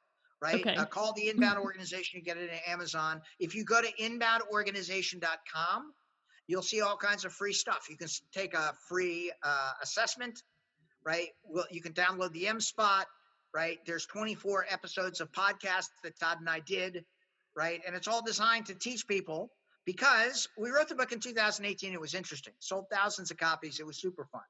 right? 0.42 0.62
Okay. 0.62 0.76
Uh, 0.76 0.86
call 0.86 1.14
the 1.14 1.30
inbound 1.30 1.60
organization. 1.60 2.20
You 2.20 2.24
get 2.24 2.38
it 2.38 2.50
at 2.50 2.62
Amazon. 2.68 3.22
If 3.40 3.56
you 3.56 3.64
go 3.64 3.82
to 3.82 3.92
inboundorganization.com, 4.00 5.94
you'll 6.48 6.62
see 6.62 6.82
all 6.82 6.98
kinds 6.98 7.26
of 7.26 7.34
free 7.34 7.54
stuff. 7.54 7.88
You 7.90 7.98
can 7.98 8.10
take 8.34 8.54
a 8.54 8.74
free 8.88 9.32
uh, 9.44 9.72
assessment, 9.82 10.42
right? 11.06 11.30
Well, 11.44 11.66
you 11.72 11.82
can 11.82 11.94
download 11.94 12.34
the 12.34 12.48
M 12.48 12.60
Spot 12.60 13.06
right? 13.54 13.80
There's 13.86 14.06
24 14.06 14.66
episodes 14.70 15.22
of 15.22 15.32
podcasts 15.32 15.90
that 16.04 16.20
Todd 16.20 16.38
and 16.40 16.50
I 16.50 16.60
did, 16.60 17.04
right? 17.56 17.82
And 17.86 17.96
it's 17.96 18.08
all 18.08 18.24
designed 18.24 18.66
to 18.68 18.76
teach 18.76 19.08
people 19.08 19.52
because 19.86 20.48
we 20.58 20.70
wrote 20.70 20.90
the 20.90 20.96
book 20.96 21.12
in 21.12 21.20
2018. 21.20 21.94
It 21.94 22.00
was 22.00 22.14
interesting, 22.14 22.54
sold 22.60 22.86
thousands 22.92 23.32
of 23.32 23.38
copies. 23.38 23.80
It 23.80 23.86
was 23.86 24.00
super 24.00 24.26
fun. 24.32 24.42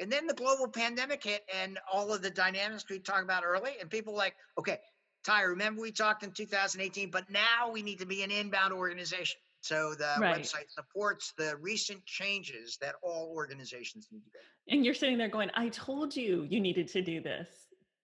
And 0.00 0.10
then 0.10 0.26
the 0.26 0.34
global 0.34 0.68
pandemic 0.68 1.22
hit 1.24 1.42
and 1.62 1.78
all 1.92 2.12
of 2.12 2.22
the 2.22 2.30
dynamics 2.30 2.84
we 2.90 2.98
talked 2.98 3.22
about 3.22 3.44
early, 3.44 3.72
and 3.80 3.90
people 3.90 4.14
like, 4.14 4.34
okay, 4.58 4.78
Ty, 5.24 5.42
remember 5.42 5.80
we 5.80 5.92
talked 5.92 6.24
in 6.24 6.32
2018, 6.32 7.10
but 7.10 7.30
now 7.30 7.70
we 7.70 7.82
need 7.82 7.98
to 8.00 8.06
be 8.06 8.22
an 8.22 8.30
inbound 8.30 8.72
organization. 8.72 9.38
So 9.60 9.94
the 9.94 10.14
right. 10.18 10.40
website 10.40 10.70
supports 10.70 11.32
the 11.38 11.56
recent 11.60 12.04
changes 12.04 12.78
that 12.80 12.96
all 13.02 13.32
organizations 13.32 14.08
need 14.10 14.24
to 14.24 14.30
do. 14.30 14.74
And 14.74 14.84
you're 14.84 14.94
sitting 14.94 15.18
there 15.18 15.28
going, 15.28 15.50
I 15.54 15.68
told 15.68 16.16
you 16.16 16.46
you 16.50 16.58
needed 16.58 16.88
to 16.88 17.02
do 17.02 17.20
this. 17.20 17.48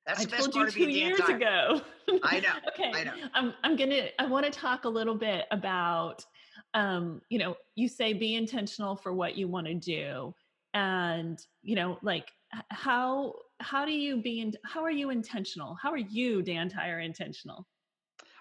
That's 0.08 0.24
I 0.24 0.38
told 0.38 0.54
you 0.54 0.70
two 0.70 0.88
years 0.88 1.20
time. 1.20 1.36
ago. 1.36 1.82
I 2.22 2.40
know. 2.40 2.48
okay. 2.68 2.90
I 2.94 3.04
know. 3.04 3.12
I'm 3.34 3.54
I'm 3.62 3.76
gonna 3.76 4.06
I 4.18 4.26
want 4.26 4.46
to 4.46 4.50
talk 4.50 4.86
a 4.86 4.88
little 4.88 5.14
bit 5.14 5.44
about 5.50 6.24
um, 6.72 7.20
you 7.28 7.38
know, 7.38 7.56
you 7.74 7.88
say 7.88 8.14
be 8.14 8.34
intentional 8.34 8.96
for 8.96 9.12
what 9.12 9.36
you 9.36 9.48
want 9.48 9.66
to 9.66 9.74
do. 9.74 10.34
And, 10.74 11.38
you 11.62 11.76
know, 11.76 11.98
like 12.02 12.30
how 12.70 13.34
how 13.60 13.84
do 13.84 13.92
you 13.92 14.22
be 14.22 14.40
in 14.40 14.52
how 14.64 14.82
are 14.82 14.90
you 14.90 15.10
intentional? 15.10 15.76
How 15.82 15.90
are 15.90 15.98
you, 15.98 16.42
Dan 16.42 16.70
Tyre, 16.70 17.00
intentional? 17.00 17.66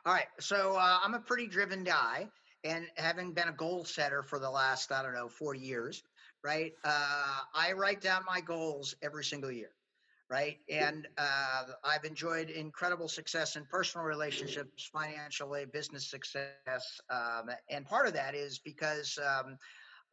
All 0.05 0.13
right. 0.13 0.27
So 0.39 0.77
uh, 0.77 0.99
I'm 1.03 1.15
a 1.15 1.19
pretty 1.19 1.47
driven 1.47 1.83
guy 1.83 2.29
and 2.63 2.85
having 2.95 3.33
been 3.33 3.49
a 3.49 3.53
goal 3.53 3.83
setter 3.83 4.23
for 4.23 4.39
the 4.39 4.49
last, 4.49 4.91
I 4.91 5.03
don't 5.03 5.13
know, 5.13 5.27
40 5.27 5.59
years, 5.59 6.03
right? 6.43 6.71
Uh, 6.85 7.39
I 7.53 7.73
write 7.73 7.99
down 7.99 8.23
my 8.25 8.39
goals 8.39 8.95
every 9.01 9.25
single 9.25 9.51
year 9.51 9.71
right? 10.29 10.57
And 10.69 11.07
uh, 11.17 11.63
I've 11.83 12.03
enjoyed 12.03 12.49
incredible 12.49 13.07
success 13.07 13.55
in 13.55 13.65
personal 13.65 14.05
relationships, 14.05 14.89
financially, 14.91 15.65
business 15.71 16.09
success. 16.09 16.99
Um, 17.09 17.49
and 17.69 17.85
part 17.85 18.07
of 18.07 18.13
that 18.13 18.35
is 18.35 18.59
because 18.59 19.17
um, 19.25 19.57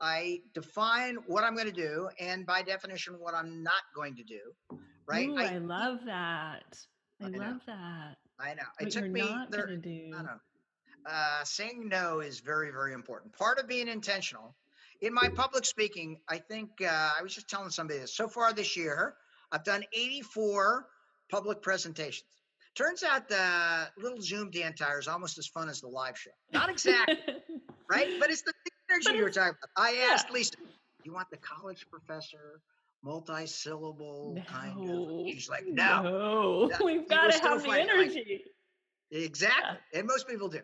I 0.00 0.40
define 0.54 1.16
what 1.26 1.44
I'm 1.44 1.54
going 1.54 1.66
to 1.66 1.72
do, 1.72 2.08
and 2.20 2.46
by 2.46 2.62
definition, 2.62 3.14
what 3.18 3.34
I'm 3.34 3.62
not 3.62 3.82
going 3.94 4.14
to 4.16 4.22
do, 4.22 4.78
right? 5.08 5.28
Ooh, 5.28 5.36
I, 5.36 5.54
I, 5.54 5.58
love 5.58 5.98
that. 6.06 6.78
I, 7.20 7.26
I 7.26 7.28
love 7.28 7.60
that. 7.66 8.16
I 8.38 8.54
know. 8.54 8.62
It 8.80 8.84
what 8.84 8.92
took 8.92 9.10
me. 9.10 9.36
There, 9.50 9.68
I 9.68 10.22
know. 10.22 10.38
Uh, 11.06 11.44
saying 11.44 11.88
no 11.88 12.20
is 12.20 12.40
very, 12.40 12.70
very 12.70 12.92
important. 12.92 13.36
Part 13.36 13.58
of 13.58 13.68
being 13.68 13.88
intentional. 13.88 14.54
In 15.02 15.12
my 15.12 15.28
public 15.28 15.66
speaking, 15.66 16.18
I 16.28 16.38
think 16.38 16.70
uh, 16.80 17.10
I 17.18 17.22
was 17.22 17.34
just 17.34 17.48
telling 17.48 17.70
somebody 17.70 17.98
this. 17.98 18.16
So 18.16 18.26
far 18.26 18.52
this 18.52 18.76
year, 18.76 19.16
I've 19.54 19.62
done 19.62 19.84
84 19.92 20.86
public 21.30 21.62
presentations. 21.62 22.28
Turns 22.74 23.04
out 23.04 23.28
the 23.28 23.88
little 23.96 24.20
Zoom 24.20 24.50
Dan 24.50 24.74
Tyre 24.74 24.98
is 24.98 25.06
almost 25.06 25.38
as 25.38 25.46
fun 25.46 25.68
as 25.68 25.80
the 25.80 25.86
live 25.86 26.18
show. 26.18 26.32
Not 26.52 26.68
exactly, 26.68 27.18
right? 27.90 28.08
But 28.18 28.30
it's 28.30 28.42
the 28.42 28.52
energy 28.90 29.16
you 29.16 29.22
were 29.22 29.30
talking 29.30 29.50
about. 29.50 29.70
I 29.76 29.92
yeah. 29.92 30.12
asked 30.12 30.32
Lisa, 30.32 30.56
you 31.04 31.12
want 31.12 31.30
the 31.30 31.36
college 31.36 31.86
professor, 31.88 32.60
multi-syllable 33.04 34.34
no. 34.34 34.42
kind 34.42 34.90
of? 34.90 35.32
She's 35.32 35.48
like, 35.48 35.66
no. 35.68 36.02
No, 36.02 36.66
no. 36.66 36.78
we've 36.84 37.08
got 37.08 37.30
to 37.30 37.38
have 37.38 37.62
the 37.62 37.70
energy. 37.70 38.42
Like, 39.12 39.22
exactly. 39.22 39.78
Yeah. 39.92 40.00
And 40.00 40.08
most 40.08 40.26
people 40.26 40.48
do, 40.48 40.62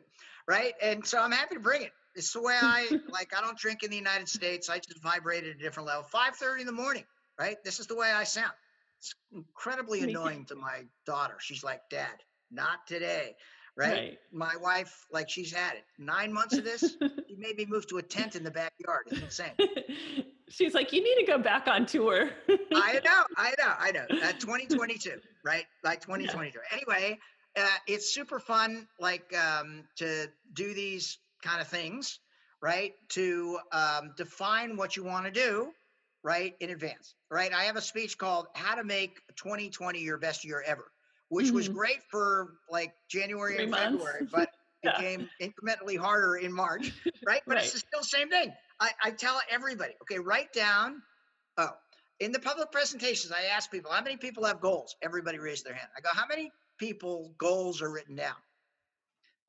right? 0.49 0.73
And 0.83 1.07
so 1.07 1.21
I'm 1.21 1.31
happy 1.31 1.55
to 1.55 1.61
bring 1.61 1.83
it. 1.83 1.93
It's 2.17 2.33
the 2.33 2.43
way 2.43 2.57
I 2.61 2.89
like. 3.09 3.31
I 3.39 3.41
don't 3.41 3.57
drink 3.57 3.85
in 3.85 3.91
the 3.91 3.97
United 3.97 4.29
States. 4.29 4.69
I 4.69 4.79
just 4.79 5.01
vibrate 5.01 5.45
at 5.45 5.51
a 5.51 5.55
different 5.55 5.87
level. 5.87 6.03
Five 6.03 6.35
thirty 6.35 6.63
in 6.63 6.67
the 6.67 6.73
morning, 6.73 7.05
right? 7.39 7.57
This 7.65 7.79
is 7.79 7.87
the 7.87 7.95
way 7.95 8.11
I 8.11 8.25
sound. 8.25 8.51
It's 9.01 9.15
incredibly 9.33 10.03
annoying 10.03 10.45
to 10.47 10.55
my 10.55 10.83
daughter. 11.07 11.37
She's 11.39 11.65
like, 11.65 11.81
Dad, 11.91 12.23
not 12.51 12.87
today. 12.87 13.35
Right? 13.75 13.93
right? 13.93 14.19
My 14.31 14.57
wife, 14.61 15.07
like 15.11 15.31
she's 15.31 15.55
had 15.55 15.77
it. 15.77 15.85
Nine 15.99 16.31
months 16.35 16.55
of 16.55 16.65
this, 16.65 16.81
she 16.81 17.37
made 17.39 17.57
me 17.57 17.65
move 17.67 17.87
to 17.89 17.97
a 17.97 18.03
tent 18.03 18.37
in 18.37 18.45
the 18.45 18.51
backyard. 18.51 19.07
It's 19.07 19.23
insane. 19.23 19.53
she's 20.51 20.75
like, 20.75 20.93
you 20.93 21.03
need 21.03 21.25
to 21.25 21.33
go 21.33 21.39
back 21.39 21.67
on 21.67 21.87
tour. 21.87 22.29
I 22.75 23.01
know, 23.05 23.25
I 23.39 23.55
know, 23.59 23.73
I 23.79 23.91
know. 23.91 24.05
At 24.23 24.39
2022, 24.39 25.13
right? 25.47 25.65
Like 25.83 26.03
2022. 26.03 26.59
Yeah. 26.59 26.77
Anyway, 26.77 27.19
uh, 27.57 27.67
it's 27.87 28.13
super 28.13 28.39
fun, 28.39 28.87
like 28.99 29.35
um, 29.35 29.85
to 29.97 30.27
do 30.53 30.75
these 30.75 31.19
kind 31.43 31.63
of 31.63 31.69
things, 31.69 32.19
right? 32.61 32.93
To 33.11 33.61
um, 33.73 34.13
define 34.19 34.77
what 34.77 34.95
you 34.95 35.05
want 35.05 35.25
to 35.25 35.31
do 35.31 35.73
right 36.23 36.55
in 36.61 36.71
advance 36.71 37.15
right 37.31 37.53
i 37.53 37.65
have 37.65 37.77
a 37.77 37.81
speech 37.81 38.19
called 38.19 38.47
how 38.55 38.75
to 38.75 38.85
make 38.85 39.21
2020 39.37 40.01
your 40.01 40.19
best 40.19 40.45
year 40.45 40.63
ever 40.67 40.85
which 41.29 41.47
mm-hmm. 41.47 41.57
was 41.57 41.69
great 41.69 42.03
for 42.11 42.55
like 42.71 42.93
january 43.11 43.55
Three 43.55 43.65
and 43.65 43.71
months. 43.71 43.85
february 43.85 44.29
but 44.33 44.51
yeah. 44.83 44.99
became 44.99 45.29
incrementally 45.41 45.99
harder 45.99 46.37
in 46.37 46.53
march 46.53 46.93
right 47.27 47.43
but 47.47 47.57
right. 47.57 47.65
it's 47.65 47.79
still 47.79 48.01
the 48.01 48.07
same 48.07 48.29
thing 48.29 48.53
I, 48.79 48.91
I 49.05 49.11
tell 49.11 49.41
everybody 49.51 49.93
okay 50.03 50.19
write 50.19 50.53
down 50.53 51.03
oh 51.59 51.71
in 52.19 52.33
the 52.33 52.41
public 52.41 52.71
presentations 52.73 53.33
i 53.33 53.55
ask 53.55 53.71
people 53.71 53.91
how 53.91 54.03
many 54.03 54.17
people 54.17 54.45
have 54.45 54.61
goals 54.61 54.97
everybody 55.03 55.39
raised 55.39 55.65
their 55.65 55.75
hand 55.75 55.89
i 55.97 56.01
go 56.01 56.11
how 56.13 56.27
many 56.29 56.51
people 56.79 57.33
goals 57.39 57.83
are 57.83 57.91
written 57.91 58.17
down 58.17 58.37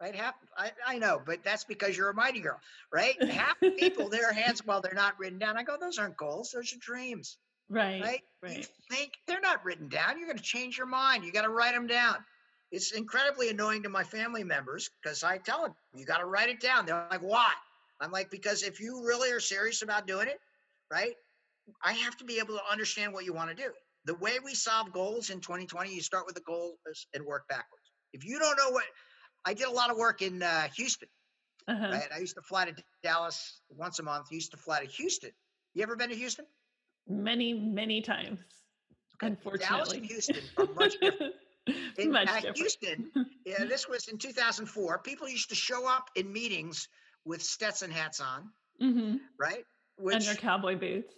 right? 0.01 0.15
Half, 0.15 0.35
I, 0.57 0.71
I 0.85 0.97
know, 0.97 1.21
but 1.23 1.43
that's 1.43 1.63
because 1.63 1.95
you're 1.95 2.09
a 2.09 2.13
mighty 2.13 2.39
girl, 2.39 2.59
right? 2.91 3.21
Half 3.29 3.59
the 3.61 3.71
people, 3.71 4.09
their 4.09 4.33
hands, 4.33 4.65
well, 4.65 4.81
they're 4.81 4.93
not 4.93 5.19
written 5.19 5.37
down. 5.37 5.57
I 5.57 5.63
go, 5.63 5.77
those 5.79 5.99
aren't 5.99 6.17
goals, 6.17 6.51
those 6.53 6.73
are 6.73 6.79
dreams. 6.79 7.37
Right. 7.69 8.01
Right. 8.01 8.21
right. 8.43 8.57
You 8.57 8.63
think 8.89 9.13
they're 9.27 9.39
not 9.39 9.63
written 9.63 9.87
down. 9.87 10.17
You're 10.17 10.27
going 10.27 10.37
to 10.37 10.43
change 10.43 10.77
your 10.77 10.87
mind. 10.87 11.23
You 11.23 11.31
got 11.31 11.43
to 11.43 11.49
write 11.49 11.73
them 11.73 11.87
down. 11.87 12.17
It's 12.71 12.91
incredibly 12.91 13.49
annoying 13.49 13.83
to 13.83 13.89
my 13.89 14.03
family 14.03 14.43
members 14.43 14.89
because 15.01 15.23
I 15.23 15.37
tell 15.37 15.61
them, 15.61 15.73
you 15.95 16.05
got 16.05 16.17
to 16.17 16.25
write 16.25 16.49
it 16.49 16.59
down. 16.59 16.85
They're 16.85 17.07
like, 17.09 17.21
why? 17.21 17.51
I'm 18.01 18.11
like, 18.11 18.29
because 18.29 18.63
if 18.63 18.81
you 18.81 19.05
really 19.05 19.31
are 19.31 19.39
serious 19.39 19.83
about 19.83 20.07
doing 20.07 20.27
it, 20.27 20.39
right, 20.91 21.13
I 21.83 21.93
have 21.93 22.17
to 22.17 22.25
be 22.25 22.39
able 22.39 22.55
to 22.55 22.61
understand 22.69 23.13
what 23.13 23.23
you 23.25 23.33
want 23.33 23.49
to 23.49 23.55
do. 23.55 23.69
The 24.05 24.15
way 24.15 24.39
we 24.43 24.55
solve 24.55 24.91
goals 24.91 25.29
in 25.29 25.39
2020, 25.39 25.93
you 25.93 26.01
start 26.01 26.25
with 26.25 26.35
the 26.35 26.41
goal 26.41 26.75
and 27.13 27.25
work 27.25 27.47
backwards. 27.47 27.91
If 28.13 28.25
you 28.25 28.39
don't 28.39 28.57
know 28.57 28.71
what, 28.71 28.83
I 29.45 29.53
did 29.53 29.67
a 29.67 29.71
lot 29.71 29.89
of 29.89 29.97
work 29.97 30.21
in 30.21 30.43
uh, 30.43 30.67
Houston. 30.75 31.09
Uh-huh. 31.67 31.89
Right? 31.91 32.07
I 32.13 32.19
used 32.19 32.35
to 32.35 32.41
fly 32.41 32.65
to 32.65 32.73
Dallas 33.03 33.61
once 33.69 33.99
a 33.99 34.03
month. 34.03 34.31
Used 34.31 34.51
to 34.51 34.57
fly 34.57 34.83
to 34.83 34.87
Houston. 34.87 35.31
You 35.73 35.83
ever 35.83 35.95
been 35.95 36.09
to 36.09 36.15
Houston? 36.15 36.45
Many, 37.07 37.53
many 37.53 38.01
times. 38.01 38.39
Okay. 39.15 39.27
Unfortunately, 39.27 39.67
Dallas 39.67 39.91
and 39.93 40.05
Houston 40.05 40.43
are 40.57 40.67
much 40.75 40.99
different. 40.99 41.33
In 41.99 42.11
much 42.11 42.27
different. 42.27 42.57
Houston, 42.57 43.11
yeah, 43.45 43.65
this 43.65 43.87
was 43.87 44.07
in 44.07 44.17
2004. 44.17 44.97
People 44.99 45.29
used 45.29 45.49
to 45.49 45.55
show 45.55 45.87
up 45.87 46.09
in 46.15 46.33
meetings 46.33 46.87
with 47.23 47.43
Stetson 47.43 47.91
hats 47.91 48.19
on, 48.19 48.49
mm-hmm. 48.81 49.17
right? 49.39 49.63
Which, 49.99 50.15
and 50.15 50.23
their 50.23 50.33
cowboy 50.33 50.75
boots. 50.75 51.13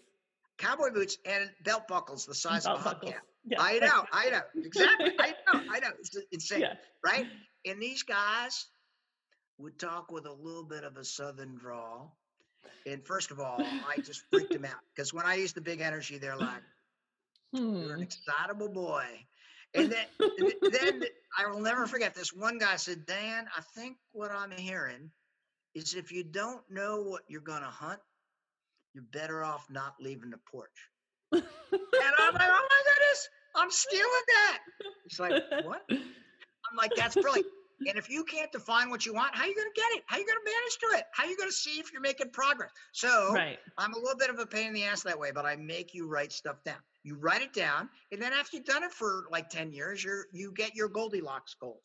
Cowboy 0.57 0.91
boots 0.91 1.17
and 1.25 1.49
belt 1.63 1.87
buckles 1.87 2.25
the 2.25 2.35
size 2.35 2.65
belt 2.65 2.79
of 2.79 2.85
a 2.85 2.89
hubcap. 2.89 3.13
Yeah. 3.45 3.57
I 3.61 3.79
know, 3.79 4.05
I 4.11 4.29
know, 4.31 4.41
exactly. 4.65 5.13
I 5.17 5.29
know, 5.29 5.61
I 5.71 5.79
know. 5.79 5.89
It's 5.99 6.17
insane, 6.33 6.61
yeah. 6.61 6.73
right? 7.05 7.25
And 7.65 7.81
these 7.81 8.03
guys 8.03 8.67
would 9.57 9.79
talk 9.79 10.11
with 10.11 10.25
a 10.25 10.31
little 10.31 10.63
bit 10.63 10.83
of 10.83 10.97
a 10.97 11.03
southern 11.03 11.55
drawl. 11.55 12.17
And 12.85 13.05
first 13.05 13.31
of 13.31 13.39
all, 13.39 13.57
I 13.59 14.01
just 14.01 14.23
freaked 14.31 14.51
them 14.53 14.65
out 14.65 14.81
because 14.95 15.13
when 15.13 15.25
I 15.25 15.35
use 15.35 15.53
the 15.53 15.61
big 15.61 15.81
energy, 15.81 16.17
they're 16.17 16.37
like. 16.37 16.63
"You're 17.53 17.93
an 17.93 17.95
hmm. 17.95 18.01
excitable 18.01 18.69
boy." 18.69 19.05
And 19.75 19.91
then, 19.91 20.05
then 20.71 21.03
I 21.37 21.47
will 21.47 21.61
never 21.61 21.87
forget 21.87 22.13
this. 22.13 22.33
One 22.33 22.57
guy 22.57 22.75
said, 22.75 23.05
"Dan, 23.05 23.47
I 23.55 23.61
think 23.75 23.97
what 24.11 24.31
I'm 24.31 24.51
hearing 24.51 25.11
is 25.73 25.93
if 25.93 26.11
you 26.11 26.23
don't 26.23 26.63
know 26.69 27.01
what 27.01 27.23
you're 27.27 27.41
going 27.41 27.61
to 27.61 27.67
hunt, 27.67 27.99
you're 28.93 29.03
better 29.11 29.43
off 29.43 29.69
not 29.69 29.95
leaving 29.99 30.29
the 30.29 30.39
porch." 30.51 30.89
and 31.31 31.43
I'm 32.19 32.33
like, 32.33 32.49
"Oh 32.49 32.67
my 32.69 32.81
goodness, 32.85 33.29
I'm 33.55 33.71
stealing 33.71 34.25
that." 34.27 34.59
It's 35.05 35.19
like, 35.19 35.43
"What?" 35.63 35.89
I'm 36.73 36.77
like, 36.77 36.91
that's 36.95 37.15
brilliant. 37.15 37.47
and 37.87 37.97
if 37.97 38.09
you 38.09 38.23
can't 38.23 38.51
define 38.51 38.89
what 38.89 39.05
you 39.05 39.13
want, 39.13 39.35
how 39.35 39.43
are 39.43 39.47
you 39.47 39.55
going 39.55 39.67
to 39.73 39.79
get 39.79 39.91
it? 39.91 40.03
How 40.07 40.17
are 40.17 40.19
you 40.19 40.25
going 40.25 40.39
to 40.43 40.51
manage 40.51 40.77
to 40.79 40.97
it? 40.97 41.05
How 41.13 41.23
are 41.23 41.29
you 41.29 41.37
going 41.37 41.49
to 41.49 41.55
see 41.55 41.79
if 41.79 41.91
you're 41.91 42.01
making 42.01 42.31
progress? 42.31 42.71
So 42.93 43.33
right. 43.33 43.59
I'm 43.77 43.93
a 43.93 43.97
little 43.97 44.17
bit 44.17 44.29
of 44.29 44.39
a 44.39 44.45
pain 44.45 44.67
in 44.67 44.73
the 44.73 44.85
ass 44.85 45.03
that 45.03 45.19
way, 45.19 45.31
but 45.31 45.45
I 45.45 45.55
make 45.55 45.93
you 45.93 46.07
write 46.07 46.31
stuff 46.31 46.63
down. 46.65 46.77
You 47.03 47.15
write 47.15 47.41
it 47.41 47.53
down, 47.53 47.89
and 48.11 48.21
then 48.21 48.33
after 48.33 48.57
you've 48.57 48.65
done 48.65 48.83
it 48.83 48.91
for 48.91 49.25
like 49.29 49.49
10 49.49 49.71
years, 49.71 50.03
you're 50.03 50.25
you 50.31 50.53
get 50.55 50.73
your 50.73 50.87
Goldilocks 50.87 51.55
goals. 51.59 51.83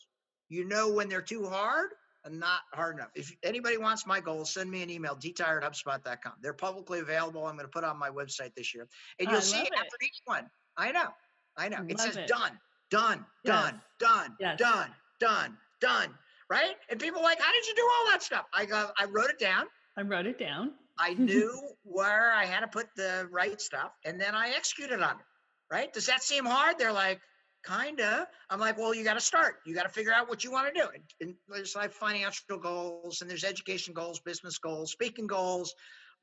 You 0.48 0.64
know 0.64 0.92
when 0.92 1.08
they're 1.08 1.20
too 1.20 1.46
hard 1.46 1.90
and 2.24 2.38
not 2.38 2.60
hard 2.72 2.96
enough. 2.96 3.10
If 3.14 3.32
anybody 3.42 3.76
wants 3.76 4.06
my 4.06 4.20
goals, 4.20 4.54
send 4.54 4.70
me 4.70 4.82
an 4.82 4.90
email, 4.90 5.16
dtyre 5.16 5.62
at 5.62 5.72
HubSpot.com. 5.72 6.34
They're 6.40 6.54
publicly 6.54 7.00
available. 7.00 7.46
I'm 7.46 7.56
going 7.56 7.66
to 7.66 7.70
put 7.70 7.84
on 7.84 7.98
my 7.98 8.10
website 8.10 8.54
this 8.54 8.74
year. 8.74 8.88
And 9.18 9.28
you'll 9.28 9.40
see 9.40 9.60
it 9.60 9.72
after 9.76 9.96
each 10.02 10.20
one. 10.24 10.48
I 10.76 10.92
know. 10.92 11.08
I 11.56 11.68
know. 11.68 11.84
It 11.88 11.98
says 11.98 12.16
it. 12.16 12.28
done 12.28 12.58
done, 12.90 13.24
done, 13.44 13.74
yes. 13.74 13.82
done, 13.98 14.36
yes. 14.40 14.58
done, 14.58 14.90
done, 15.20 15.56
done. 15.80 16.14
Right? 16.50 16.76
And 16.88 16.98
people 16.98 17.22
like, 17.22 17.40
how 17.40 17.52
did 17.52 17.66
you 17.66 17.74
do 17.74 17.82
all 17.82 18.10
that 18.10 18.22
stuff? 18.22 18.46
I 18.54 18.64
go, 18.64 18.90
I 18.98 19.04
wrote 19.04 19.30
it 19.30 19.38
down. 19.38 19.66
I 19.96 20.02
wrote 20.02 20.26
it 20.26 20.38
down. 20.38 20.72
I 20.98 21.14
knew 21.18 21.52
where 21.82 22.32
I 22.32 22.44
had 22.44 22.60
to 22.60 22.68
put 22.68 22.86
the 22.96 23.28
right 23.30 23.60
stuff, 23.60 23.92
and 24.04 24.20
then 24.20 24.34
I 24.34 24.50
executed 24.50 25.00
on 25.00 25.16
it. 25.16 25.26
Right? 25.70 25.92
Does 25.92 26.06
that 26.06 26.22
seem 26.22 26.46
hard? 26.46 26.78
They're 26.78 26.92
like, 26.92 27.20
kinda. 27.66 28.26
I'm 28.48 28.60
like, 28.60 28.78
well, 28.78 28.94
you 28.94 29.04
got 29.04 29.14
to 29.14 29.20
start. 29.20 29.56
You 29.66 29.74
got 29.74 29.82
to 29.82 29.90
figure 29.90 30.12
out 30.12 30.28
what 30.28 30.42
you 30.42 30.50
want 30.50 30.72
to 30.72 30.80
do. 30.80 30.88
And, 31.20 31.34
there's 31.48 31.76
like 31.76 31.92
financial 31.92 32.56
goals, 32.58 33.20
and 33.20 33.30
there's 33.30 33.44
education 33.44 33.92
goals, 33.92 34.20
business 34.20 34.56
goals, 34.56 34.92
speaking 34.92 35.26
goals, 35.26 35.74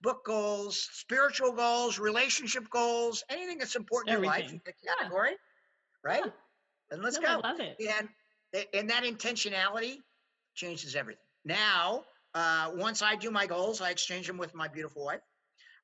book 0.02 0.26
goals, 0.26 0.90
spiritual 0.94 1.52
goals, 1.52 2.00
relationship 2.00 2.68
goals, 2.72 3.24
anything 3.30 3.60
that's 3.60 3.76
important 3.76 4.16
Everything. 4.16 4.46
in 4.46 4.62
life, 4.66 4.76
category, 5.00 5.32
yeah. 5.32 6.12
right? 6.12 6.22
Yeah 6.26 6.32
and 6.92 7.02
let's 7.02 7.20
no, 7.20 7.28
go. 7.28 7.42
I 7.44 7.52
love 7.52 7.60
it. 7.60 7.78
And 8.00 8.10
and 8.74 8.90
that 8.90 9.04
intentionality 9.04 9.98
changes 10.54 10.96
everything. 10.96 11.22
Now, 11.44 12.06
uh, 12.34 12.72
once 12.76 13.02
I 13.02 13.16
do 13.16 13.32
my 13.32 13.46
goals, 13.46 13.82
I 13.82 13.90
exchange 13.90 14.28
them 14.28 14.38
with 14.38 14.56
my 14.56 14.68
beautiful 14.68 15.06
wife. 15.06 15.22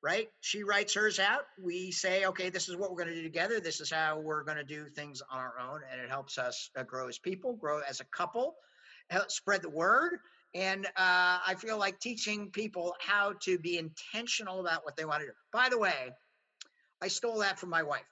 Right? 0.04 0.28
She 0.40 0.64
writes 0.64 0.94
hers 0.94 1.20
out. 1.20 1.42
We 1.62 1.92
say, 1.92 2.24
okay, 2.26 2.50
this 2.50 2.68
is 2.68 2.76
what 2.76 2.90
we're 2.90 2.96
going 2.96 3.10
to 3.10 3.14
do 3.14 3.22
together. 3.22 3.60
This 3.60 3.80
is 3.80 3.88
how 3.88 4.18
we're 4.18 4.42
going 4.42 4.56
to 4.56 4.64
do 4.64 4.88
things 4.88 5.22
on 5.30 5.38
our 5.38 5.54
own, 5.60 5.80
and 5.92 6.00
it 6.00 6.08
helps 6.08 6.38
us 6.38 6.70
uh, 6.76 6.82
grow 6.82 7.06
as 7.06 7.18
people, 7.18 7.54
grow 7.54 7.80
as 7.88 8.00
a 8.00 8.04
couple, 8.06 8.56
help 9.10 9.30
spread 9.30 9.62
the 9.62 9.70
word. 9.70 10.18
And 10.54 10.86
uh, 10.86 11.38
I 11.46 11.54
feel 11.56 11.78
like 11.78 12.00
teaching 12.00 12.50
people 12.50 12.96
how 12.98 13.34
to 13.42 13.58
be 13.58 13.78
intentional 13.78 14.60
about 14.60 14.84
what 14.84 14.96
they 14.96 15.04
want 15.04 15.20
to 15.20 15.26
do. 15.26 15.32
By 15.52 15.68
the 15.70 15.78
way, 15.78 16.10
I 17.00 17.06
stole 17.06 17.38
that 17.38 17.60
from 17.60 17.70
my 17.70 17.84
wife 17.84 18.02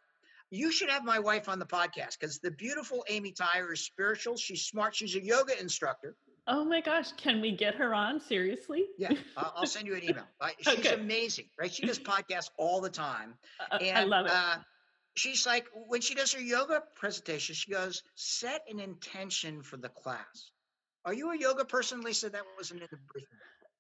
you 0.51 0.73
should 0.73 0.91
have 0.91 1.05
my 1.05 1.19
wife 1.19 1.49
on 1.49 1.59
the 1.59 1.67
podcast 1.67 2.19
because 2.19 2.39
the 2.41 2.51
beautiful 2.51 3.05
Amy 3.09 3.33
Tyre 3.33 3.73
is 3.73 3.81
spiritual. 3.81 4.37
She's 4.37 4.65
smart. 4.65 4.95
She's 4.95 5.15
a 5.15 5.25
yoga 5.25 5.59
instructor. 5.61 6.17
Oh 6.47 6.65
my 6.65 6.81
gosh, 6.81 7.13
can 7.13 7.41
we 7.41 7.53
get 7.53 7.77
her 7.77 7.95
on? 7.95 8.19
Seriously? 8.19 8.87
Yeah, 8.99 9.13
I'll 9.37 9.67
send 9.67 9.87
you 9.87 9.95
an 9.95 10.03
email. 10.03 10.25
She's 10.61 10.79
okay. 10.79 10.95
amazing, 10.95 11.45
right? 11.59 11.73
She 11.73 11.87
does 11.87 11.99
podcasts 11.99 12.51
all 12.57 12.81
the 12.81 12.91
time. 12.91 13.35
Uh, 13.71 13.77
and, 13.77 13.99
I 13.99 14.05
love 14.05 14.27
it. 14.27 14.33
Uh, 14.33 14.57
she's 15.15 15.47
like, 15.47 15.67
when 15.87 16.01
she 16.01 16.15
does 16.15 16.33
her 16.33 16.41
yoga 16.41 16.83
presentation, 16.97 17.55
she 17.55 17.71
goes, 17.71 18.03
set 18.17 18.63
an 18.69 18.81
intention 18.81 19.63
for 19.63 19.77
the 19.77 19.91
class. 19.91 20.51
Are 21.05 21.15
you 21.15 21.31
a 21.31 21.39
yoga 21.39 21.65
person, 21.65 22.01
Lisa? 22.01 22.31
That 22.31 22.43
wasn't 22.57 22.81
in 22.81 22.89
the 22.91 22.99
briefing. 23.13 23.29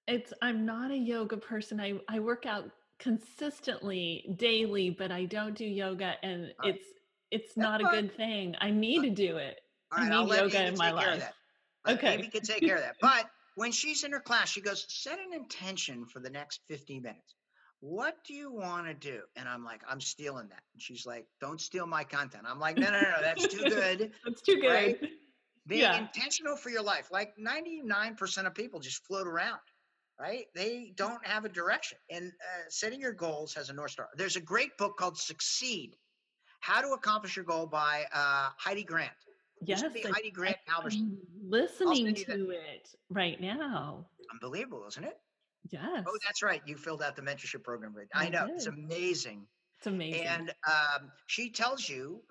It's 0.07 0.33
I'm 0.43 0.65
not 0.65 0.91
a 0.91 0.97
yoga 0.97 1.37
person. 1.39 1.81
I 1.81 1.95
I 2.09 2.21
work 2.21 2.47
out 2.47 2.71
consistently 3.01 4.33
daily, 4.37 4.91
but 4.91 5.11
I 5.11 5.25
don't 5.25 5.57
do 5.57 5.65
yoga 5.65 6.15
and 6.23 6.53
it's 6.65 6.85
it's 7.31 7.57
not 7.57 7.81
a 7.81 7.85
good 7.85 8.17
thing. 8.17 8.57
I 8.61 8.71
need 8.71 9.03
to 9.03 9.11
do 9.11 9.37
it. 9.37 9.61
I 9.93 10.09
need 10.09 10.29
yoga 10.29 10.67
in 10.67 10.77
my 10.77 10.93
life. 10.93 11.29
Okay. 11.89 12.17
Maybe 12.17 12.29
can 12.29 12.43
take 12.43 12.61
care 12.61 12.77
of 12.77 12.83
that. 12.83 12.97
But 13.01 13.27
when 13.55 13.73
she's 13.73 14.05
in 14.05 14.13
her 14.13 14.21
class, 14.21 14.49
she 14.51 14.61
goes, 14.61 14.87
set 14.89 15.19
an 15.19 15.33
intention 15.33 16.07
for 16.07 16.21
the 16.21 16.31
next 16.31 16.61
15 16.69 17.03
minutes. 17.03 17.35
What 17.81 18.17
do 18.27 18.35
you 18.35 18.53
want 18.53 18.87
to 18.87 18.95
do? 18.95 19.21
And 19.37 19.49
I'm 19.49 19.65
like, 19.65 19.81
I'm 19.89 20.01
stealing 20.01 20.49
that. 20.49 20.63
And 20.75 20.83
she's 20.83 21.07
like, 21.07 21.27
don't 21.41 21.61
steal 21.61 21.87
my 21.87 22.05
content. 22.05 22.45
I'm 22.47 22.61
like, 22.61 22.77
no, 22.77 22.91
no, 22.91 23.01
no, 23.01 23.11
no 23.11 23.23
that's 23.23 23.47
too 23.47 23.65
good. 23.65 24.13
that's 24.25 24.43
too 24.43 24.61
good. 24.61 24.69
Right? 24.69 25.01
Being 25.67 25.83
yeah. 25.83 25.99
intentional 25.99 26.57
for 26.57 26.69
your 26.69 26.83
life. 26.83 27.09
Like 27.11 27.33
99% 27.39 28.47
of 28.47 28.55
people 28.55 28.81
just 28.81 29.07
float 29.07 29.27
around, 29.27 29.61
right? 30.21 30.47
They 30.55 30.93
don't 30.97 31.25
have 31.27 31.45
a 31.45 31.49
direction. 31.49 31.99
And 32.11 32.27
uh, 32.27 32.63
setting 32.69 33.01
your 33.01 33.13
goals 33.13 33.55
has 33.55 33.71
a 33.71 33.73
North 33.73 33.93
Star. 33.93 34.09
There's 34.17 34.37
a 34.37 34.41
great 34.41 34.77
book 34.77 34.97
called 34.99 35.17
Succeed 35.17 35.97
How 36.61 36.83
to 36.83 36.89
Accomplish 36.89 37.37
Your 37.37 37.45
Goal 37.45 37.67
by 37.67 38.05
uh, 38.13 38.51
Heidi 38.59 38.85
Grant. 38.85 39.11
Yes, 39.63 39.83
Heidi 39.83 40.31
Grant 40.31 40.57
I'm 40.75 41.19
listening 41.47 42.15
to 42.15 42.51
it 42.51 42.89
right 43.11 43.39
now. 43.41 44.07
Unbelievable, 44.33 44.85
isn't 44.89 45.05
it? 45.05 45.19
Yes. 45.71 46.05
Oh, 46.07 46.19
that's 46.25 46.43
right. 46.43 46.63
You 46.65 46.77
filled 46.77 47.03
out 47.03 47.15
the 47.15 47.23
mentorship 47.23 47.63
program. 47.63 47.95
Right? 47.95 48.07
I, 48.15 48.27
I 48.27 48.29
know. 48.31 48.47
Did. 48.47 48.57
It's 48.57 48.67
amazing. 48.67 49.47
It's 49.79 49.87
amazing. 49.87 50.27
And 50.27 50.51
um, 50.67 51.11
she 51.27 51.51
tells 51.51 51.89
you 51.89 52.23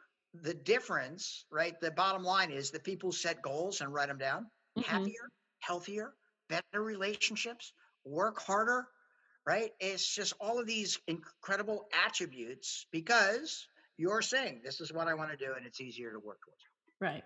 the 0.41 0.53
difference, 0.53 1.45
right? 1.51 1.79
The 1.81 1.91
bottom 1.91 2.23
line 2.23 2.51
is 2.51 2.71
that 2.71 2.83
people 2.83 3.11
set 3.11 3.41
goals 3.41 3.81
and 3.81 3.93
write 3.93 4.07
them 4.07 4.17
down 4.17 4.47
mm-hmm. 4.77 4.81
happier, 4.89 5.29
healthier, 5.59 6.13
better 6.49 6.81
relationships, 6.81 7.73
work 8.09 8.39
harder, 8.41 8.87
right? 9.45 9.71
It's 9.79 10.07
just 10.07 10.33
all 10.39 10.59
of 10.59 10.67
these 10.67 10.99
incredible 11.07 11.87
attributes 12.05 12.85
because 12.91 13.67
you're 13.97 14.21
saying 14.21 14.61
this 14.63 14.81
is 14.81 14.91
what 14.93 15.07
I 15.07 15.13
want 15.13 15.31
to 15.31 15.37
do 15.37 15.53
and 15.55 15.65
it's 15.65 15.81
easier 15.81 16.11
to 16.11 16.19
work 16.19 16.39
towards. 16.45 16.63
Right. 16.99 17.23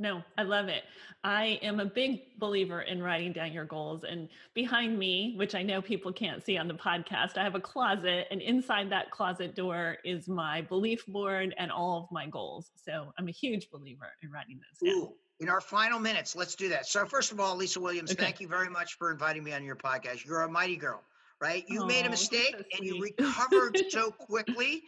No, 0.00 0.22
I 0.36 0.42
love 0.42 0.66
it. 0.66 0.82
I 1.22 1.60
am 1.62 1.78
a 1.78 1.84
big 1.84 2.38
believer 2.38 2.82
in 2.82 3.00
writing 3.00 3.32
down 3.32 3.52
your 3.52 3.64
goals. 3.64 4.02
And 4.02 4.28
behind 4.52 4.98
me, 4.98 5.34
which 5.36 5.54
I 5.54 5.62
know 5.62 5.80
people 5.80 6.12
can't 6.12 6.44
see 6.44 6.58
on 6.58 6.66
the 6.66 6.74
podcast, 6.74 7.38
I 7.38 7.44
have 7.44 7.54
a 7.54 7.60
closet, 7.60 8.26
and 8.32 8.42
inside 8.42 8.90
that 8.90 9.12
closet 9.12 9.54
door 9.54 9.98
is 10.04 10.28
my 10.28 10.62
belief 10.62 11.06
board 11.06 11.54
and 11.58 11.70
all 11.70 12.02
of 12.02 12.10
my 12.10 12.26
goals. 12.26 12.72
So 12.74 13.12
I'm 13.16 13.28
a 13.28 13.32
huge 13.32 13.70
believer 13.70 14.10
in 14.20 14.32
writing 14.32 14.58
those 14.58 14.90
down. 14.90 15.00
Ooh, 15.00 15.14
in 15.40 15.48
our 15.48 15.60
final 15.60 15.98
minutes, 15.98 16.36
let's 16.36 16.54
do 16.54 16.68
that. 16.68 16.86
So, 16.86 17.04
first 17.06 17.32
of 17.32 17.40
all, 17.40 17.56
Lisa 17.56 17.80
Williams, 17.80 18.12
okay. 18.12 18.22
thank 18.22 18.40
you 18.40 18.48
very 18.48 18.70
much 18.70 18.94
for 18.94 19.10
inviting 19.10 19.42
me 19.42 19.52
on 19.52 19.64
your 19.64 19.76
podcast. 19.76 20.24
You're 20.24 20.42
a 20.42 20.50
mighty 20.50 20.76
girl, 20.76 21.02
right? 21.40 21.64
You 21.68 21.82
oh, 21.82 21.86
made 21.86 22.06
a 22.06 22.10
mistake 22.10 22.54
so 22.56 22.64
and 22.76 22.86
you 22.86 23.00
recovered 23.00 23.80
so 23.90 24.10
quickly 24.10 24.82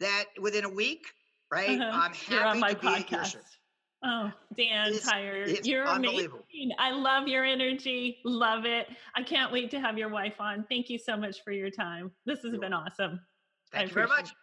that 0.00 0.24
within 0.40 0.64
a 0.64 0.70
week, 0.70 1.06
right? 1.50 1.80
Uh-huh. 1.80 1.90
I'm 1.92 2.14
happy 2.14 2.34
You're 2.34 2.44
on 2.44 2.60
my 2.60 2.72
to 2.72 2.80
podcast. 2.80 3.08
be 3.10 3.16
at 3.16 3.34
your 3.34 3.42
Oh, 4.02 4.32
Dan 4.56 4.94
it's, 4.94 5.06
Tyre, 5.06 5.46
you're 5.62 5.84
amazing. 5.84 6.30
I 6.78 6.90
love 6.92 7.28
your 7.28 7.44
energy. 7.44 8.18
Love 8.24 8.64
it. 8.64 8.86
I 9.14 9.22
can't 9.22 9.52
wait 9.52 9.70
to 9.72 9.80
have 9.80 9.98
your 9.98 10.08
wife 10.08 10.40
on. 10.40 10.64
Thank 10.70 10.88
you 10.88 10.98
so 10.98 11.18
much 11.18 11.44
for 11.44 11.52
your 11.52 11.70
time. 11.70 12.10
This 12.24 12.40
has 12.40 12.56
been 12.56 12.72
awesome. 12.72 13.20
Thank 13.72 13.90
you 13.90 13.94
very 13.94 14.08
much. 14.08 14.30
It. 14.30 14.34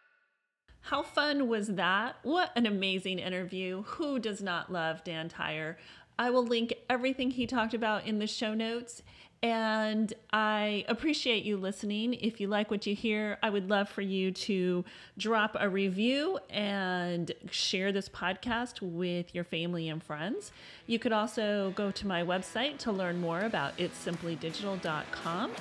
How 0.89 1.03
fun 1.03 1.49
was 1.49 1.67
that? 1.67 2.15
What 2.23 2.53
an 2.55 2.65
amazing 2.65 3.19
interview. 3.19 3.83
Who 3.83 4.19
does 4.19 4.41
not 4.41 4.71
love 4.71 5.03
Dan 5.03 5.27
Tyre? 5.27 5.77
I 6.17 6.29
will 6.29 6.45
link 6.45 6.73
everything 6.89 7.31
he 7.31 7.45
talked 7.45 7.73
about 7.73 8.07
in 8.07 8.19
the 8.19 8.27
show 8.27 8.53
notes. 8.53 9.03
And 9.43 10.13
I 10.31 10.85
appreciate 10.87 11.43
you 11.43 11.57
listening. 11.57 12.13
If 12.13 12.39
you 12.39 12.47
like 12.47 12.71
what 12.71 12.87
you 12.87 12.95
hear, 12.95 13.37
I 13.43 13.49
would 13.49 13.69
love 13.69 13.89
for 13.89 14.01
you 14.01 14.31
to 14.31 14.85
drop 15.17 15.57
a 15.59 15.67
review 15.67 16.39
and 16.49 17.33
share 17.51 17.91
this 17.91 18.07
podcast 18.07 18.81
with 18.81 19.35
your 19.35 19.43
family 19.43 19.89
and 19.89 20.01
friends. 20.01 20.53
You 20.85 20.99
could 20.99 21.11
also 21.11 21.73
go 21.75 21.91
to 21.91 22.07
my 22.07 22.23
website 22.23 22.77
to 22.79 22.93
learn 22.93 23.19
more 23.19 23.41
about 23.41 23.77
it'ssimplydigital.com 23.77 25.51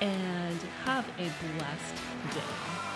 and 0.00 0.60
have 0.86 1.06
a 1.18 1.30
blessed 1.58 2.34
day. 2.34 2.91